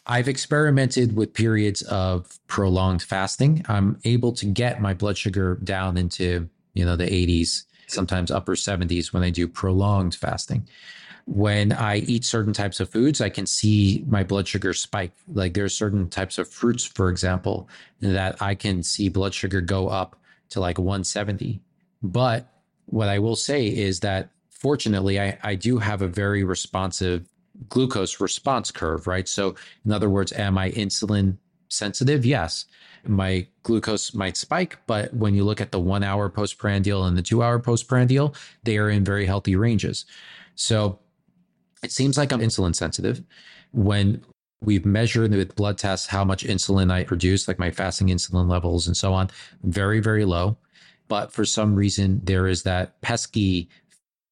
I've 0.08 0.30
experimented 0.30 1.15
with 1.15 1.34
periods 1.34 1.82
of 1.84 2.39
prolonged 2.48 3.04
fasting. 3.04 3.65
I'm 3.67 4.00
able 4.06 4.32
to 4.34 4.46
get 4.46 4.82
my 4.82 4.93
blood 4.93 5.17
sugar 5.17 5.56
down 5.63 5.98
into, 5.98 6.50
you 6.74 6.86
know, 6.86 6.96
the 6.96 7.06
80s, 7.06 7.65
sometimes 7.88 8.32
upper 8.32 8.56
70s 8.56 9.12
when 9.12 9.24
I 9.24 9.30
do 9.30 9.50
prolonged 9.50 10.15
fasting. 10.15 10.67
When 11.26 11.74
I 11.74 11.98
eat 11.98 12.24
certain 12.24 12.54
types 12.54 12.80
of 12.80 12.89
foods, 12.89 13.20
I 13.20 13.28
can 13.28 13.46
see 13.46 14.06
my 14.08 14.24
blood 14.24 14.48
sugar 14.48 14.74
spike. 14.74 15.12
Like 15.34 15.54
there's 15.54 15.76
certain 15.76 16.10
types 16.10 16.38
of 16.38 16.48
fruits, 16.48 16.86
for 16.86 17.10
example, 17.10 17.67
that 18.00 18.41
I 18.41 18.56
can 18.56 18.84
see 18.84 19.10
blood 19.10 19.34
sugar 19.34 19.60
go 19.60 19.89
up 19.89 20.15
to 20.52 20.62
like 20.62 20.78
170. 20.78 21.60
But 22.02 22.48
what 22.86 23.10
I 23.10 23.20
will 23.20 23.36
say 23.36 23.67
is 23.67 24.00
that 24.00 24.30
fortunately, 24.50 25.20
I, 25.20 25.38
I 25.43 25.56
do 25.56 25.80
have 25.80 26.02
a 26.02 26.08
very 26.08 26.46
responsive 26.46 27.28
glucose 27.70 28.20
response 28.20 28.72
curve, 28.72 29.08
right? 29.08 29.28
So, 29.28 29.56
in 29.86 29.91
other 29.91 30.10
words, 30.10 30.32
am 30.34 30.58
I 30.58 30.72
insulin 30.72 31.38
sensitive? 31.70 32.26
Yes. 32.26 32.65
My 33.06 33.48
glucose 33.63 34.13
might 34.13 34.36
spike, 34.38 34.80
but 34.88 35.13
when 35.13 35.34
you 35.34 35.43
look 35.46 35.62
at 35.62 35.72
the 35.72 35.80
one 35.80 36.04
hour 36.04 36.30
postprandial 36.30 37.06
and 37.06 37.17
the 37.17 37.21
two 37.21 37.42
hour 37.44 37.60
postprandial, 37.60 38.36
they 38.63 38.77
are 38.77 38.90
in 38.90 39.04
very 39.04 39.25
healthy 39.25 39.56
ranges. 39.56 40.06
So, 40.56 41.00
it 41.84 41.92
seems 41.92 42.17
like 42.17 42.31
I'm 42.31 42.42
insulin 42.42 42.75
sensitive. 42.75 43.23
When 43.71 44.23
we've 44.62 44.86
measured 44.86 45.31
with 45.31 45.56
blood 45.56 45.77
tests 45.77 46.08
how 46.08 46.25
much 46.25 46.44
insulin 46.44 46.92
I 46.92 47.04
produce, 47.04 47.48
like 47.48 47.60
my 47.60 47.69
fasting 47.69 48.08
insulin 48.08 48.50
levels 48.50 48.88
and 48.88 48.98
so 48.98 49.13
on, 49.13 49.29
very, 49.63 50.00
very 50.00 50.25
low. 50.25 50.58
but 51.08 51.31
for 51.31 51.46
some 51.46 51.75
reason 51.75 52.21
there 52.23 52.48
is 52.48 52.63
that 52.63 53.00
pesky 53.02 53.69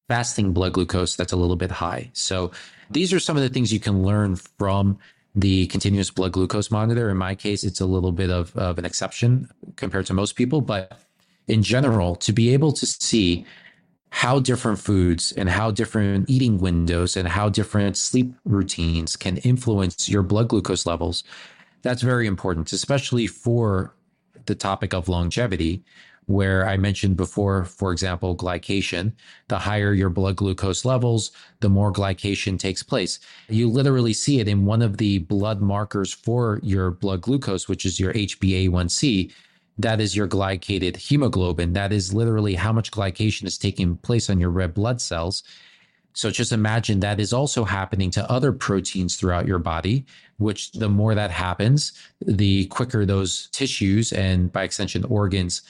fasting 0.08 0.52
blood 0.52 0.72
glucose 0.72 1.16
that's 1.16 1.32
a 1.32 1.36
little 1.36 1.56
bit 1.56 1.70
high. 1.70 2.10
So 2.12 2.50
these 2.90 3.12
are 3.12 3.20
some 3.20 3.36
of 3.36 3.42
the 3.42 3.48
things 3.48 3.72
you 3.72 3.80
can 3.80 4.02
learn 4.02 4.36
from 4.36 4.98
the 5.34 5.66
continuous 5.66 6.10
blood 6.10 6.32
glucose 6.32 6.70
monitor. 6.70 7.10
In 7.10 7.16
my 7.16 7.34
case, 7.34 7.62
it's 7.62 7.80
a 7.80 7.86
little 7.86 8.12
bit 8.12 8.30
of, 8.30 8.56
of 8.56 8.78
an 8.78 8.84
exception 8.84 9.48
compared 9.76 10.06
to 10.06 10.14
most 10.14 10.34
people, 10.34 10.60
but 10.60 10.98
in 11.46 11.62
general, 11.62 12.16
to 12.16 12.32
be 12.32 12.52
able 12.52 12.72
to 12.72 12.86
see 12.86 13.44
how 14.10 14.38
different 14.40 14.78
foods 14.78 15.32
and 15.32 15.48
how 15.50 15.70
different 15.70 16.30
eating 16.30 16.58
windows 16.58 17.16
and 17.16 17.28
how 17.28 17.48
different 17.48 17.96
sleep 17.96 18.34
routines 18.44 19.16
can 19.16 19.36
influence 19.38 20.08
your 20.08 20.22
blood 20.22 20.48
glucose 20.48 20.86
levels, 20.86 21.22
that's 21.82 22.02
very 22.02 22.26
important, 22.26 22.72
especially 22.72 23.26
for 23.26 23.94
the 24.46 24.54
topic 24.54 24.94
of 24.94 25.08
longevity, 25.08 25.84
where 26.26 26.68
I 26.68 26.76
mentioned 26.76 27.16
before, 27.16 27.64
for 27.64 27.92
example, 27.92 28.36
glycation. 28.36 29.12
The 29.48 29.58
higher 29.58 29.94
your 29.94 30.10
blood 30.10 30.36
glucose 30.36 30.84
levels, 30.84 31.30
the 31.60 31.68
more 31.68 31.92
glycation 31.92 32.58
takes 32.58 32.82
place. 32.82 33.20
You 33.48 33.68
literally 33.68 34.12
see 34.12 34.40
it 34.40 34.48
in 34.48 34.66
one 34.66 34.82
of 34.82 34.96
the 34.98 35.18
blood 35.18 35.60
markers 35.60 36.12
for 36.12 36.60
your 36.62 36.90
blood 36.90 37.22
glucose, 37.22 37.68
which 37.68 37.86
is 37.86 38.00
your 38.00 38.12
HbA1c. 38.12 39.32
That 39.78 40.00
is 40.00 40.16
your 40.16 40.26
glycated 40.26 40.96
hemoglobin. 40.96 41.74
That 41.74 41.92
is 41.92 42.12
literally 42.12 42.54
how 42.54 42.72
much 42.72 42.90
glycation 42.90 43.44
is 43.44 43.56
taking 43.56 43.96
place 43.98 44.28
on 44.28 44.40
your 44.40 44.50
red 44.50 44.74
blood 44.74 45.00
cells. 45.00 45.44
So 46.12 46.30
just 46.30 46.50
imagine 46.50 47.00
that 47.00 47.20
is 47.20 47.34
also 47.34 47.62
happening 47.62 48.10
to 48.12 48.28
other 48.30 48.50
proteins 48.50 49.16
throughout 49.16 49.46
your 49.46 49.58
body, 49.58 50.06
which 50.38 50.72
the 50.72 50.88
more 50.88 51.14
that 51.14 51.30
happens, 51.30 51.92
the 52.22 52.64
quicker 52.66 53.04
those 53.04 53.48
tissues 53.52 54.14
and 54.14 54.50
by 54.50 54.62
extension 54.62 55.04
organs 55.04 55.60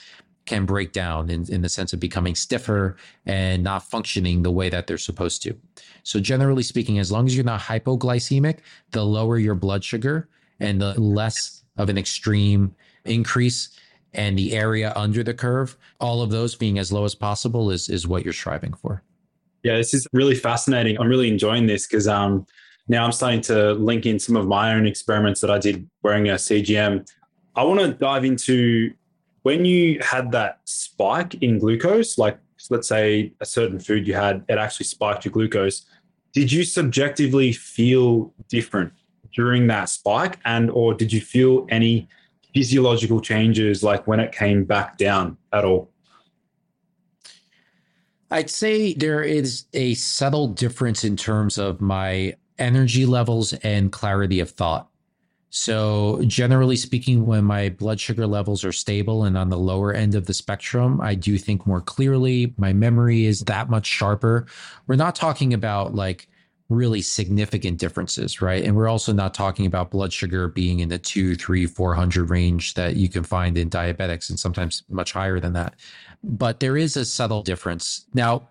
can 0.47 0.65
break 0.65 0.93
down 0.93 1.29
in, 1.29 1.45
in 1.51 1.61
the 1.61 1.69
sense 1.69 1.93
of 1.93 1.99
becoming 1.99 2.33
stiffer 2.33 2.95
and 3.25 3.63
not 3.63 3.83
functioning 3.83 4.41
the 4.41 4.51
way 4.51 4.69
that 4.69 4.87
they're 4.87 4.97
supposed 4.97 5.43
to. 5.43 5.55
So 6.03 6.19
generally 6.19 6.63
speaking, 6.63 6.97
as 6.97 7.11
long 7.11 7.27
as 7.27 7.35
you're 7.35 7.45
not 7.45 7.59
hypoglycemic, 7.59 8.59
the 8.91 9.05
lower 9.05 9.37
your 9.37 9.55
blood 9.55 9.83
sugar 9.83 10.29
and 10.59 10.81
the 10.81 10.99
less 10.99 11.63
of 11.77 11.89
an 11.89 11.97
extreme 11.97 12.73
increase 13.05 13.69
and 14.13 14.37
the 14.37 14.53
area 14.53 14.93
under 14.95 15.23
the 15.23 15.33
curve, 15.33 15.77
all 15.99 16.21
of 16.21 16.31
those 16.31 16.55
being 16.55 16.79
as 16.79 16.91
low 16.91 17.03
as 17.03 17.13
possible 17.13 17.69
is 17.69 17.89
is 17.89 18.07
what 18.07 18.23
you're 18.23 18.33
striving 18.33 18.73
for. 18.73 19.03
Yeah, 19.63 19.75
this 19.75 19.93
is 19.93 20.07
really 20.13 20.35
fascinating. 20.35 20.97
I'm 20.99 21.09
really 21.09 21.27
enjoying 21.27 21.67
this 21.67 21.87
because 21.87 22.07
um, 22.07 22.45
now 22.87 23.03
I'm 23.03 23.11
starting 23.11 23.41
to 23.41 23.73
link 23.73 24.05
in 24.05 24.17
some 24.17 24.35
of 24.35 24.47
my 24.47 24.73
own 24.73 24.87
experiments 24.87 25.41
that 25.41 25.51
I 25.51 25.59
did 25.59 25.89
wearing 26.03 26.29
a 26.29 26.35
CGM. 26.35 27.07
I 27.55 27.63
want 27.63 27.79
to 27.81 27.93
dive 27.93 28.23
into 28.23 28.93
when 29.47 29.63
you 29.63 29.97
had 30.01 30.29
that 30.33 30.59
spike 30.65 31.35
in 31.35 31.57
glucose, 31.57 32.17
like 32.17 32.37
let's 32.69 32.89
say 32.89 33.31
a 33.39 33.45
certain 33.45 33.79
food 33.79 34.05
you 34.05 34.13
had, 34.13 34.43
it 34.49 34.57
actually 34.57 34.85
spiked 34.85 35.23
your 35.23 35.31
glucose. 35.31 35.85
Did 36.33 36.51
you 36.51 36.65
subjectively 36.65 37.53
feel 37.53 38.33
different 38.49 38.91
during 39.33 39.67
that 39.67 39.85
spike? 39.85 40.37
And 40.43 40.69
or 40.69 40.93
did 40.93 41.13
you 41.13 41.21
feel 41.21 41.65
any 41.69 42.09
physiological 42.53 43.21
changes 43.21 43.83
like 43.83 44.05
when 44.05 44.19
it 44.19 44.33
came 44.33 44.65
back 44.65 44.97
down 44.97 45.37
at 45.53 45.63
all? 45.63 45.91
I'd 48.29 48.49
say 48.49 48.95
there 48.95 49.23
is 49.23 49.63
a 49.71 49.93
subtle 49.93 50.49
difference 50.49 51.05
in 51.05 51.15
terms 51.15 51.57
of 51.57 51.79
my 51.79 52.35
energy 52.59 53.05
levels 53.05 53.53
and 53.53 53.93
clarity 53.93 54.41
of 54.41 54.49
thought. 54.49 54.89
So, 55.49 56.21
generally 56.27 56.75
speaking, 56.75 57.25
when 57.25 57.45
my 57.45 57.69
blood 57.69 57.99
sugar 57.99 58.27
levels 58.27 58.65
are 58.65 58.73
stable 58.73 59.23
and 59.23 59.37
on 59.37 59.49
the 59.49 59.57
lower 59.57 59.93
end 59.93 60.13
of 60.13 60.25
the 60.25 60.33
spectrum, 60.33 60.99
I 60.99 61.15
do 61.15 61.37
think 61.37 61.65
more 61.65 61.81
clearly. 61.81 62.53
My 62.57 62.73
memory 62.73 63.25
is 63.25 63.41
that 63.41 63.69
much 63.69 63.85
sharper. 63.85 64.45
We're 64.87 64.95
not 64.95 65.15
talking 65.15 65.53
about 65.53 65.95
like 65.95 66.27
really 66.69 67.01
significant 67.01 67.77
differences, 67.79 68.41
right? 68.41 68.61
And 68.61 68.75
we're 68.75 68.89
also 68.89 69.13
not 69.13 69.33
talking 69.33 69.65
about 69.65 69.89
blood 69.89 70.11
sugar 70.11 70.49
being 70.49 70.81
in 70.81 70.89
the 70.89 70.97
two, 70.97 71.35
three, 71.35 71.65
400 71.65 72.29
range 72.29 72.73
that 72.73 72.97
you 72.97 73.07
can 73.07 73.23
find 73.23 73.57
in 73.57 73.69
diabetics 73.69 74.29
and 74.29 74.37
sometimes 74.37 74.83
much 74.89 75.13
higher 75.13 75.39
than 75.39 75.53
that 75.53 75.75
but 76.23 76.59
there 76.59 76.77
is 76.77 76.97
a 76.97 77.05
subtle 77.05 77.43
difference. 77.43 78.05
Now, 78.13 78.49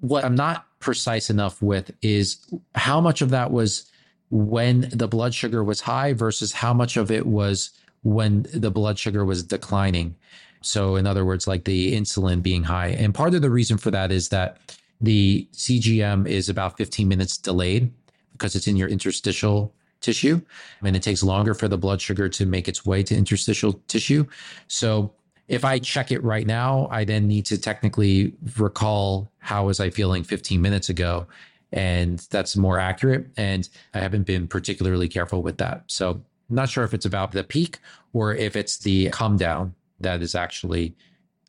what 0.00 0.24
I'm 0.24 0.34
not 0.34 0.66
precise 0.80 1.30
enough 1.30 1.62
with 1.62 1.90
is 2.02 2.38
how 2.74 3.00
much 3.00 3.22
of 3.22 3.30
that 3.30 3.50
was 3.50 3.90
when 4.32 4.88
the 4.90 5.06
blood 5.06 5.34
sugar 5.34 5.62
was 5.62 5.82
high 5.82 6.14
versus 6.14 6.52
how 6.52 6.72
much 6.72 6.96
of 6.96 7.10
it 7.10 7.26
was 7.26 7.70
when 8.02 8.46
the 8.54 8.70
blood 8.70 8.98
sugar 8.98 9.26
was 9.26 9.42
declining. 9.42 10.16
So, 10.62 10.96
in 10.96 11.06
other 11.06 11.26
words, 11.26 11.46
like 11.46 11.64
the 11.64 11.94
insulin 11.94 12.42
being 12.42 12.62
high. 12.64 12.88
And 12.88 13.14
part 13.14 13.34
of 13.34 13.42
the 13.42 13.50
reason 13.50 13.76
for 13.76 13.90
that 13.90 14.10
is 14.10 14.30
that 14.30 14.56
the 15.02 15.46
CGM 15.52 16.26
is 16.26 16.48
about 16.48 16.78
15 16.78 17.06
minutes 17.06 17.36
delayed 17.36 17.92
because 18.32 18.56
it's 18.56 18.66
in 18.66 18.76
your 18.76 18.88
interstitial 18.88 19.74
tissue 20.00 20.40
and 20.82 20.96
it 20.96 21.02
takes 21.02 21.22
longer 21.22 21.52
for 21.52 21.68
the 21.68 21.76
blood 21.76 22.00
sugar 22.00 22.28
to 22.30 22.46
make 22.46 22.68
its 22.68 22.86
way 22.86 23.02
to 23.02 23.14
interstitial 23.14 23.74
tissue. 23.86 24.24
So, 24.66 25.12
if 25.48 25.62
I 25.62 25.78
check 25.78 26.10
it 26.10 26.24
right 26.24 26.46
now, 26.46 26.88
I 26.90 27.04
then 27.04 27.28
need 27.28 27.44
to 27.46 27.58
technically 27.58 28.32
recall 28.56 29.30
how 29.40 29.66
was 29.66 29.78
I 29.78 29.90
feeling 29.90 30.24
15 30.24 30.62
minutes 30.62 30.88
ago. 30.88 31.26
And 31.72 32.18
that's 32.30 32.56
more 32.56 32.78
accurate. 32.78 33.26
And 33.36 33.68
I 33.94 34.00
haven't 34.00 34.24
been 34.24 34.46
particularly 34.46 35.08
careful 35.08 35.42
with 35.42 35.58
that. 35.58 35.84
So 35.86 36.10
I'm 36.50 36.56
not 36.56 36.68
sure 36.68 36.84
if 36.84 36.92
it's 36.92 37.06
about 37.06 37.32
the 37.32 37.44
peak 37.44 37.78
or 38.12 38.34
if 38.34 38.56
it's 38.56 38.78
the 38.78 39.08
come 39.10 39.36
down 39.36 39.74
that 40.00 40.22
is 40.22 40.34
actually 40.34 40.94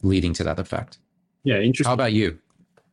leading 0.02 0.34
to 0.34 0.44
that 0.44 0.60
effect. 0.60 1.00
Yeah, 1.44 1.58
interesting. 1.58 1.88
How 1.90 1.94
about 1.94 2.14
you? 2.14 2.40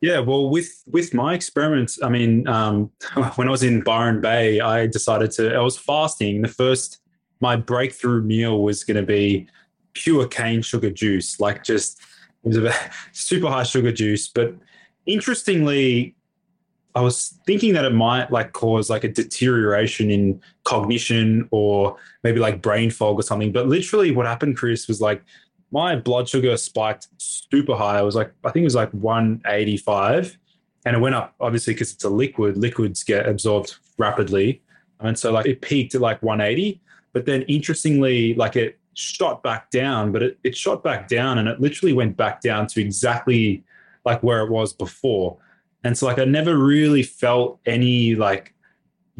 Yeah, 0.01 0.19
well, 0.19 0.49
with 0.49 0.83
with 0.87 1.13
my 1.13 1.35
experiments, 1.35 2.01
I 2.01 2.09
mean, 2.09 2.47
um, 2.47 2.91
when 3.35 3.47
I 3.47 3.51
was 3.51 3.63
in 3.63 3.81
Byron 3.81 4.19
Bay, 4.19 4.59
I 4.59 4.87
decided 4.87 5.31
to. 5.31 5.53
I 5.53 5.61
was 5.61 5.77
fasting. 5.77 6.41
The 6.41 6.47
first 6.47 6.99
my 7.39 7.55
breakthrough 7.55 8.21
meal 8.23 8.61
was 8.61 8.83
going 8.83 8.97
to 8.97 9.05
be 9.05 9.47
pure 9.93 10.27
cane 10.27 10.61
sugar 10.61 10.89
juice, 10.89 11.39
like 11.39 11.63
just 11.63 11.99
it 12.43 12.47
was 12.47 12.57
a 12.57 12.73
super 13.11 13.47
high 13.47 13.63
sugar 13.63 13.91
juice. 13.91 14.27
But 14.27 14.55
interestingly, 15.05 16.15
I 16.93 17.01
was 17.01 17.39
thinking 17.45 17.73
that 17.73 17.85
it 17.85 17.93
might 17.93 18.31
like 18.31 18.51
cause 18.53 18.89
like 18.89 19.03
a 19.03 19.09
deterioration 19.09 20.09
in 20.09 20.41
cognition 20.63 21.47
or 21.51 21.97
maybe 22.23 22.39
like 22.39 22.61
brain 22.61 22.91
fog 22.91 23.19
or 23.19 23.23
something. 23.23 23.51
But 23.51 23.67
literally, 23.67 24.11
what 24.11 24.25
happened, 24.25 24.57
Chris, 24.57 24.87
was 24.87 24.99
like 25.01 25.23
my 25.71 25.95
blood 25.95 26.27
sugar 26.27 26.55
spiked 26.57 27.07
super 27.17 27.75
high. 27.75 27.97
I 27.97 28.01
was 28.01 28.15
like, 28.15 28.31
I 28.43 28.51
think 28.51 28.63
it 28.63 28.65
was 28.65 28.75
like 28.75 28.91
185. 28.91 30.37
And 30.85 30.95
it 30.95 30.99
went 30.99 31.15
up, 31.15 31.35
obviously, 31.39 31.73
because 31.73 31.93
it's 31.93 32.03
a 32.03 32.09
liquid. 32.09 32.57
Liquids 32.57 33.03
get 33.03 33.27
absorbed 33.27 33.75
rapidly. 33.97 34.61
And 34.99 35.17
so, 35.17 35.31
like, 35.31 35.45
it 35.45 35.61
peaked 35.61 35.95
at 35.95 36.01
like 36.01 36.21
180. 36.23 36.81
But 37.13 37.25
then, 37.25 37.43
interestingly, 37.43 38.33
like, 38.33 38.55
it 38.55 38.79
shot 38.93 39.43
back 39.43 39.69
down, 39.69 40.11
but 40.11 40.23
it, 40.23 40.39
it 40.43 40.55
shot 40.55 40.83
back 40.83 41.07
down 41.07 41.37
and 41.37 41.47
it 41.47 41.61
literally 41.61 41.93
went 41.93 42.17
back 42.17 42.41
down 42.41 42.67
to 42.67 42.81
exactly 42.81 43.63
like 44.05 44.21
where 44.23 44.41
it 44.41 44.49
was 44.49 44.73
before. 44.73 45.37
And 45.83 45.97
so 45.97 46.05
like 46.05 46.19
I 46.19 46.25
never 46.25 46.57
really 46.57 47.03
felt 47.03 47.59
any 47.65 48.15
like 48.15 48.53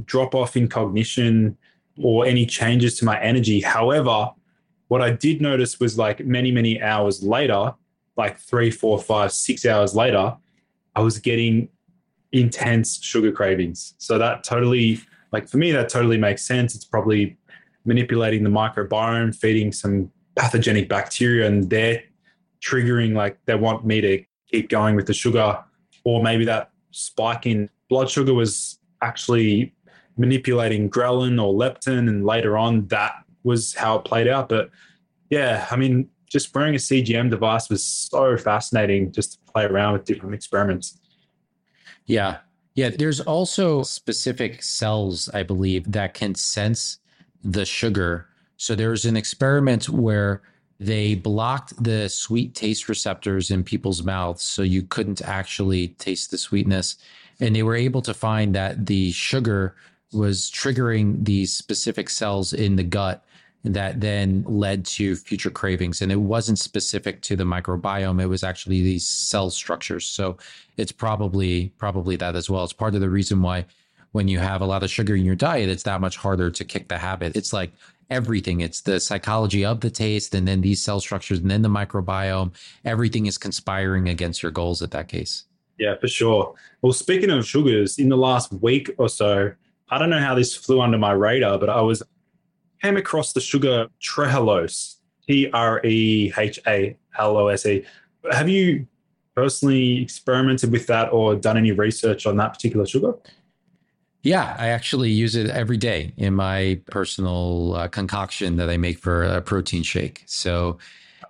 drop 0.05 0.35
off 0.35 0.55
in 0.55 0.67
cognition 0.67 1.57
or 2.01 2.25
any 2.25 2.45
changes 2.45 2.97
to 2.99 3.05
my 3.05 3.19
energy. 3.21 3.61
However, 3.61 4.29
what 4.87 5.01
I 5.01 5.11
did 5.11 5.41
notice 5.41 5.79
was 5.79 5.97
like 5.97 6.25
many, 6.25 6.51
many 6.51 6.81
hours 6.81 7.23
later, 7.23 7.73
like 8.17 8.37
three, 8.37 8.71
four, 8.71 8.99
five, 8.99 9.31
six 9.31 9.65
hours 9.65 9.95
later, 9.95 10.35
I 10.95 11.01
was 11.01 11.17
getting 11.19 11.69
intense 12.31 13.01
sugar 13.01 13.31
cravings. 13.31 13.93
So 13.97 14.17
that 14.17 14.43
totally, 14.43 14.99
like 15.31 15.47
for 15.47 15.57
me, 15.57 15.71
that 15.71 15.89
totally 15.89 16.17
makes 16.17 16.43
sense. 16.43 16.75
It's 16.75 16.85
probably 16.85 17.37
manipulating 17.85 18.43
the 18.43 18.49
microbiome, 18.49 19.35
feeding 19.35 19.71
some 19.71 20.11
pathogenic 20.35 20.89
bacteria, 20.89 21.47
and 21.47 21.69
they're 21.69 22.03
triggering 22.61 23.15
like 23.15 23.37
they 23.45 23.55
want 23.55 23.85
me 23.85 24.01
to 24.01 24.23
keep 24.49 24.69
going 24.69 24.95
with 24.95 25.07
the 25.07 25.13
sugar, 25.13 25.57
or 26.03 26.21
maybe 26.21 26.45
that 26.45 26.71
spike 26.91 27.45
in 27.45 27.69
blood 27.89 28.09
sugar 28.09 28.33
was 28.33 28.79
actually 29.01 29.73
manipulating 30.17 30.89
ghrelin 30.89 31.41
or 31.41 31.53
leptin, 31.53 32.07
and 32.09 32.25
later 32.25 32.57
on 32.57 32.87
that 32.87 33.13
was 33.43 33.73
how 33.73 33.97
it 33.97 34.05
played 34.05 34.27
out. 34.27 34.49
But 34.49 34.69
yeah, 35.29 35.67
I 35.71 35.75
mean, 35.75 36.09
just 36.29 36.53
wearing 36.55 36.75
a 36.75 36.77
CGM 36.77 37.29
device 37.29 37.69
was 37.69 37.85
so 37.85 38.37
fascinating 38.37 39.11
just 39.11 39.33
to 39.33 39.51
play 39.51 39.65
around 39.65 39.93
with 39.93 40.05
different 40.05 40.33
experiments. 40.33 40.97
Yeah. 42.05 42.37
Yeah. 42.75 42.89
There's 42.89 43.19
also 43.19 43.83
specific 43.83 44.63
cells, 44.63 45.29
I 45.33 45.43
believe, 45.43 45.91
that 45.91 46.13
can 46.13 46.35
sense 46.35 46.99
the 47.43 47.65
sugar. 47.65 48.27
So 48.57 48.75
there 48.75 48.91
was 48.91 49.05
an 49.05 49.17
experiment 49.17 49.89
where 49.89 50.41
they 50.81 51.13
blocked 51.13 51.81
the 51.83 52.09
sweet 52.09 52.55
taste 52.55 52.89
receptors 52.89 53.51
in 53.51 53.63
people's 53.63 54.01
mouths 54.01 54.41
so 54.41 54.63
you 54.63 54.81
couldn't 54.81 55.21
actually 55.21 55.89
taste 55.99 56.31
the 56.31 56.39
sweetness. 56.39 56.97
And 57.39 57.55
they 57.55 57.61
were 57.61 57.75
able 57.75 58.01
to 58.01 58.15
find 58.15 58.55
that 58.55 58.87
the 58.87 59.11
sugar 59.11 59.75
was 60.11 60.49
triggering 60.49 61.23
these 61.23 61.53
specific 61.53 62.09
cells 62.09 62.51
in 62.51 62.77
the 62.77 62.83
gut 62.83 63.23
that 63.63 64.01
then 64.01 64.43
led 64.47 64.83
to 64.85 65.15
future 65.15 65.51
cravings. 65.51 66.01
And 66.01 66.11
it 66.11 66.19
wasn't 66.19 66.57
specific 66.57 67.21
to 67.21 67.35
the 67.35 67.43
microbiome. 67.43 68.19
It 68.19 68.25
was 68.25 68.43
actually 68.43 68.81
these 68.81 69.05
cell 69.05 69.51
structures. 69.51 70.05
So 70.05 70.37
it's 70.77 70.91
probably, 70.91 71.71
probably 71.77 72.15
that 72.15 72.35
as 72.35 72.49
well. 72.49 72.63
It's 72.63 72.73
part 72.73 72.95
of 72.95 73.01
the 73.01 73.09
reason 73.09 73.43
why 73.43 73.65
when 74.13 74.27
you 74.27 74.39
have 74.39 74.61
a 74.61 74.65
lot 74.65 74.81
of 74.81 74.89
sugar 74.89 75.15
in 75.15 75.25
your 75.25 75.35
diet, 75.35 75.69
it's 75.69 75.83
that 75.83 76.01
much 76.01 76.17
harder 76.17 76.49
to 76.49 76.65
kick 76.65 76.87
the 76.87 76.97
habit. 76.97 77.35
It's 77.35 77.53
like 77.53 77.71
everything. 78.11 78.61
It's 78.61 78.81
the 78.81 78.99
psychology 78.99 79.65
of 79.65 79.79
the 79.79 79.89
taste 79.89 80.35
and 80.35 80.47
then 80.47 80.61
these 80.61 80.81
cell 80.81 80.99
structures 80.99 81.39
and 81.39 81.49
then 81.49 81.63
the 81.63 81.69
microbiome. 81.69 82.53
Everything 82.85 83.25
is 83.25 83.37
conspiring 83.37 84.09
against 84.09 84.43
your 84.43 84.51
goals 84.51 84.83
at 84.83 84.91
that 84.91 85.07
case. 85.07 85.45
Yeah, 85.79 85.95
for 85.99 86.07
sure. 86.07 86.53
Well, 86.83 86.93
speaking 86.93 87.31
of 87.31 87.47
sugars, 87.47 87.97
in 87.97 88.09
the 88.09 88.17
last 88.17 88.53
week 88.53 88.91
or 88.99 89.09
so, 89.09 89.51
I 89.89 89.97
don't 89.97 90.11
know 90.11 90.19
how 90.19 90.35
this 90.35 90.55
flew 90.55 90.79
under 90.79 90.97
my 90.97 91.13
radar, 91.13 91.57
but 91.57 91.69
I 91.69 91.81
was 91.81 92.03
came 92.81 92.97
across 92.97 93.33
the 93.33 93.41
sugar 93.41 93.87
trehalose, 94.01 94.97
T 95.27 95.49
R 95.51 95.83
E 95.85 96.33
H 96.37 96.59
A 96.67 96.95
L 97.17 97.37
O 97.37 97.47
S 97.47 97.65
E. 97.65 97.83
Have 98.31 98.49
you 98.49 98.87
personally 99.35 100.01
experimented 100.01 100.71
with 100.71 100.87
that 100.87 101.11
or 101.11 101.35
done 101.35 101.57
any 101.57 101.71
research 101.71 102.25
on 102.25 102.37
that 102.37 102.53
particular 102.53 102.85
sugar? 102.85 103.13
Yeah, 104.23 104.55
I 104.59 104.67
actually 104.67 105.09
use 105.09 105.35
it 105.35 105.49
every 105.49 105.77
day 105.77 106.13
in 106.15 106.35
my 106.35 106.79
personal 106.91 107.73
uh, 107.73 107.87
concoction 107.87 108.57
that 108.57 108.69
I 108.69 108.77
make 108.77 108.99
for 108.99 109.23
a 109.23 109.41
protein 109.41 109.81
shake. 109.81 110.23
So, 110.27 110.77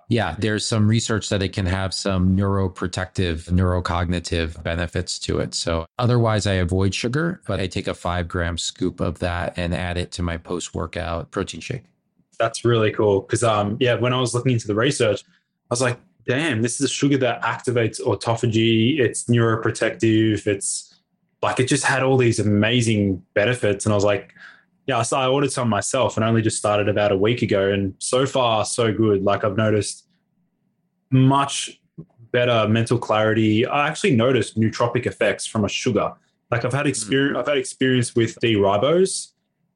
yeah, 0.08 0.36
there's 0.38 0.66
some 0.66 0.86
research 0.86 1.30
that 1.30 1.42
it 1.42 1.54
can 1.54 1.64
have 1.64 1.94
some 1.94 2.36
neuroprotective, 2.36 3.48
neurocognitive 3.50 4.62
benefits 4.62 5.18
to 5.20 5.38
it. 5.38 5.54
So, 5.54 5.86
otherwise, 5.98 6.46
I 6.46 6.54
avoid 6.54 6.94
sugar, 6.94 7.40
but 7.46 7.60
I 7.60 7.66
take 7.66 7.88
a 7.88 7.94
five 7.94 8.28
gram 8.28 8.58
scoop 8.58 9.00
of 9.00 9.20
that 9.20 9.54
and 9.56 9.74
add 9.74 9.96
it 9.96 10.12
to 10.12 10.22
my 10.22 10.36
post 10.36 10.74
workout 10.74 11.30
protein 11.30 11.62
shake. 11.62 11.84
That's 12.38 12.62
really 12.62 12.92
cool. 12.92 13.20
Because, 13.22 13.42
um, 13.42 13.78
yeah, 13.80 13.94
when 13.94 14.12
I 14.12 14.20
was 14.20 14.34
looking 14.34 14.52
into 14.52 14.66
the 14.66 14.74
research, 14.74 15.22
I 15.22 15.72
was 15.72 15.80
like, 15.80 15.98
damn, 16.26 16.60
this 16.60 16.74
is 16.74 16.82
a 16.82 16.92
sugar 16.92 17.16
that 17.18 17.40
activates 17.42 18.02
autophagy. 18.02 18.98
It's 18.98 19.24
neuroprotective. 19.24 20.46
It's 20.46 20.91
like, 21.42 21.60
it 21.60 21.66
just 21.66 21.84
had 21.84 22.02
all 22.02 22.16
these 22.16 22.38
amazing 22.38 23.22
benefits. 23.34 23.84
And 23.84 23.92
I 23.92 23.96
was 23.96 24.04
like, 24.04 24.34
yeah, 24.86 25.02
so 25.02 25.16
I 25.16 25.28
ordered 25.28 25.52
some 25.52 25.68
myself 25.68 26.16
and 26.16 26.24
only 26.24 26.42
just 26.42 26.56
started 26.56 26.88
about 26.88 27.12
a 27.12 27.16
week 27.16 27.42
ago. 27.42 27.70
And 27.70 27.94
so 27.98 28.26
far, 28.26 28.64
so 28.64 28.92
good. 28.92 29.22
Like 29.22 29.44
I've 29.44 29.56
noticed 29.56 30.06
much 31.10 31.80
better 32.32 32.66
mental 32.68 32.98
clarity. 32.98 33.66
I 33.66 33.86
actually 33.88 34.16
noticed 34.16 34.58
nootropic 34.58 35.06
effects 35.06 35.46
from 35.46 35.64
a 35.64 35.68
sugar. 35.68 36.12
Like 36.50 36.64
I've 36.64 36.72
had 36.72 36.86
hmm. 36.86 36.90
experience, 36.90 37.38
I've 37.38 37.46
had 37.46 37.58
experience 37.58 38.14
with 38.16 38.36
D 38.40 38.54
ribose 38.56 39.28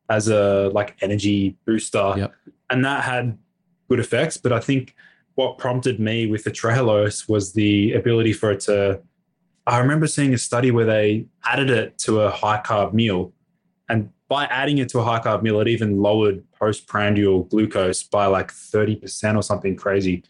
as 0.08 0.28
a 0.28 0.70
like 0.72 0.96
energy 1.02 1.56
booster, 1.66 2.14
Yep. 2.16 2.34
and 2.70 2.84
that 2.84 3.04
had 3.04 3.38
good 3.88 4.00
effects. 4.00 4.36
But 4.36 4.52
I 4.52 4.60
think 4.60 4.94
what 5.34 5.58
prompted 5.58 6.00
me 6.00 6.26
with 6.26 6.44
the 6.44 6.50
trehalose 6.50 7.28
was 7.28 7.52
the 7.52 7.92
ability 7.92 8.32
for 8.32 8.52
it 8.52 8.60
to. 8.60 9.00
I 9.66 9.78
remember 9.78 10.06
seeing 10.06 10.32
a 10.32 10.38
study 10.38 10.70
where 10.70 10.84
they 10.84 11.26
added 11.44 11.70
it 11.70 11.98
to 11.98 12.20
a 12.20 12.30
high 12.30 12.60
carb 12.64 12.92
meal, 12.92 13.32
and 13.88 14.10
by 14.28 14.44
adding 14.46 14.78
it 14.78 14.88
to 14.90 15.00
a 15.00 15.02
high 15.04 15.18
carb 15.20 15.42
meal, 15.42 15.60
it 15.60 15.68
even 15.68 16.00
lowered 16.00 16.44
postprandial 16.52 17.44
glucose 17.44 18.02
by 18.02 18.26
like 18.26 18.52
30% 18.52 19.36
or 19.36 19.42
something 19.42 19.76
crazy. 19.76 20.22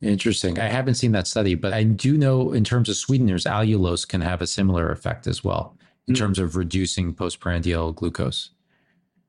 Interesting. 0.00 0.58
I 0.58 0.66
haven't 0.68 0.94
seen 0.94 1.12
that 1.12 1.26
study, 1.26 1.54
but 1.54 1.72
I 1.72 1.82
do 1.84 2.16
know 2.18 2.52
in 2.52 2.62
terms 2.64 2.88
of 2.88 2.96
sweeteners, 2.96 3.44
allulose 3.44 4.06
can 4.06 4.20
have 4.20 4.42
a 4.42 4.46
similar 4.46 4.90
effect 4.90 5.26
as 5.26 5.42
well 5.42 5.76
in 6.06 6.14
Mm. 6.14 6.18
terms 6.18 6.38
of 6.38 6.56
reducing 6.56 7.14
postprandial 7.14 7.92
glucose. 7.92 8.50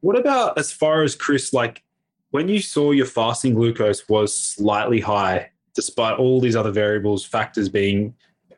What 0.01 0.19
about 0.19 0.57
as 0.57 0.71
far 0.71 1.03
as 1.03 1.15
Chris, 1.15 1.53
like 1.53 1.83
when 2.31 2.49
you 2.49 2.59
saw 2.59 2.91
your 2.91 3.05
fasting 3.05 3.53
glucose 3.53 4.09
was 4.09 4.37
slightly 4.37 4.99
high, 4.99 5.51
despite 5.73 6.19
all 6.19 6.41
these 6.41 6.55
other 6.55 6.71
variables, 6.71 7.23
factors 7.25 7.69
being 7.69 8.13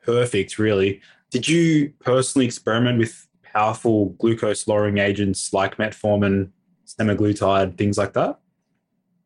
perfect, 0.07 0.57
really, 0.57 1.01
did 1.29 1.47
you 1.47 1.93
personally 1.99 2.45
experiment 2.45 2.97
with 2.97 3.27
powerful 3.43 4.15
glucose 4.17 4.67
lowering 4.67 4.97
agents 4.97 5.53
like 5.53 5.75
metformin, 5.75 6.49
semaglutide, 6.85 7.77
things 7.77 7.97
like 7.97 8.13
that? 8.13 8.39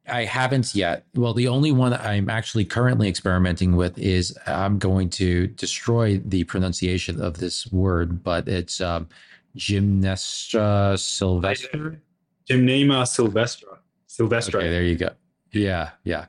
I 0.08 0.26
haven't 0.26 0.74
yet. 0.74 1.06
Well, 1.14 1.36
the 1.36 1.48
only 1.48 1.72
one 1.72 1.94
I'm 1.94 2.30
actually 2.30 2.66
currently 2.66 3.08
experimenting 3.08 3.76
with 3.76 3.98
is 4.00 4.36
I'm 4.48 4.80
going 4.80 5.12
to 5.12 5.48
destroy 5.48 6.18
the 6.18 6.44
pronunciation 6.46 7.22
of 7.22 7.38
this 7.38 7.72
word, 7.72 8.24
but 8.24 8.48
it's 8.48 8.82
um, 8.82 9.08
Gymnestra 9.56 10.98
sylvester. 11.00 12.02
Gymnema 12.50 13.06
sylvestra. 13.06 13.78
Sylvestra. 14.08 14.56
Okay, 14.56 14.70
there 14.70 14.84
you 14.84 14.96
go. 14.96 15.12
Yeah, 15.52 15.92
yeah. 16.04 16.26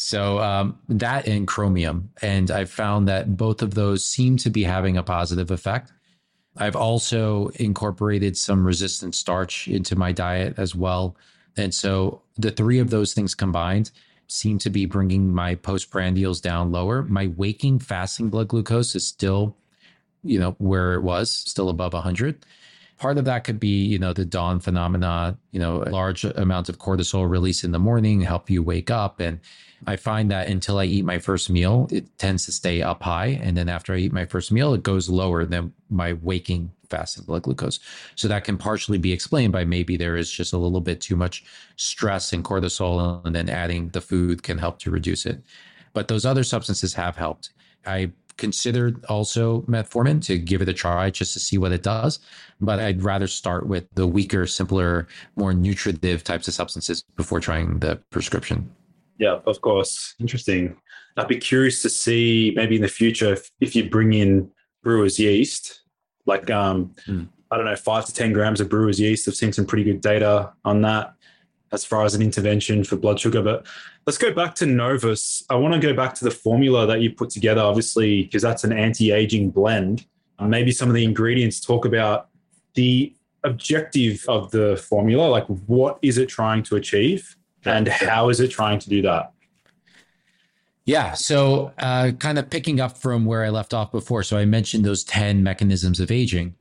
So 0.00 0.38
um, 0.38 0.78
that 0.88 1.26
and 1.26 1.46
chromium, 1.46 2.10
and 2.22 2.52
I've 2.52 2.70
found 2.70 3.08
that 3.08 3.36
both 3.36 3.62
of 3.62 3.74
those 3.74 4.04
seem 4.04 4.36
to 4.38 4.48
be 4.48 4.62
having 4.62 4.96
a 4.96 5.02
positive 5.02 5.50
effect. 5.50 5.92
I've 6.56 6.76
also 6.76 7.48
incorporated 7.56 8.36
some 8.36 8.64
resistant 8.64 9.16
starch 9.16 9.66
into 9.66 9.96
my 9.96 10.12
diet 10.12 10.54
as 10.56 10.72
well, 10.72 11.16
and 11.56 11.74
so 11.74 12.22
the 12.36 12.52
three 12.52 12.78
of 12.78 12.90
those 12.90 13.12
things 13.12 13.34
combined 13.34 13.90
seem 14.28 14.58
to 14.58 14.70
be 14.70 14.86
bringing 14.86 15.34
my 15.34 15.56
postprandials 15.56 16.40
down 16.40 16.70
lower. 16.70 17.02
My 17.02 17.26
waking 17.36 17.80
fasting 17.80 18.28
blood 18.28 18.46
glucose 18.46 18.94
is 18.94 19.04
still, 19.04 19.56
you 20.22 20.38
know, 20.38 20.54
where 20.58 20.94
it 20.94 21.02
was, 21.02 21.28
still 21.28 21.70
above 21.70 21.92
100 21.92 22.46
part 22.98 23.16
of 23.16 23.24
that 23.24 23.44
could 23.44 23.60
be 23.60 23.84
you 23.84 23.96
know 23.96 24.12
the 24.12 24.24
dawn 24.24 24.58
phenomena 24.58 25.38
you 25.52 25.60
know 25.60 25.76
large 25.88 26.24
amounts 26.24 26.68
of 26.68 26.78
cortisol 26.78 27.30
release 27.30 27.62
in 27.62 27.70
the 27.70 27.78
morning 27.78 28.20
help 28.20 28.50
you 28.50 28.60
wake 28.60 28.90
up 28.90 29.20
and 29.20 29.38
i 29.86 29.96
find 29.96 30.30
that 30.30 30.48
until 30.48 30.78
i 30.78 30.84
eat 30.84 31.04
my 31.04 31.18
first 31.18 31.50
meal 31.50 31.88
it 31.90 32.06
tends 32.18 32.44
to 32.44 32.52
stay 32.52 32.82
up 32.82 33.02
high 33.02 33.38
and 33.42 33.56
then 33.56 33.68
after 33.68 33.94
i 33.94 33.98
eat 33.98 34.12
my 34.12 34.24
first 34.24 34.52
meal 34.52 34.74
it 34.74 34.82
goes 34.82 35.08
lower 35.08 35.44
than 35.44 35.72
my 35.90 36.12
waking 36.14 36.70
fasting 36.90 37.24
blood 37.24 37.42
glucose 37.42 37.78
so 38.14 38.28
that 38.28 38.44
can 38.44 38.56
partially 38.56 38.98
be 38.98 39.12
explained 39.12 39.52
by 39.52 39.64
maybe 39.64 39.96
there 39.96 40.16
is 40.16 40.30
just 40.30 40.52
a 40.52 40.58
little 40.58 40.80
bit 40.80 41.00
too 41.00 41.16
much 41.16 41.44
stress 41.76 42.32
and 42.32 42.44
cortisol 42.44 43.24
and 43.24 43.34
then 43.34 43.48
adding 43.48 43.88
the 43.90 44.00
food 44.00 44.42
can 44.42 44.58
help 44.58 44.78
to 44.78 44.90
reduce 44.90 45.26
it 45.26 45.42
but 45.92 46.08
those 46.08 46.24
other 46.24 46.44
substances 46.44 46.94
have 46.94 47.16
helped 47.16 47.50
i 47.86 48.10
considered 48.38 49.04
also 49.06 49.62
metformin 49.62 50.24
to 50.24 50.38
give 50.38 50.62
it 50.62 50.68
a 50.68 50.72
try 50.72 51.10
just 51.10 51.34
to 51.34 51.40
see 51.40 51.58
what 51.58 51.72
it 51.72 51.82
does. 51.82 52.20
But 52.60 52.78
I'd 52.78 53.02
rather 53.02 53.26
start 53.26 53.66
with 53.66 53.86
the 53.94 54.06
weaker, 54.06 54.46
simpler, 54.46 55.06
more 55.36 55.52
nutritive 55.52 56.24
types 56.24 56.48
of 56.48 56.54
substances 56.54 57.04
before 57.16 57.40
trying 57.40 57.80
the 57.80 57.96
prescription. 58.10 58.70
Yeah, 59.18 59.40
of 59.46 59.60
course. 59.60 60.14
Interesting. 60.20 60.76
I'd 61.16 61.28
be 61.28 61.38
curious 61.38 61.82
to 61.82 61.90
see 61.90 62.52
maybe 62.54 62.76
in 62.76 62.82
the 62.82 62.88
future 62.88 63.32
if, 63.32 63.50
if 63.60 63.74
you 63.74 63.90
bring 63.90 64.12
in 64.12 64.50
brewer's 64.82 65.18
yeast, 65.18 65.82
like 66.26 66.50
um, 66.50 66.94
Mm. 67.06 67.28
I 67.50 67.56
don't 67.56 67.64
know, 67.64 67.76
five 67.76 68.04
to 68.04 68.12
ten 68.12 68.32
grams 68.32 68.60
of 68.60 68.68
brewer's 68.68 69.00
yeast. 69.00 69.26
I've 69.26 69.34
seen 69.34 69.52
some 69.54 69.64
pretty 69.64 69.84
good 69.84 70.00
data 70.02 70.52
on 70.64 70.82
that 70.82 71.14
as 71.72 71.84
far 71.84 72.04
as 72.04 72.14
an 72.14 72.22
intervention 72.22 72.84
for 72.84 72.96
blood 72.96 73.18
sugar. 73.18 73.42
But 73.42 73.66
let's 74.06 74.18
go 74.18 74.32
back 74.32 74.54
to 74.56 74.66
Novos. 74.66 75.42
I 75.48 75.54
want 75.54 75.74
to 75.74 75.80
go 75.80 75.94
back 75.94 76.14
to 76.16 76.24
the 76.24 76.30
formula 76.30 76.86
that 76.86 77.00
you 77.00 77.10
put 77.10 77.30
together, 77.30 77.62
obviously, 77.62 78.24
because 78.24 78.42
that's 78.42 78.64
an 78.64 78.72
anti-aging 78.72 79.50
blend. 79.50 80.06
Maybe 80.40 80.72
some 80.72 80.88
of 80.88 80.94
the 80.94 81.04
ingredients 81.04 81.58
talk 81.60 81.84
about 81.84 82.28
the 82.74 83.14
objective 83.44 84.24
of 84.28 84.50
the 84.50 84.76
formula, 84.76 85.26
like 85.26 85.46
what 85.46 85.98
is 86.02 86.18
it 86.18 86.28
trying 86.28 86.62
to 86.64 86.76
achieve 86.76 87.34
and 87.68 87.88
how 87.88 88.28
is 88.28 88.40
it 88.40 88.48
trying 88.48 88.78
to 88.80 88.88
do 88.88 89.02
that? 89.02 89.32
Yeah. 90.88 91.12
So, 91.12 91.72
uh, 91.78 92.12
kind 92.18 92.38
of 92.38 92.48
picking 92.48 92.80
up 92.80 92.96
from 92.96 93.26
where 93.26 93.44
I 93.44 93.50
left 93.50 93.74
off 93.74 93.92
before. 93.92 94.22
So, 94.22 94.38
I 94.38 94.46
mentioned 94.46 94.86
those 94.86 95.04
10 95.04 95.42
mechanisms 95.42 96.00
of 96.00 96.10
aging. 96.10 96.54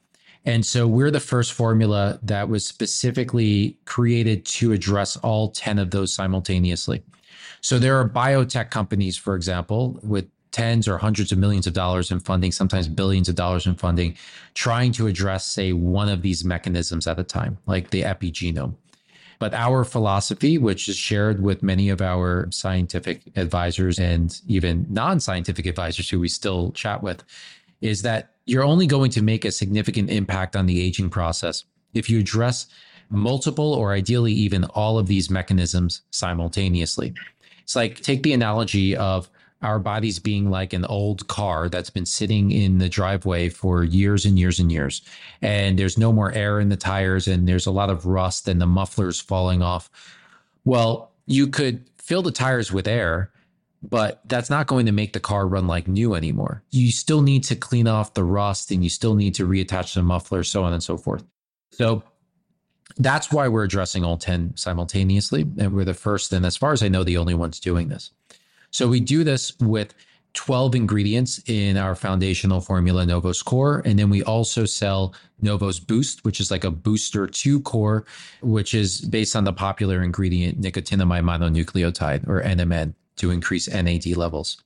And 0.44 0.66
so, 0.66 0.86
we're 0.86 1.12
the 1.12 1.22
first 1.22 1.54
formula 1.54 2.20
that 2.24 2.50
was 2.50 2.68
specifically 2.68 3.78
created 3.86 4.46
to 4.48 4.74
address 4.74 5.16
all 5.16 5.52
10 5.52 5.80
of 5.80 5.92
those 5.92 6.14
simultaneously. 6.14 7.04
So, 7.62 7.80
there 7.80 7.98
are 7.98 8.10
biotech 8.10 8.70
companies, 8.70 9.16
for 9.16 9.34
example, 9.34 9.98
with 10.04 10.28
tens 10.52 10.90
or 10.90 10.98
hundreds 10.98 11.32
of 11.32 11.38
millions 11.38 11.66
of 11.66 11.72
dollars 11.72 12.12
in 12.12 12.20
funding, 12.20 12.52
sometimes 12.52 12.90
billions 12.90 13.30
of 13.30 13.36
dollars 13.36 13.66
in 13.66 13.76
funding, 13.76 14.18
trying 14.56 14.92
to 14.92 15.08
address, 15.08 15.46
say, 15.46 15.72
one 15.72 16.10
of 16.10 16.22
these 16.22 16.44
mechanisms 16.44 17.08
at 17.08 17.18
a 17.18 17.24
time, 17.24 17.58
like 17.66 17.92
the 17.92 18.02
epigenome. 18.02 18.76
But 19.40 19.54
our 19.54 19.84
philosophy, 19.84 20.58
which 20.58 20.90
is 20.90 20.96
shared 20.96 21.42
with 21.42 21.62
many 21.62 21.90
of 21.90 22.02
our 22.02 22.48
scientific 22.52 23.22
advisors 23.36 24.00
and 24.00 24.40
even 24.48 24.88
non 24.90 25.20
scientific 25.20 25.66
advisors 25.66 26.10
who 26.10 26.20
we 26.20 26.28
still 26.28 26.72
chat 26.72 27.04
with, 27.04 27.24
is 27.82 28.02
that 28.02 28.32
you're 28.46 28.64
only 28.64 28.88
going 28.88 29.12
to 29.12 29.22
make 29.22 29.46
a 29.46 29.52
significant 29.52 30.10
impact 30.10 30.56
on 30.56 30.66
the 30.66 30.82
aging 30.82 31.10
process 31.10 31.66
if 31.94 32.10
you 32.10 32.20
address 32.20 32.68
multiple 33.10 33.74
or 33.74 33.94
ideally 33.94 34.34
even 34.34 34.64
all 34.66 34.98
of 34.98 35.08
these 35.08 35.30
mechanisms 35.30 36.02
simultaneously. 36.12 37.14
It's 37.62 37.76
like 37.76 38.02
take 38.02 38.24
the 38.24 38.34
analogy 38.34 38.96
of 38.96 39.30
our 39.62 39.80
bodies 39.80 40.20
being 40.20 40.50
like 40.50 40.74
an 40.74 40.86
old 40.86 41.28
car 41.28 41.68
that's 41.70 41.90
been 41.90 42.06
sitting 42.06 42.52
in 42.52 42.78
the 42.78 42.90
driveway 42.90 43.50
for 43.50 43.84
years 43.84 44.26
and 44.26 44.38
years 44.38 44.60
and 44.60 44.72
years. 44.72 45.02
And 45.42 45.80
there's 45.80 45.98
no 45.98 46.14
more 46.14 46.32
air 46.32 46.60
in 46.60 46.70
the 46.70 46.78
tires 46.78 47.28
and 47.28 47.48
there's 47.48 47.66
a 47.66 47.72
lot 47.72 47.90
of 47.90 48.06
rust 48.06 48.48
and 48.48 48.62
the 48.62 48.68
muffler's 48.68 49.20
falling 49.20 49.62
off. 49.62 49.90
Well, 50.64 51.12
you 51.26 51.48
could 51.48 51.90
fill 51.98 52.22
the 52.22 52.32
tires 52.32 52.72
with 52.72 52.88
air, 52.88 53.32
but 53.82 54.22
that's 54.26 54.50
not 54.50 54.68
going 54.68 54.86
to 54.86 54.92
make 54.92 55.14
the 55.14 55.20
car 55.20 55.48
run 55.48 55.66
like 55.66 55.88
new 55.88 56.14
anymore. 56.14 56.64
You 56.70 56.92
still 56.92 57.22
need 57.22 57.44
to 57.46 57.56
clean 57.56 57.88
off 57.88 58.14
the 58.14 58.24
rust 58.24 58.70
and 58.72 58.84
you 58.84 58.90
still 58.90 59.16
need 59.16 59.34
to 59.36 59.48
reattach 59.48 59.96
the 59.96 60.04
muffler, 60.04 60.44
so 60.44 60.64
on 60.64 60.74
and 60.74 60.84
so 60.84 60.98
forth. 60.98 61.24
So 61.72 62.04
that's 62.98 63.32
why 63.32 63.48
we're 63.48 63.64
addressing 63.64 64.04
all 64.04 64.18
10 64.18 64.56
simultaneously. 64.56 65.46
And 65.58 65.74
we're 65.74 65.86
the 65.86 65.94
first, 65.94 66.32
and 66.32 66.46
as 66.46 66.58
far 66.58 66.74
as 66.74 66.84
I 66.84 66.88
know, 66.88 67.04
the 67.04 67.18
only 67.18 67.34
ones 67.34 67.60
doing 67.60 67.88
this. 67.88 68.12
So 68.72 68.88
we 68.88 69.00
do 69.00 69.24
this 69.24 69.58
with 69.60 69.94
12 70.34 70.76
ingredients 70.76 71.42
in 71.48 71.78
our 71.78 71.96
foundational 71.96 72.62
formula, 72.62 73.06
Novos 73.06 73.42
Core. 73.42 73.82
And 73.86 73.98
then 73.98 74.10
we 74.10 74.22
also 74.24 74.66
sell 74.66 75.16
Novos 75.42 75.80
Boost, 75.80 76.24
which 76.24 76.40
is 76.40 76.52
like 76.52 76.64
a 76.64 76.70
booster 76.70 77.26
to 77.26 77.62
core, 77.62 78.06
which 78.42 78.76
is 78.76 79.02
based 79.02 79.36
on 79.36 79.46
the 79.46 79.54
popular 79.54 80.04
ingredient 80.04 80.62
nicotinamide 80.62 81.24
mononucleotide 81.24 82.28
or 82.28 82.44
NMN 82.44 82.94
to 83.16 83.32
increase 83.32 83.68
NAD 83.68 84.16
levels. 84.16 84.62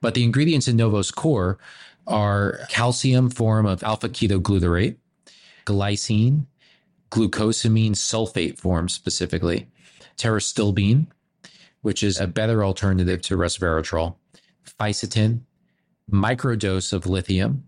But 0.00 0.14
the 0.14 0.24
ingredients 0.24 0.66
in 0.66 0.76
Novos 0.76 1.12
Core 1.12 1.58
are 2.08 2.58
calcium 2.68 3.30
form 3.30 3.66
of 3.66 3.84
alpha 3.84 4.08
ketoglutarate, 4.08 4.96
glycine, 5.64 6.46
glucosamine 7.10 7.92
sulfate 7.92 8.58
form 8.58 8.88
specifically, 8.88 9.68
pterostilbene, 10.18 11.06
which 11.84 12.02
is 12.02 12.18
a 12.18 12.26
better 12.26 12.64
alternative 12.64 13.20
to 13.20 13.36
resveratrol, 13.36 14.14
fisetin, 14.80 15.40
microdose 16.10 16.94
of 16.94 17.06
lithium, 17.06 17.62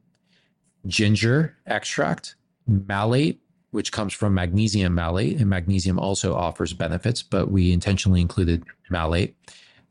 ginger 0.87 1.55
extract, 1.67 2.35
malate, 2.67 3.39
which 3.73 3.93
comes 3.93 4.15
from 4.15 4.33
magnesium 4.33 4.95
malate, 4.95 5.39
and 5.39 5.51
magnesium 5.51 5.99
also 5.99 6.35
offers 6.35 6.73
benefits, 6.73 7.23
but 7.23 7.51
we 7.51 7.73
intentionally 7.73 8.23
included 8.23 8.65
malate, 8.89 9.37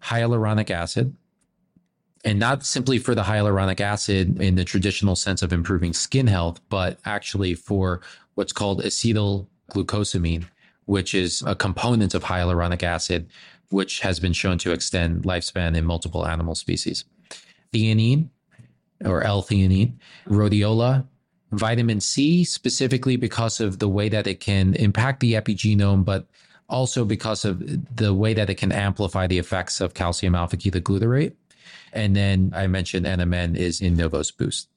hyaluronic 0.02 0.72
acid, 0.72 1.16
and 2.24 2.40
not 2.40 2.66
simply 2.66 2.98
for 2.98 3.14
the 3.14 3.22
hyaluronic 3.22 3.80
acid 3.80 4.42
in 4.42 4.56
the 4.56 4.66
traditional 4.66 5.16
sense 5.16 5.44
of 5.44 5.54
improving 5.54 5.94
skin 5.94 6.26
health, 6.26 6.60
but 6.70 6.98
actually 7.06 7.54
for 7.54 8.02
what's 8.34 8.54
called 8.54 8.82
acetyl 8.82 9.46
glucosamine, 9.70 10.46
which 10.86 11.14
is 11.14 11.44
a 11.46 11.54
component 11.54 12.16
of 12.16 12.24
hyaluronic 12.24 12.82
acid, 12.82 13.30
which 13.70 14.00
has 14.02 14.20
been 14.20 14.34
shown 14.34 14.58
to 14.60 14.72
extend 14.72 15.24
lifespan 15.24 15.76
in 15.76 15.86
multiple 15.86 16.26
animal 16.28 16.56
species. 16.56 17.06
Theanine 17.74 18.30
or 19.04 19.22
L-theanine, 19.24 19.94
rhodiola, 20.28 21.06
vitamin 21.52 22.00
C, 22.00 22.44
specifically 22.44 23.16
because 23.18 23.60
of 23.60 23.80
the 23.80 23.90
way 23.90 24.10
that 24.10 24.28
it 24.28 24.40
can 24.40 24.74
impact 24.76 25.20
the 25.20 25.34
epigenome, 25.34 26.06
but 26.06 26.28
also 26.70 27.06
because 27.06 27.46
of 27.46 27.62
the 27.96 28.14
way 28.14 28.34
that 28.34 28.50
it 28.50 28.56
can 28.56 28.72
amplify 28.72 29.28
the 29.28 29.38
effects 29.38 29.82
of 29.82 29.94
calcium 29.94 30.36
alpha 30.36 30.58
ketoglutarate. 30.58 31.34
And 31.94 32.16
then 32.16 32.52
I 32.56 32.68
mentioned 32.68 33.06
NMN 33.06 33.56
is 33.56 33.82
in 33.82 33.96
Novos 33.96 34.32
Boost. 34.32 34.70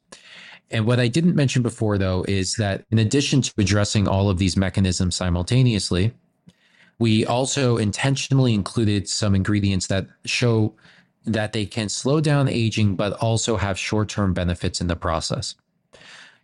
And 0.70 0.86
what 0.86 1.00
I 1.00 1.08
didn't 1.08 1.34
mention 1.34 1.62
before, 1.62 1.96
though, 1.96 2.24
is 2.28 2.56
that 2.56 2.84
in 2.90 2.98
addition 2.98 3.40
to 3.42 3.52
addressing 3.56 4.06
all 4.06 4.28
of 4.28 4.38
these 4.38 4.56
mechanisms 4.56 5.16
simultaneously, 5.16 6.12
we 6.98 7.24
also 7.24 7.76
intentionally 7.76 8.54
included 8.54 9.08
some 9.08 9.34
ingredients 9.34 9.86
that 9.86 10.06
show 10.24 10.74
that 11.24 11.52
they 11.52 11.66
can 11.66 11.88
slow 11.88 12.20
down 12.20 12.48
aging, 12.48 12.96
but 12.96 13.12
also 13.14 13.56
have 13.56 13.78
short 13.78 14.08
term 14.08 14.32
benefits 14.32 14.80
in 14.80 14.86
the 14.86 14.96
process. 14.96 15.54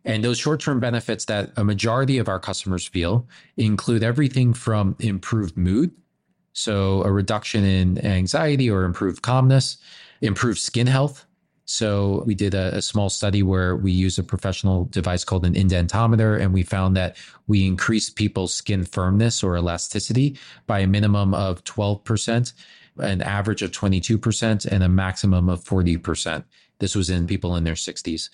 And 0.05 0.23
those 0.23 0.39
short 0.39 0.61
term 0.61 0.81
benefits 0.81 1.25
that 1.27 1.53
a 1.57 1.65
majority 1.65 2.19
of 2.19 2.29
our 2.29 2.39
customers 2.39 2.87
feel 2.87 3.27
include 3.57 4.03
everything 4.03 4.53
from 4.53 4.97
improved 5.01 5.57
mood, 5.57 5.91
so 6.53 7.03
a 7.03 7.11
reduction 7.11 7.65
in 7.65 8.05
anxiety 8.05 8.71
or 8.71 8.85
improved 8.85 9.23
calmness, 9.23 9.79
improved 10.21 10.59
skin 10.59 10.87
health. 10.87 11.25
So 11.67 12.23
we 12.27 12.35
did 12.35 12.55
a, 12.55 12.77
a, 12.77 12.83
small 12.83 13.09
study 13.09 13.43
where 13.43 13.77
we 13.77 13.91
used 13.91 14.19
a 14.19 14.23
professional 14.23 14.85
device 14.87 15.25
called 15.25 15.47
an 15.47 15.55
indentometer, 15.55 16.39
and 16.39 16.53
we 16.53 16.63
found 16.63 16.95
that 16.97 17.17
we 17.47 17.67
increased 17.67 18.17
people's 18.17 18.53
skin 18.53 18.85
firmness 18.85 19.43
or 19.43 19.57
elasticity 19.57 20.39
by 20.67 20.81
a 20.81 20.87
minimum 20.87 21.33
of 21.33 21.65
12%, 21.65 22.53
an 22.99 23.23
average 23.23 23.63
of 23.63 23.71
22%, 23.71 24.67
and 24.67 24.85
a 24.85 24.89
maximum 24.89 25.49
of 25.49 25.65
40%. 25.65 26.45
This 26.81 26.95
was 26.95 27.09
in 27.09 27.27
people 27.27 27.57
in 27.57 27.65
their 27.65 27.75
60s. 27.75 28.29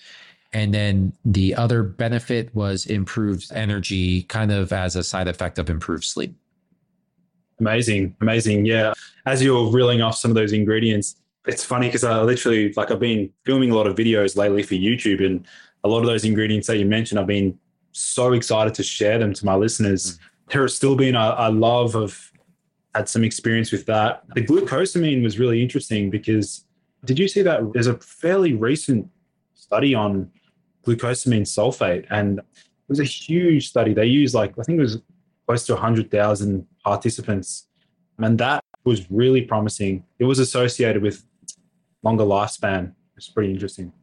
And 0.53 0.73
then 0.73 1.13
the 1.23 1.55
other 1.55 1.83
benefit 1.83 2.53
was 2.53 2.85
improved 2.85 3.49
energy, 3.53 4.23
kind 4.23 4.51
of 4.51 4.73
as 4.73 4.97
a 4.97 5.03
side 5.03 5.29
effect 5.29 5.57
of 5.57 5.69
improved 5.69 6.03
sleep. 6.03 6.35
Amazing, 7.61 8.15
amazing. 8.19 8.65
Yeah. 8.65 8.93
As 9.25 9.41
you're 9.41 9.71
reeling 9.71 10.01
off 10.01 10.17
some 10.17 10.31
of 10.31 10.35
those 10.35 10.51
ingredients, 10.51 11.15
it's 11.47 11.63
funny 11.63 11.87
because 11.87 12.03
I 12.03 12.21
literally 12.21 12.73
like 12.73 12.91
I've 12.91 12.99
been 12.99 13.31
filming 13.45 13.71
a 13.71 13.75
lot 13.75 13.87
of 13.87 13.95
videos 13.95 14.35
lately 14.35 14.63
for 14.63 14.75
YouTube, 14.75 15.25
and 15.25 15.45
a 15.83 15.87
lot 15.87 15.99
of 15.99 16.05
those 16.05 16.25
ingredients 16.25 16.67
that 16.67 16.77
you 16.77 16.85
mentioned, 16.85 17.19
I've 17.19 17.27
been 17.27 17.57
so 17.91 18.33
excited 18.33 18.73
to 18.75 18.83
share 18.83 19.17
them 19.17 19.33
to 19.33 19.45
my 19.45 19.55
listeners. 19.55 20.19
Mm. 20.49 20.97
been 20.97 21.15
I, 21.15 21.29
I 21.29 21.47
love 21.47 21.95
of 21.95 22.31
had 22.93 23.07
some 23.07 23.23
experience 23.23 23.71
with 23.71 23.85
that. 23.85 24.23
The 24.35 24.41
glucosamine 24.41 25.23
was 25.23 25.39
really 25.39 25.61
interesting 25.61 26.09
because 26.09 26.65
did 27.05 27.17
you 27.17 27.27
see 27.27 27.41
that 27.41 27.73
there's 27.73 27.87
a 27.87 27.97
fairly 27.97 28.53
recent 28.53 29.09
study 29.55 29.95
on 29.95 30.29
glucosamine 30.85 31.43
sulfate, 31.43 32.05
and 32.09 32.39
it 32.39 32.45
was 32.89 32.99
a 32.99 33.05
huge 33.05 33.69
study. 33.69 33.93
They 33.93 34.05
used 34.05 34.35
like 34.35 34.57
I 34.59 34.63
think 34.63 34.77
it 34.77 34.81
was 34.81 34.99
close 35.47 35.65
to 35.65 35.73
100,000 35.73 36.67
participants, 36.83 37.67
and 38.19 38.37
that 38.37 38.63
was 38.83 39.09
really 39.09 39.41
promising. 39.41 40.03
It 40.19 40.25
was 40.25 40.39
associated 40.39 41.01
with 41.01 41.25
longer 42.03 42.23
lifespan. 42.23 42.93
It's 43.15 43.29
pretty 43.29 43.51
interesting. 43.51 43.93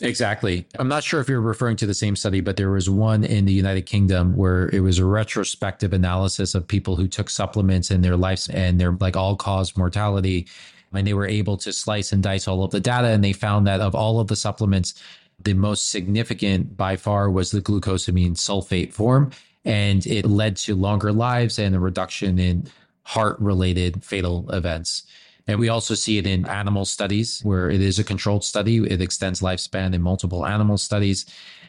Exactly. 0.00 0.66
I'm 0.78 0.88
not 0.88 1.04
sure 1.04 1.20
if 1.20 1.28
you're 1.28 1.40
referring 1.40 1.76
to 1.76 1.86
the 1.86 1.94
same 1.94 2.16
study, 2.16 2.40
but 2.40 2.56
there 2.56 2.70
was 2.70 2.90
one 2.90 3.22
in 3.22 3.44
the 3.44 3.52
United 3.52 3.82
Kingdom 3.82 4.34
where 4.34 4.68
it 4.70 4.80
was 4.80 4.98
a 4.98 5.04
retrospective 5.04 5.92
analysis 5.92 6.54
of 6.54 6.66
people 6.66 6.96
who 6.96 7.06
took 7.06 7.30
supplements 7.30 7.90
in 7.90 8.00
their 8.00 8.16
lives 8.16 8.48
and 8.48 8.80
their 8.80 8.92
like 8.92 9.16
all 9.16 9.36
cause 9.36 9.76
mortality. 9.76 10.48
And 10.92 11.06
they 11.06 11.14
were 11.14 11.26
able 11.26 11.56
to 11.58 11.72
slice 11.72 12.12
and 12.12 12.22
dice 12.22 12.48
all 12.48 12.64
of 12.64 12.72
the 12.72 12.80
data. 12.80 13.08
And 13.08 13.22
they 13.22 13.32
found 13.32 13.66
that 13.66 13.80
of 13.80 13.94
all 13.94 14.18
of 14.18 14.26
the 14.26 14.36
supplements, 14.36 15.00
the 15.42 15.54
most 15.54 15.90
significant 15.90 16.76
by 16.76 16.96
far 16.96 17.30
was 17.30 17.50
the 17.50 17.62
glucosamine 17.62 18.32
sulfate 18.32 18.92
form. 18.92 19.30
And 19.64 20.04
it 20.06 20.26
led 20.26 20.56
to 20.58 20.74
longer 20.74 21.12
lives 21.12 21.58
and 21.58 21.76
a 21.76 21.80
reduction 21.80 22.38
in 22.40 22.66
heart 23.04 23.38
related 23.38 24.04
fatal 24.04 24.50
events. 24.50 25.04
And 25.48 25.58
we 25.58 25.68
also 25.68 25.94
see 25.94 26.18
it 26.18 26.26
in 26.26 26.46
animal 26.46 26.84
studies 26.84 27.40
where 27.42 27.68
it 27.68 27.80
is 27.80 27.98
a 27.98 28.04
controlled 28.04 28.44
study. 28.44 28.76
It 28.78 29.00
extends 29.00 29.40
lifespan 29.40 29.94
in 29.94 30.02
multiple 30.02 30.46
animal 30.46 30.78
studies. 30.78 31.26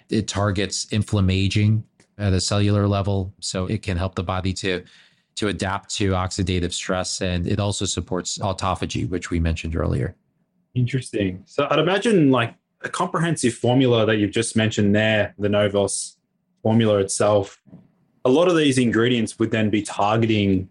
It 0.10 0.28
targets 0.28 0.86
inflammaging 0.92 1.84
at 2.18 2.34
a 2.34 2.42
cellular 2.42 2.88
level. 2.88 3.34
So 3.40 3.66
it 3.66 3.82
can 3.82 3.98
help 3.98 4.16
the 4.16 4.24
body 4.24 4.54
to 4.54 4.84
to 5.36 5.48
adapt 5.48 5.90
to 5.96 6.12
oxidative 6.12 6.72
stress. 6.72 7.20
And 7.20 7.48
it 7.48 7.60
also 7.60 7.86
supports 7.86 8.38
autophagy, 8.38 9.10
which 9.10 9.32
we 9.32 9.40
mentioned 9.40 9.76
earlier. 9.76 10.16
Interesting. 10.76 11.42
So 11.46 11.68
I'd 11.70 11.80
imagine 11.80 12.30
like 12.30 12.54
a 12.82 12.90
comprehensive 12.90 13.56
formula 13.56 14.06
that 14.06 14.18
you've 14.18 14.32
just 14.32 14.56
mentioned 14.56 14.96
there, 14.96 15.34
the 15.40 15.50
Novos 15.50 16.18
formula 16.62 17.00
itself, 17.00 17.60
a 18.26 18.30
lot 18.30 18.48
of 18.48 18.56
these 18.56 18.78
ingredients 18.78 19.40
would 19.40 19.52
then 19.52 19.70
be 19.70 19.82
targeting 19.82 20.70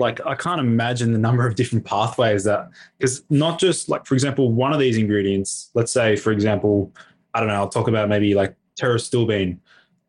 like 0.00 0.24
I 0.26 0.34
can't 0.34 0.60
imagine 0.60 1.12
the 1.12 1.18
number 1.18 1.46
of 1.46 1.54
different 1.54 1.84
pathways 1.84 2.44
that 2.44 2.70
because 2.98 3.22
not 3.30 3.58
just 3.58 3.88
like 3.88 4.06
for 4.06 4.14
example 4.14 4.50
one 4.52 4.72
of 4.72 4.78
these 4.78 4.96
ingredients 4.96 5.70
let's 5.74 5.92
say 5.92 6.16
for 6.16 6.32
example 6.32 6.92
I 7.34 7.40
don't 7.40 7.48
know 7.48 7.54
I'll 7.54 7.68
talk 7.68 7.88
about 7.88 8.08
maybe 8.08 8.34
like 8.34 8.56
pterostilbene 8.80 9.58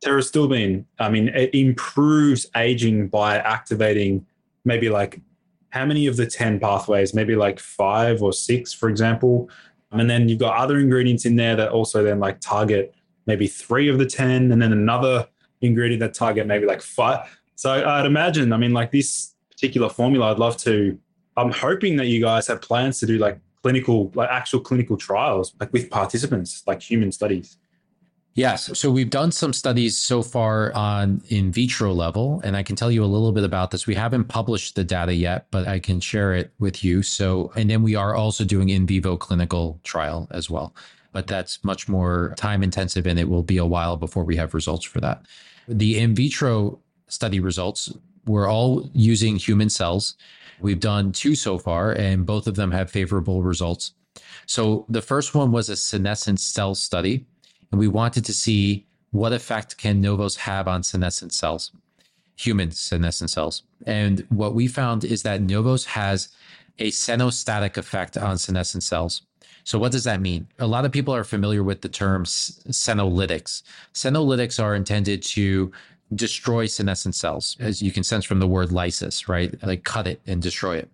pterostilbene 0.03 0.85
I 0.99 1.09
mean 1.09 1.29
it 1.29 1.53
improves 1.53 2.47
aging 2.55 3.09
by 3.09 3.37
activating 3.37 4.25
maybe 4.65 4.89
like 4.89 5.21
how 5.71 5.85
many 5.85 6.05
of 6.07 6.17
the 6.17 6.25
10 6.25 6.59
pathways? 6.59 7.13
Maybe 7.13 7.35
like 7.35 7.59
5 7.59 8.21
or 8.21 8.33
6 8.33 8.73
for 8.73 8.89
example. 8.89 9.49
And 9.91 10.09
then 10.09 10.29
you've 10.29 10.39
got 10.39 10.57
other 10.57 10.79
ingredients 10.79 11.25
in 11.25 11.35
there 11.35 11.55
that 11.55 11.69
also 11.69 12.03
then 12.03 12.19
like 12.19 12.39
target 12.39 12.93
maybe 13.25 13.47
3 13.47 13.89
of 13.89 13.97
the 13.97 14.05
10 14.05 14.51
and 14.51 14.61
then 14.61 14.71
another 14.71 15.27
ingredient 15.61 15.99
that 16.01 16.13
target 16.13 16.47
maybe 16.47 16.65
like 16.65 16.81
5 16.81 17.39
so 17.55 17.87
I'd 17.87 18.07
imagine 18.07 18.51
I 18.51 18.57
mean 18.57 18.73
like 18.73 18.91
this 18.91 19.35
particular 19.61 19.89
formula, 19.89 20.31
I'd 20.31 20.39
love 20.39 20.57
to. 20.57 20.97
I'm 21.37 21.51
hoping 21.51 21.95
that 21.97 22.07
you 22.07 22.19
guys 22.19 22.47
have 22.47 22.61
plans 22.61 22.99
to 22.99 23.05
do 23.05 23.19
like 23.19 23.39
clinical, 23.61 24.11
like 24.15 24.29
actual 24.29 24.59
clinical 24.59 24.97
trials, 24.97 25.53
like 25.59 25.71
with 25.71 25.89
participants, 25.89 26.63
like 26.65 26.81
human 26.81 27.11
studies. 27.11 27.57
Yes. 28.33 28.77
So 28.79 28.89
we've 28.89 29.09
done 29.09 29.31
some 29.31 29.53
studies 29.53 29.97
so 29.97 30.23
far 30.23 30.73
on 30.73 31.21
in 31.27 31.51
vitro 31.51 31.93
level, 31.93 32.41
and 32.43 32.57
I 32.57 32.63
can 32.63 32.75
tell 32.75 32.89
you 32.89 33.03
a 33.03 33.05
little 33.05 33.31
bit 33.33 33.43
about 33.43 33.71
this. 33.71 33.85
We 33.85 33.93
haven't 33.93 34.25
published 34.25 34.75
the 34.75 34.83
data 34.83 35.13
yet, 35.13 35.47
but 35.51 35.67
I 35.67 35.79
can 35.79 35.99
share 35.99 36.33
it 36.33 36.51
with 36.57 36.83
you. 36.83 37.03
So, 37.03 37.51
and 37.55 37.69
then 37.69 37.83
we 37.83 37.93
are 37.93 38.15
also 38.15 38.43
doing 38.43 38.69
in 38.69 38.87
vivo 38.87 39.15
clinical 39.15 39.79
trial 39.83 40.27
as 40.31 40.49
well. 40.49 40.73
But 41.11 41.27
that's 41.27 41.63
much 41.63 41.87
more 41.87 42.33
time 42.37 42.63
intensive, 42.63 43.05
and 43.05 43.19
it 43.19 43.29
will 43.29 43.43
be 43.43 43.57
a 43.57 43.65
while 43.65 43.97
before 43.97 44.23
we 44.23 44.37
have 44.37 44.53
results 44.53 44.85
for 44.85 45.01
that. 45.01 45.25
The 45.67 45.99
in 45.99 46.15
vitro 46.15 46.79
study 47.07 47.41
results 47.41 47.93
We're 48.25 48.49
all 48.49 48.89
using 48.93 49.35
human 49.35 49.69
cells. 49.69 50.15
We've 50.59 50.79
done 50.79 51.11
two 51.11 51.35
so 51.35 51.57
far, 51.57 51.91
and 51.91 52.25
both 52.25 52.47
of 52.47 52.55
them 52.55 52.71
have 52.71 52.91
favorable 52.91 53.41
results. 53.41 53.93
So 54.45 54.85
the 54.89 55.01
first 55.01 55.33
one 55.33 55.51
was 55.51 55.69
a 55.69 55.75
senescent 55.75 56.39
cell 56.39 56.75
study, 56.75 57.25
and 57.71 57.79
we 57.79 57.87
wanted 57.87 58.25
to 58.25 58.33
see 58.33 58.85
what 59.11 59.33
effect 59.33 59.77
can 59.77 60.01
Novos 60.01 60.35
have 60.37 60.67
on 60.67 60.83
senescent 60.83 61.33
cells, 61.33 61.71
human 62.37 62.71
senescent 62.71 63.29
cells. 63.29 63.63
And 63.85 64.25
what 64.29 64.53
we 64.53 64.67
found 64.67 65.03
is 65.03 65.23
that 65.23 65.41
Novos 65.41 65.85
has 65.85 66.29
a 66.79 66.91
senostatic 66.91 67.77
effect 67.77 68.17
on 68.17 68.37
senescent 68.37 68.83
cells. 68.83 69.23
So 69.63 69.77
what 69.77 69.91
does 69.91 70.05
that 70.05 70.21
mean? 70.21 70.47
A 70.59 70.65
lot 70.67 70.85
of 70.85 70.91
people 70.91 71.13
are 71.13 71.23
familiar 71.23 71.63
with 71.63 71.81
the 71.81 71.89
term 71.89 72.25
senolytics. 72.25 73.61
Senolytics 73.93 74.63
are 74.63 74.75
intended 74.75 75.21
to 75.23 75.71
destroy 76.13 76.65
senescent 76.65 77.15
cells, 77.15 77.57
as 77.59 77.81
you 77.81 77.91
can 77.91 78.03
sense 78.03 78.25
from 78.25 78.39
the 78.39 78.47
word 78.47 78.71
lysis, 78.71 79.29
right? 79.29 79.55
Like 79.63 79.83
cut 79.83 80.07
it 80.07 80.21
and 80.27 80.41
destroy 80.41 80.77
it. 80.77 80.89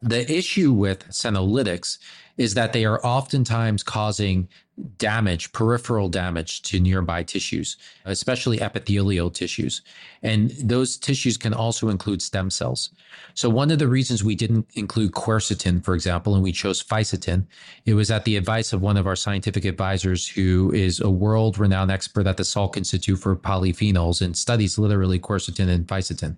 The 0.00 0.30
issue 0.32 0.72
with 0.72 1.08
senolytics 1.08 1.98
is 2.38 2.54
that 2.54 2.72
they 2.72 2.84
are 2.84 3.04
oftentimes 3.04 3.82
causing 3.82 4.48
damage, 4.96 5.52
peripheral 5.52 6.08
damage 6.08 6.62
to 6.62 6.78
nearby 6.78 7.22
tissues, 7.22 7.76
especially 8.04 8.60
epithelial 8.62 9.28
tissues. 9.28 9.82
And 10.22 10.50
those 10.62 10.96
tissues 10.96 11.36
can 11.36 11.52
also 11.52 11.88
include 11.88 12.22
stem 12.22 12.48
cells. 12.48 12.90
So 13.34 13.50
one 13.50 13.72
of 13.72 13.80
the 13.80 13.88
reasons 13.88 14.22
we 14.22 14.36
didn't 14.36 14.68
include 14.74 15.12
quercetin, 15.12 15.84
for 15.84 15.94
example, 15.94 16.34
and 16.34 16.42
we 16.42 16.52
chose 16.52 16.82
fisetin, 16.82 17.46
it 17.86 17.94
was 17.94 18.10
at 18.10 18.24
the 18.24 18.36
advice 18.36 18.72
of 18.72 18.80
one 18.80 18.96
of 18.96 19.06
our 19.06 19.16
scientific 19.16 19.64
advisors 19.64 20.28
who 20.28 20.72
is 20.72 21.00
a 21.00 21.10
world 21.10 21.58
renowned 21.58 21.90
expert 21.90 22.28
at 22.28 22.36
the 22.36 22.44
Salk 22.44 22.76
Institute 22.76 23.18
for 23.18 23.34
Polyphenols 23.34 24.22
and 24.22 24.36
studies 24.36 24.78
literally 24.78 25.18
quercetin 25.18 25.68
and 25.68 25.86
fisetin. 25.86 26.36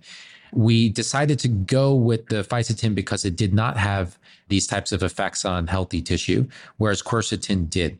We 0.52 0.88
decided 0.88 1.38
to 1.40 1.48
go 1.48 1.94
with 1.94 2.26
the 2.26 2.42
fisetin 2.42 2.94
because 2.94 3.24
it 3.24 3.36
did 3.36 3.54
not 3.54 3.76
have 3.76 4.18
these 4.48 4.66
types 4.66 4.92
of 4.92 5.02
effects 5.02 5.44
on 5.44 5.66
healthy 5.66 6.02
tissue, 6.02 6.48
whereas 6.78 7.02
quercetin 7.02 7.70
did. 7.70 7.98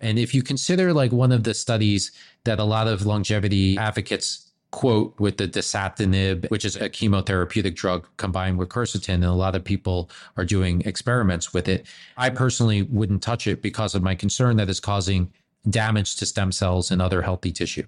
And 0.00 0.18
if 0.18 0.34
you 0.34 0.42
consider 0.42 0.92
like 0.92 1.12
one 1.12 1.32
of 1.32 1.44
the 1.44 1.54
studies 1.54 2.12
that 2.44 2.60
a 2.60 2.64
lot 2.64 2.86
of 2.86 3.06
longevity 3.06 3.76
advocates 3.78 4.48
quote 4.70 5.18
with 5.18 5.38
the 5.38 5.48
dasatinib, 5.48 6.48
which 6.50 6.64
is 6.64 6.76
a 6.76 6.90
chemotherapeutic 6.90 7.74
drug 7.74 8.06
combined 8.16 8.58
with 8.58 8.68
quercetin, 8.68 9.14
and 9.14 9.24
a 9.24 9.32
lot 9.32 9.54
of 9.54 9.64
people 9.64 10.10
are 10.36 10.44
doing 10.44 10.82
experiments 10.82 11.54
with 11.54 11.68
it. 11.68 11.86
I 12.16 12.30
personally 12.30 12.82
wouldn't 12.82 13.22
touch 13.22 13.46
it 13.46 13.62
because 13.62 13.94
of 13.94 14.02
my 14.02 14.14
concern 14.14 14.56
that 14.58 14.68
it's 14.68 14.80
causing 14.80 15.32
damage 15.70 16.16
to 16.16 16.26
stem 16.26 16.52
cells 16.52 16.90
and 16.90 17.00
other 17.00 17.22
healthy 17.22 17.50
tissue. 17.50 17.86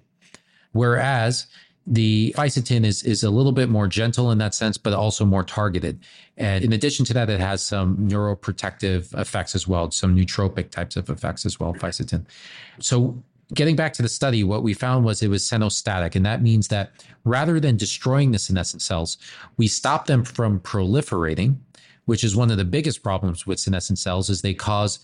Whereas 0.71 1.47
the 1.87 2.33
fisetin 2.37 2.85
is 2.85 3.03
is 3.03 3.23
a 3.23 3.29
little 3.29 3.51
bit 3.51 3.69
more 3.69 3.87
gentle 3.87 4.31
in 4.31 4.37
that 4.37 4.53
sense, 4.53 4.77
but 4.77 4.93
also 4.93 5.25
more 5.25 5.43
targeted. 5.43 5.99
And 6.37 6.63
in 6.63 6.73
addition 6.73 7.05
to 7.05 7.13
that, 7.13 7.29
it 7.29 7.39
has 7.39 7.61
some 7.61 7.97
neuroprotective 7.97 9.17
effects 9.19 9.55
as 9.55 9.67
well, 9.67 9.89
some 9.91 10.15
nootropic 10.15 10.69
types 10.69 10.95
of 10.95 11.09
effects 11.09 11.45
as 11.45 11.59
well, 11.59 11.73
fisetin. 11.73 12.25
So 12.79 13.23
getting 13.53 13.75
back 13.75 13.93
to 13.93 14.01
the 14.01 14.09
study, 14.09 14.43
what 14.43 14.63
we 14.63 14.73
found 14.73 15.05
was 15.05 15.21
it 15.21 15.27
was 15.27 15.43
senostatic. 15.43 16.15
And 16.15 16.25
that 16.25 16.41
means 16.41 16.67
that 16.69 16.91
rather 17.23 17.59
than 17.59 17.77
destroying 17.77 18.31
the 18.31 18.39
senescent 18.39 18.81
cells, 18.81 19.17
we 19.57 19.67
stop 19.67 20.05
them 20.05 20.23
from 20.23 20.59
proliferating, 20.59 21.57
which 22.05 22.23
is 22.23 22.35
one 22.35 22.51
of 22.51 22.57
the 22.57 22.65
biggest 22.65 23.03
problems 23.03 23.45
with 23.45 23.59
senescent 23.59 23.99
cells 23.99 24.29
is 24.29 24.41
they 24.41 24.53
cause 24.53 24.99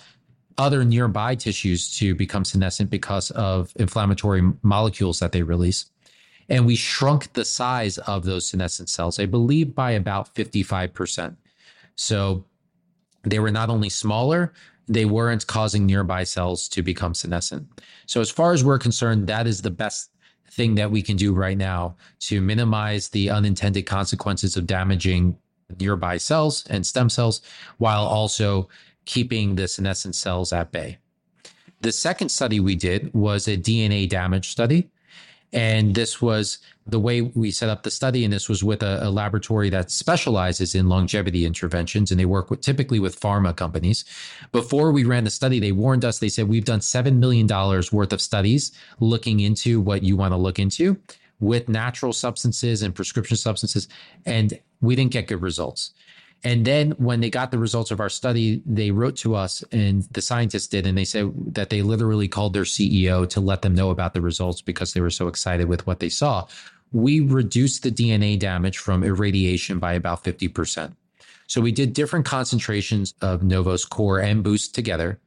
other 0.58 0.84
nearby 0.84 1.36
tissues 1.36 1.96
to 1.98 2.16
become 2.16 2.44
senescent 2.44 2.90
because 2.90 3.30
of 3.32 3.72
inflammatory 3.76 4.42
molecules 4.64 5.20
that 5.20 5.32
they 5.32 5.44
release. 5.44 5.86
And 6.50 6.66
we 6.66 6.76
shrunk 6.76 7.34
the 7.34 7.46
size 7.46 7.98
of 8.00 8.24
those 8.24 8.48
senescent 8.48 8.90
cells, 8.90 9.20
I 9.20 9.26
believe, 9.26 9.76
by 9.76 9.92
about 9.92 10.34
55%. 10.34 11.36
So 11.96 12.46
they 13.24 13.40
were 13.40 13.52
not 13.52 13.70
only 13.70 13.90
smaller, 13.90 14.54
they 14.88 15.06
weren't 15.06 15.46
causing 15.48 15.86
nearby 15.86 16.24
cells 16.24 16.70
to 16.70 16.82
become 16.82 17.14
senescent. 17.14 17.68
So, 18.06 18.22
as 18.22 18.30
far 18.30 18.54
as 18.54 18.64
we're 18.64 18.80
concerned, 18.80 19.28
that 19.28 19.46
is 19.46 19.62
the 19.62 19.70
best 19.70 20.12
thing 20.50 20.76
that 20.76 20.90
we 20.90 21.02
can 21.02 21.18
do 21.18 21.34
right 21.34 21.58
now 21.58 21.96
to 22.20 22.40
minimize 22.42 23.10
the 23.10 23.30
unintended 23.30 23.86
consequences 23.86 24.56
of 24.56 24.66
damaging 24.66 25.38
nearby 25.80 26.18
cells 26.18 26.66
and 26.70 26.86
stem 26.86 27.10
cells 27.10 27.42
while 27.78 28.06
also 28.06 28.70
keeping 29.06 29.56
the 29.56 29.68
senescent 29.68 30.16
cells 30.16 30.54
at 30.54 30.72
bay. 30.72 30.98
The 31.82 31.92
second 31.92 32.30
study 32.30 32.60
we 32.60 32.76
did 32.76 33.14
was 33.14 33.48
a 33.48 33.58
DNA 33.58 34.10
damage 34.10 34.50
study. 34.50 34.90
And 35.54 35.96
this 35.96 36.22
was 36.22 36.58
the 36.86 37.00
way 37.00 37.22
we 37.22 37.52
set 37.52 37.70
up 37.70 37.84
the 37.84 37.92
study. 37.92 38.24
And 38.24 38.34
this 38.34 38.50
was 38.50 38.64
with 38.64 38.84
a, 38.84 39.00
a, 39.04 39.10
laboratory 39.10 39.70
that 39.70 39.92
specializes 39.92 40.76
in 40.76 40.90
longevity 40.90 41.46
interventions. 41.46 42.12
And 42.12 42.20
they 42.20 42.26
work 42.26 42.50
with 42.50 42.62
typically 42.62 43.00
with 43.00 43.20
pharma 43.20 43.56
companies. 43.56 44.04
Before 44.52 44.92
we 44.92 45.04
ran 45.04 45.24
the 45.24 45.30
study, 45.30 45.60
they 45.60 45.72
warned 45.72 46.04
us, 46.04 46.20
they 46.20 46.30
said, 46.30 46.48
we've 46.48 46.66
done 46.66 46.80
$7 46.80 47.18
million 47.18 47.48
worth 47.48 48.14
of 48.14 48.22
studies 48.22 48.72
looking 49.00 49.40
into 49.40 49.80
what 49.80 50.04
you 50.04 50.18
want 50.18 50.34
to 50.34 50.38
look 50.38 50.60
into 50.60 50.98
with 51.40 51.70
natural 51.70 52.14
substances 52.14 52.82
and 52.82 52.96
prescription 52.96 53.38
substances. 53.38 53.88
And 54.26 54.60
we 54.82 54.96
didn't 54.96 55.12
get 55.12 55.28
good 55.28 55.42
results. 55.42 55.92
And 56.44 56.66
then 56.66 56.92
when 56.92 57.20
they 57.20 57.30
got 57.30 57.52
the 57.52 57.58
results 57.58 57.92
of 57.92 58.00
our 58.00 58.10
study, 58.10 58.62
they 58.66 58.92
wrote 58.92 59.16
to 59.18 59.36
us 59.36 59.64
and 59.72 60.04
the 60.12 60.22
scientists 60.22 60.68
did, 60.68 60.86
and 60.86 60.98
they 60.98 61.06
said 61.06 61.32
that 61.56 61.70
they 61.70 61.82
literally 61.82 62.28
called 62.28 62.54
their 62.54 62.64
CEO 62.64 63.28
to 63.30 63.40
let 63.40 63.64
them 63.64 63.74
know 63.74 63.90
about 63.90 64.14
the 64.14 64.22
results 64.22 64.62
because 64.62 64.94
they 64.94 65.02
were 65.02 65.10
so 65.10 65.28
excited 65.28 65.68
with 65.68 65.86
what 65.88 66.00
they 66.00 66.10
saw. 66.10 66.46
We 66.92 67.20
reduced 67.20 67.84
the 67.84 67.92
DNA 67.92 68.38
damage 68.40 68.78
from 68.78 69.04
irradiation 69.04 69.80
by 69.80 69.94
about 69.94 70.24
50%. 70.24 70.94
So 71.48 71.62
we 71.62 71.72
did 71.72 71.94
different 71.94 72.26
concentrations 72.26 73.14
of 73.22 73.42
Novos 73.42 73.86
Core 73.86 74.20
and 74.20 74.44
Boost 74.44 74.76
together. 74.76 75.20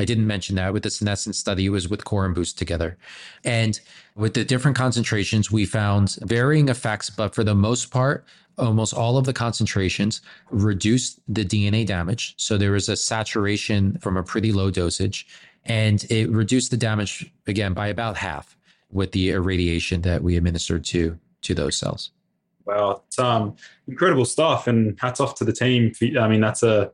I 0.00 0.06
didn't 0.06 0.26
mention 0.26 0.56
that 0.56 0.72
with 0.72 0.82
the 0.82 0.90
senescent 0.90 1.36
study, 1.36 1.66
it 1.66 1.68
was 1.68 1.88
with 1.90 2.06
Core 2.06 2.24
and 2.24 2.34
Boost 2.34 2.56
together. 2.56 2.96
And 3.44 3.78
with 4.16 4.32
the 4.32 4.46
different 4.46 4.74
concentrations, 4.76 5.50
we 5.50 5.66
found 5.66 6.16
varying 6.22 6.70
effects, 6.70 7.10
but 7.10 7.34
for 7.34 7.44
the 7.44 7.54
most 7.54 7.90
part, 7.90 8.24
almost 8.56 8.94
all 8.94 9.18
of 9.18 9.26
the 9.26 9.34
concentrations 9.34 10.22
reduced 10.50 11.20
the 11.28 11.44
DNA 11.44 11.86
damage. 11.86 12.34
So 12.38 12.56
there 12.56 12.72
was 12.72 12.88
a 12.88 12.96
saturation 12.96 13.98
from 13.98 14.16
a 14.16 14.22
pretty 14.22 14.52
low 14.52 14.70
dosage, 14.70 15.26
and 15.66 16.02
it 16.10 16.30
reduced 16.30 16.70
the 16.70 16.78
damage 16.78 17.30
again 17.46 17.74
by 17.74 17.88
about 17.88 18.16
half 18.16 18.56
with 18.90 19.12
the 19.12 19.30
irradiation 19.30 20.00
that 20.02 20.22
we 20.22 20.36
administered 20.38 20.82
to 20.84 21.18
to 21.42 21.54
those 21.54 21.76
cells. 21.76 22.10
Wow, 22.64 23.02
it's 23.06 23.18
um, 23.18 23.56
incredible 23.86 24.24
stuff, 24.24 24.66
and 24.66 24.98
hats 24.98 25.20
off 25.20 25.34
to 25.36 25.44
the 25.44 25.52
team. 25.52 25.92
I 26.18 26.26
mean, 26.26 26.40
that's 26.40 26.62
a 26.62 26.90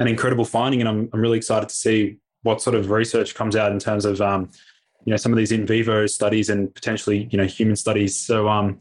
an 0.00 0.08
incredible 0.08 0.44
finding, 0.44 0.80
and 0.80 0.88
I'm 0.88 1.08
I'm 1.12 1.20
really 1.20 1.38
excited 1.38 1.68
to 1.68 1.74
see 1.76 2.18
what 2.48 2.62
sort 2.62 2.74
of 2.74 2.90
research 2.90 3.34
comes 3.34 3.54
out 3.54 3.70
in 3.72 3.78
terms 3.78 4.06
of 4.06 4.22
um, 4.22 4.48
you 5.04 5.10
know 5.10 5.18
some 5.18 5.32
of 5.32 5.36
these 5.36 5.52
in 5.52 5.66
vivo 5.66 6.06
studies 6.06 6.48
and 6.48 6.74
potentially 6.74 7.28
you 7.30 7.36
know 7.36 7.44
human 7.44 7.76
studies. 7.76 8.16
So 8.16 8.48
um, 8.48 8.80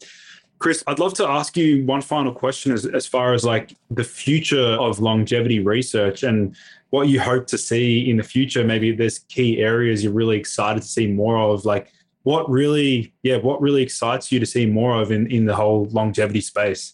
Chris, 0.60 0.86
I'd 0.88 1.00
love 1.00 1.14
to 1.16 1.28
ask 1.28 1.58
you 1.58 1.86
one 1.86 2.02
final 2.02 2.34
question 2.34 2.72
as, 2.72 2.86
as 2.86 3.06
far 3.06 3.34
as 3.34 3.44
like 3.44 3.76
the 3.92 4.06
future 4.06 4.72
of 4.86 5.00
longevity 5.00 5.60
research 5.60 6.24
and 6.24 6.56
what 6.92 7.10
you 7.10 7.20
hope 7.20 7.46
to 7.48 7.58
see 7.58 8.10
in 8.10 8.16
the 8.16 8.24
future. 8.24 8.64
Maybe 8.64 8.96
there's 8.96 9.20
key 9.20 9.60
areas 9.60 10.02
you're 10.02 10.14
really 10.14 10.38
excited 10.38 10.82
to 10.82 10.88
see 10.88 11.08
more 11.08 11.38
of. 11.38 11.66
Like 11.66 11.92
what 12.24 12.50
really, 12.50 13.14
yeah, 13.22 13.38
what 13.38 13.62
really 13.62 13.84
excites 13.84 14.32
you 14.32 14.40
to 14.40 14.46
see 14.46 14.66
more 14.66 14.96
of 15.02 15.12
in, 15.12 15.30
in 15.30 15.46
the 15.46 15.56
whole 15.56 15.86
longevity 15.92 16.42
space? 16.42 16.94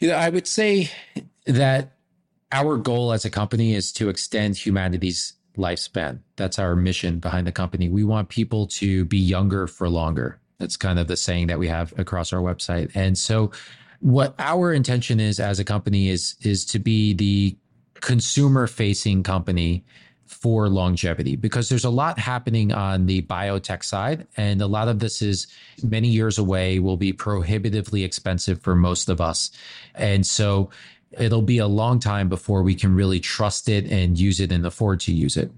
Know, 0.00 0.14
I 0.14 0.28
would 0.28 0.46
say 0.46 0.90
that 1.46 1.95
our 2.52 2.76
goal 2.76 3.12
as 3.12 3.24
a 3.24 3.30
company 3.30 3.74
is 3.74 3.92
to 3.92 4.08
extend 4.08 4.56
humanity's 4.56 5.34
lifespan. 5.56 6.20
That's 6.36 6.58
our 6.58 6.76
mission 6.76 7.18
behind 7.18 7.46
the 7.46 7.52
company. 7.52 7.88
We 7.88 8.04
want 8.04 8.28
people 8.28 8.66
to 8.68 9.04
be 9.04 9.18
younger 9.18 9.66
for 9.66 9.88
longer. 9.88 10.38
That's 10.58 10.76
kind 10.76 10.98
of 10.98 11.08
the 11.08 11.16
saying 11.16 11.48
that 11.48 11.58
we 11.58 11.68
have 11.68 11.98
across 11.98 12.32
our 12.32 12.40
website. 12.40 12.90
And 12.94 13.16
so 13.16 13.52
what 14.00 14.34
our 14.38 14.72
intention 14.72 15.20
is 15.20 15.40
as 15.40 15.58
a 15.58 15.64
company 15.64 16.08
is 16.08 16.36
is 16.42 16.64
to 16.66 16.78
be 16.78 17.14
the 17.14 17.56
consumer 18.00 18.66
facing 18.66 19.22
company 19.22 19.84
for 20.26 20.68
longevity 20.68 21.36
because 21.36 21.68
there's 21.68 21.84
a 21.84 21.90
lot 21.90 22.18
happening 22.18 22.72
on 22.72 23.06
the 23.06 23.22
biotech 23.22 23.84
side 23.84 24.26
and 24.36 24.60
a 24.60 24.66
lot 24.66 24.88
of 24.88 24.98
this 24.98 25.22
is 25.22 25.46
many 25.84 26.08
years 26.08 26.36
away 26.36 26.80
will 26.80 26.96
be 26.96 27.12
prohibitively 27.12 28.02
expensive 28.02 28.60
for 28.60 28.74
most 28.74 29.08
of 29.08 29.20
us 29.20 29.52
and 29.94 30.26
so 30.26 30.68
it'll 31.18 31.42
be 31.42 31.58
a 31.58 31.66
long 31.66 31.98
time 31.98 32.28
before 32.28 32.62
we 32.62 32.74
can 32.74 32.94
really 32.94 33.20
trust 33.20 33.68
it 33.68 33.90
and 33.90 34.18
use 34.18 34.40
it 34.40 34.52
and 34.52 34.66
afford 34.66 35.00
to 35.00 35.12
use 35.12 35.36
it 35.36 35.50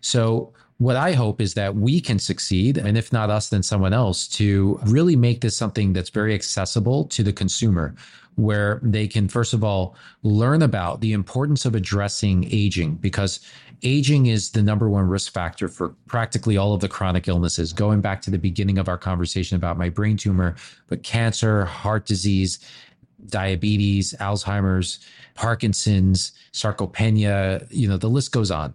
so 0.00 0.52
what 0.80 0.96
I 0.96 1.12
hope 1.12 1.42
is 1.42 1.52
that 1.54 1.76
we 1.76 2.00
can 2.00 2.18
succeed, 2.18 2.78
and 2.78 2.96
if 2.96 3.12
not 3.12 3.28
us, 3.28 3.50
then 3.50 3.62
someone 3.62 3.92
else, 3.92 4.26
to 4.28 4.80
really 4.86 5.14
make 5.14 5.42
this 5.42 5.54
something 5.54 5.92
that's 5.92 6.08
very 6.08 6.34
accessible 6.34 7.04
to 7.08 7.22
the 7.22 7.34
consumer, 7.34 7.94
where 8.36 8.80
they 8.82 9.06
can, 9.06 9.28
first 9.28 9.52
of 9.52 9.62
all, 9.62 9.94
learn 10.22 10.62
about 10.62 11.02
the 11.02 11.12
importance 11.12 11.66
of 11.66 11.74
addressing 11.74 12.48
aging, 12.50 12.94
because 12.94 13.40
aging 13.82 14.26
is 14.26 14.52
the 14.52 14.62
number 14.62 14.88
one 14.88 15.06
risk 15.06 15.34
factor 15.34 15.68
for 15.68 15.90
practically 16.06 16.56
all 16.56 16.72
of 16.72 16.80
the 16.80 16.88
chronic 16.88 17.28
illnesses. 17.28 17.74
Going 17.74 18.00
back 18.00 18.22
to 18.22 18.30
the 18.30 18.38
beginning 18.38 18.78
of 18.78 18.88
our 18.88 18.98
conversation 18.98 19.56
about 19.56 19.76
my 19.76 19.90
brain 19.90 20.16
tumor, 20.16 20.56
but 20.86 21.02
cancer, 21.02 21.66
heart 21.66 22.06
disease, 22.06 22.58
diabetes, 23.26 24.14
Alzheimer's, 24.20 24.98
Parkinson's, 25.34 26.32
sarcopenia, 26.52 27.66
you 27.70 27.88
know, 27.88 27.96
the 27.96 28.08
list 28.08 28.32
goes 28.32 28.50
on 28.50 28.74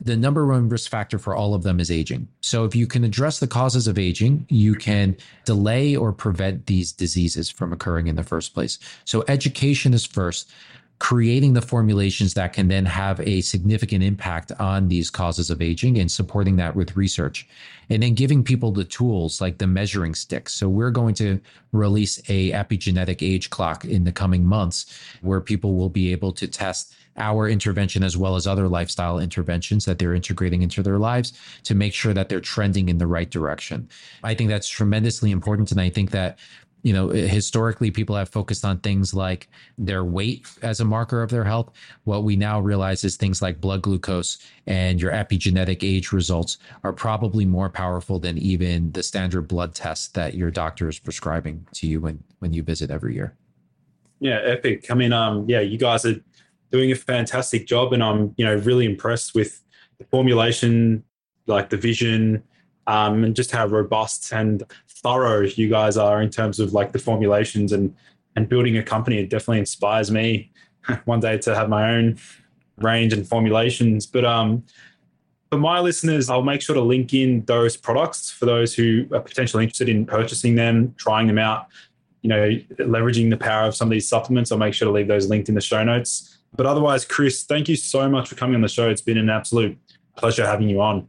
the 0.00 0.16
number 0.16 0.46
one 0.46 0.68
risk 0.68 0.90
factor 0.90 1.18
for 1.18 1.34
all 1.34 1.54
of 1.54 1.62
them 1.64 1.80
is 1.80 1.90
aging. 1.90 2.28
So 2.40 2.64
if 2.64 2.74
you 2.76 2.86
can 2.86 3.02
address 3.02 3.40
the 3.40 3.48
causes 3.48 3.88
of 3.88 3.98
aging, 3.98 4.46
you 4.48 4.74
can 4.74 5.16
delay 5.44 5.96
or 5.96 6.12
prevent 6.12 6.66
these 6.66 6.92
diseases 6.92 7.50
from 7.50 7.72
occurring 7.72 8.06
in 8.06 8.16
the 8.16 8.22
first 8.22 8.54
place. 8.54 8.78
So 9.04 9.24
education 9.26 9.92
is 9.94 10.06
first 10.06 10.52
creating 10.98 11.52
the 11.52 11.62
formulations 11.62 12.34
that 12.34 12.52
can 12.52 12.68
then 12.68 12.84
have 12.84 13.20
a 13.20 13.40
significant 13.40 14.02
impact 14.02 14.50
on 14.58 14.88
these 14.88 15.10
causes 15.10 15.48
of 15.48 15.62
aging 15.62 15.98
and 15.98 16.10
supporting 16.10 16.56
that 16.56 16.74
with 16.74 16.96
research 16.96 17.46
and 17.90 18.02
then 18.02 18.14
giving 18.14 18.42
people 18.42 18.72
the 18.72 18.84
tools 18.84 19.40
like 19.40 19.58
the 19.58 19.66
measuring 19.66 20.14
sticks 20.14 20.54
so 20.54 20.68
we're 20.68 20.90
going 20.90 21.14
to 21.14 21.40
release 21.72 22.18
a 22.28 22.50
epigenetic 22.50 23.18
age 23.22 23.48
clock 23.50 23.84
in 23.84 24.04
the 24.04 24.12
coming 24.12 24.44
months 24.44 24.98
where 25.22 25.40
people 25.40 25.76
will 25.76 25.88
be 25.88 26.10
able 26.10 26.32
to 26.32 26.48
test 26.48 26.94
our 27.18 27.48
intervention 27.48 28.02
as 28.02 28.16
well 28.16 28.36
as 28.36 28.46
other 28.46 28.68
lifestyle 28.68 29.18
interventions 29.18 29.84
that 29.84 29.98
they're 29.98 30.14
integrating 30.14 30.62
into 30.62 30.82
their 30.82 30.98
lives 30.98 31.32
to 31.64 31.74
make 31.74 31.92
sure 31.92 32.14
that 32.14 32.28
they're 32.28 32.40
trending 32.40 32.88
in 32.88 32.98
the 32.98 33.06
right 33.06 33.30
direction. 33.30 33.88
I 34.22 34.34
think 34.34 34.50
that's 34.50 34.68
tremendously 34.68 35.30
important. 35.30 35.72
And 35.72 35.80
I 35.80 35.90
think 35.90 36.12
that 36.12 36.38
you 36.82 36.92
know 36.92 37.08
historically 37.08 37.90
people 37.90 38.16
have 38.16 38.28
focused 38.28 38.64
on 38.64 38.78
things 38.78 39.12
like 39.14 39.48
their 39.76 40.04
weight 40.04 40.46
as 40.62 40.80
a 40.80 40.84
marker 40.84 41.22
of 41.22 41.30
their 41.30 41.44
health. 41.44 41.70
What 42.04 42.24
we 42.24 42.36
now 42.36 42.60
realize 42.60 43.04
is 43.04 43.16
things 43.16 43.42
like 43.42 43.60
blood 43.60 43.82
glucose 43.82 44.38
and 44.66 45.00
your 45.00 45.12
epigenetic 45.12 45.82
age 45.82 46.12
results 46.12 46.58
are 46.84 46.92
probably 46.92 47.44
more 47.44 47.68
powerful 47.68 48.18
than 48.18 48.38
even 48.38 48.92
the 48.92 49.02
standard 49.02 49.48
blood 49.48 49.74
test 49.74 50.14
that 50.14 50.34
your 50.34 50.50
doctor 50.50 50.88
is 50.88 50.98
prescribing 50.98 51.66
to 51.72 51.86
you 51.86 52.00
when 52.00 52.22
when 52.38 52.52
you 52.52 52.62
visit 52.62 52.90
every 52.90 53.14
year. 53.14 53.34
Yeah 54.20 54.40
epic. 54.44 54.90
I 54.90 54.94
mean 54.94 55.12
um 55.12 55.44
yeah 55.48 55.60
you 55.60 55.78
guys 55.78 56.04
are 56.04 56.20
doing 56.70 56.92
a 56.92 56.96
fantastic 56.96 57.66
job, 57.66 57.92
and 57.92 58.02
I'm 58.02 58.34
you 58.36 58.44
know 58.44 58.56
really 58.56 58.84
impressed 58.84 59.34
with 59.34 59.62
the 59.98 60.04
formulation, 60.04 61.04
like 61.46 61.70
the 61.70 61.76
vision, 61.76 62.42
um, 62.88 63.22
and 63.22 63.36
just 63.36 63.52
how 63.52 63.66
robust 63.66 64.32
and 64.32 64.64
thorough 64.88 65.42
you 65.42 65.68
guys 65.68 65.96
are 65.96 66.20
in 66.20 66.30
terms 66.30 66.58
of 66.58 66.72
like 66.72 66.90
the 66.90 66.98
formulations 66.98 67.72
and 67.72 67.94
and 68.34 68.48
building 68.48 68.76
a 68.76 68.82
company. 68.82 69.18
It 69.18 69.30
definitely 69.30 69.58
inspires 69.60 70.10
me 70.10 70.50
one 71.04 71.20
day 71.20 71.38
to 71.38 71.54
have 71.54 71.68
my 71.68 71.94
own 71.94 72.18
range 72.78 73.12
and 73.12 73.26
formulations. 73.26 74.06
But 74.06 74.24
um, 74.24 74.64
for 75.50 75.58
my 75.58 75.80
listeners, 75.80 76.30
I'll 76.30 76.42
make 76.42 76.62
sure 76.62 76.74
to 76.74 76.80
link 76.80 77.12
in 77.12 77.44
those 77.44 77.76
products 77.76 78.30
for 78.30 78.46
those 78.46 78.74
who 78.74 79.06
are 79.12 79.20
potentially 79.20 79.64
interested 79.64 79.88
in 79.88 80.06
purchasing 80.06 80.54
them, 80.54 80.94
trying 80.96 81.26
them 81.26 81.38
out. 81.38 81.66
You 82.22 82.30
know, 82.30 82.48
leveraging 82.78 83.30
the 83.30 83.36
power 83.36 83.66
of 83.66 83.76
some 83.76 83.88
of 83.88 83.92
these 83.92 84.08
supplements. 84.08 84.50
I'll 84.50 84.58
make 84.58 84.74
sure 84.74 84.86
to 84.86 84.92
leave 84.92 85.08
those 85.08 85.28
linked 85.28 85.48
in 85.48 85.54
the 85.54 85.60
show 85.60 85.84
notes. 85.84 86.38
But 86.56 86.66
otherwise, 86.66 87.04
Chris, 87.04 87.44
thank 87.44 87.68
you 87.68 87.76
so 87.76 88.08
much 88.08 88.28
for 88.28 88.34
coming 88.34 88.56
on 88.56 88.60
the 88.60 88.68
show. 88.68 88.88
It's 88.88 89.02
been 89.02 89.18
an 89.18 89.30
absolute 89.30 89.78
pleasure 90.16 90.46
having 90.46 90.68
you 90.68 90.80
on. 90.80 91.08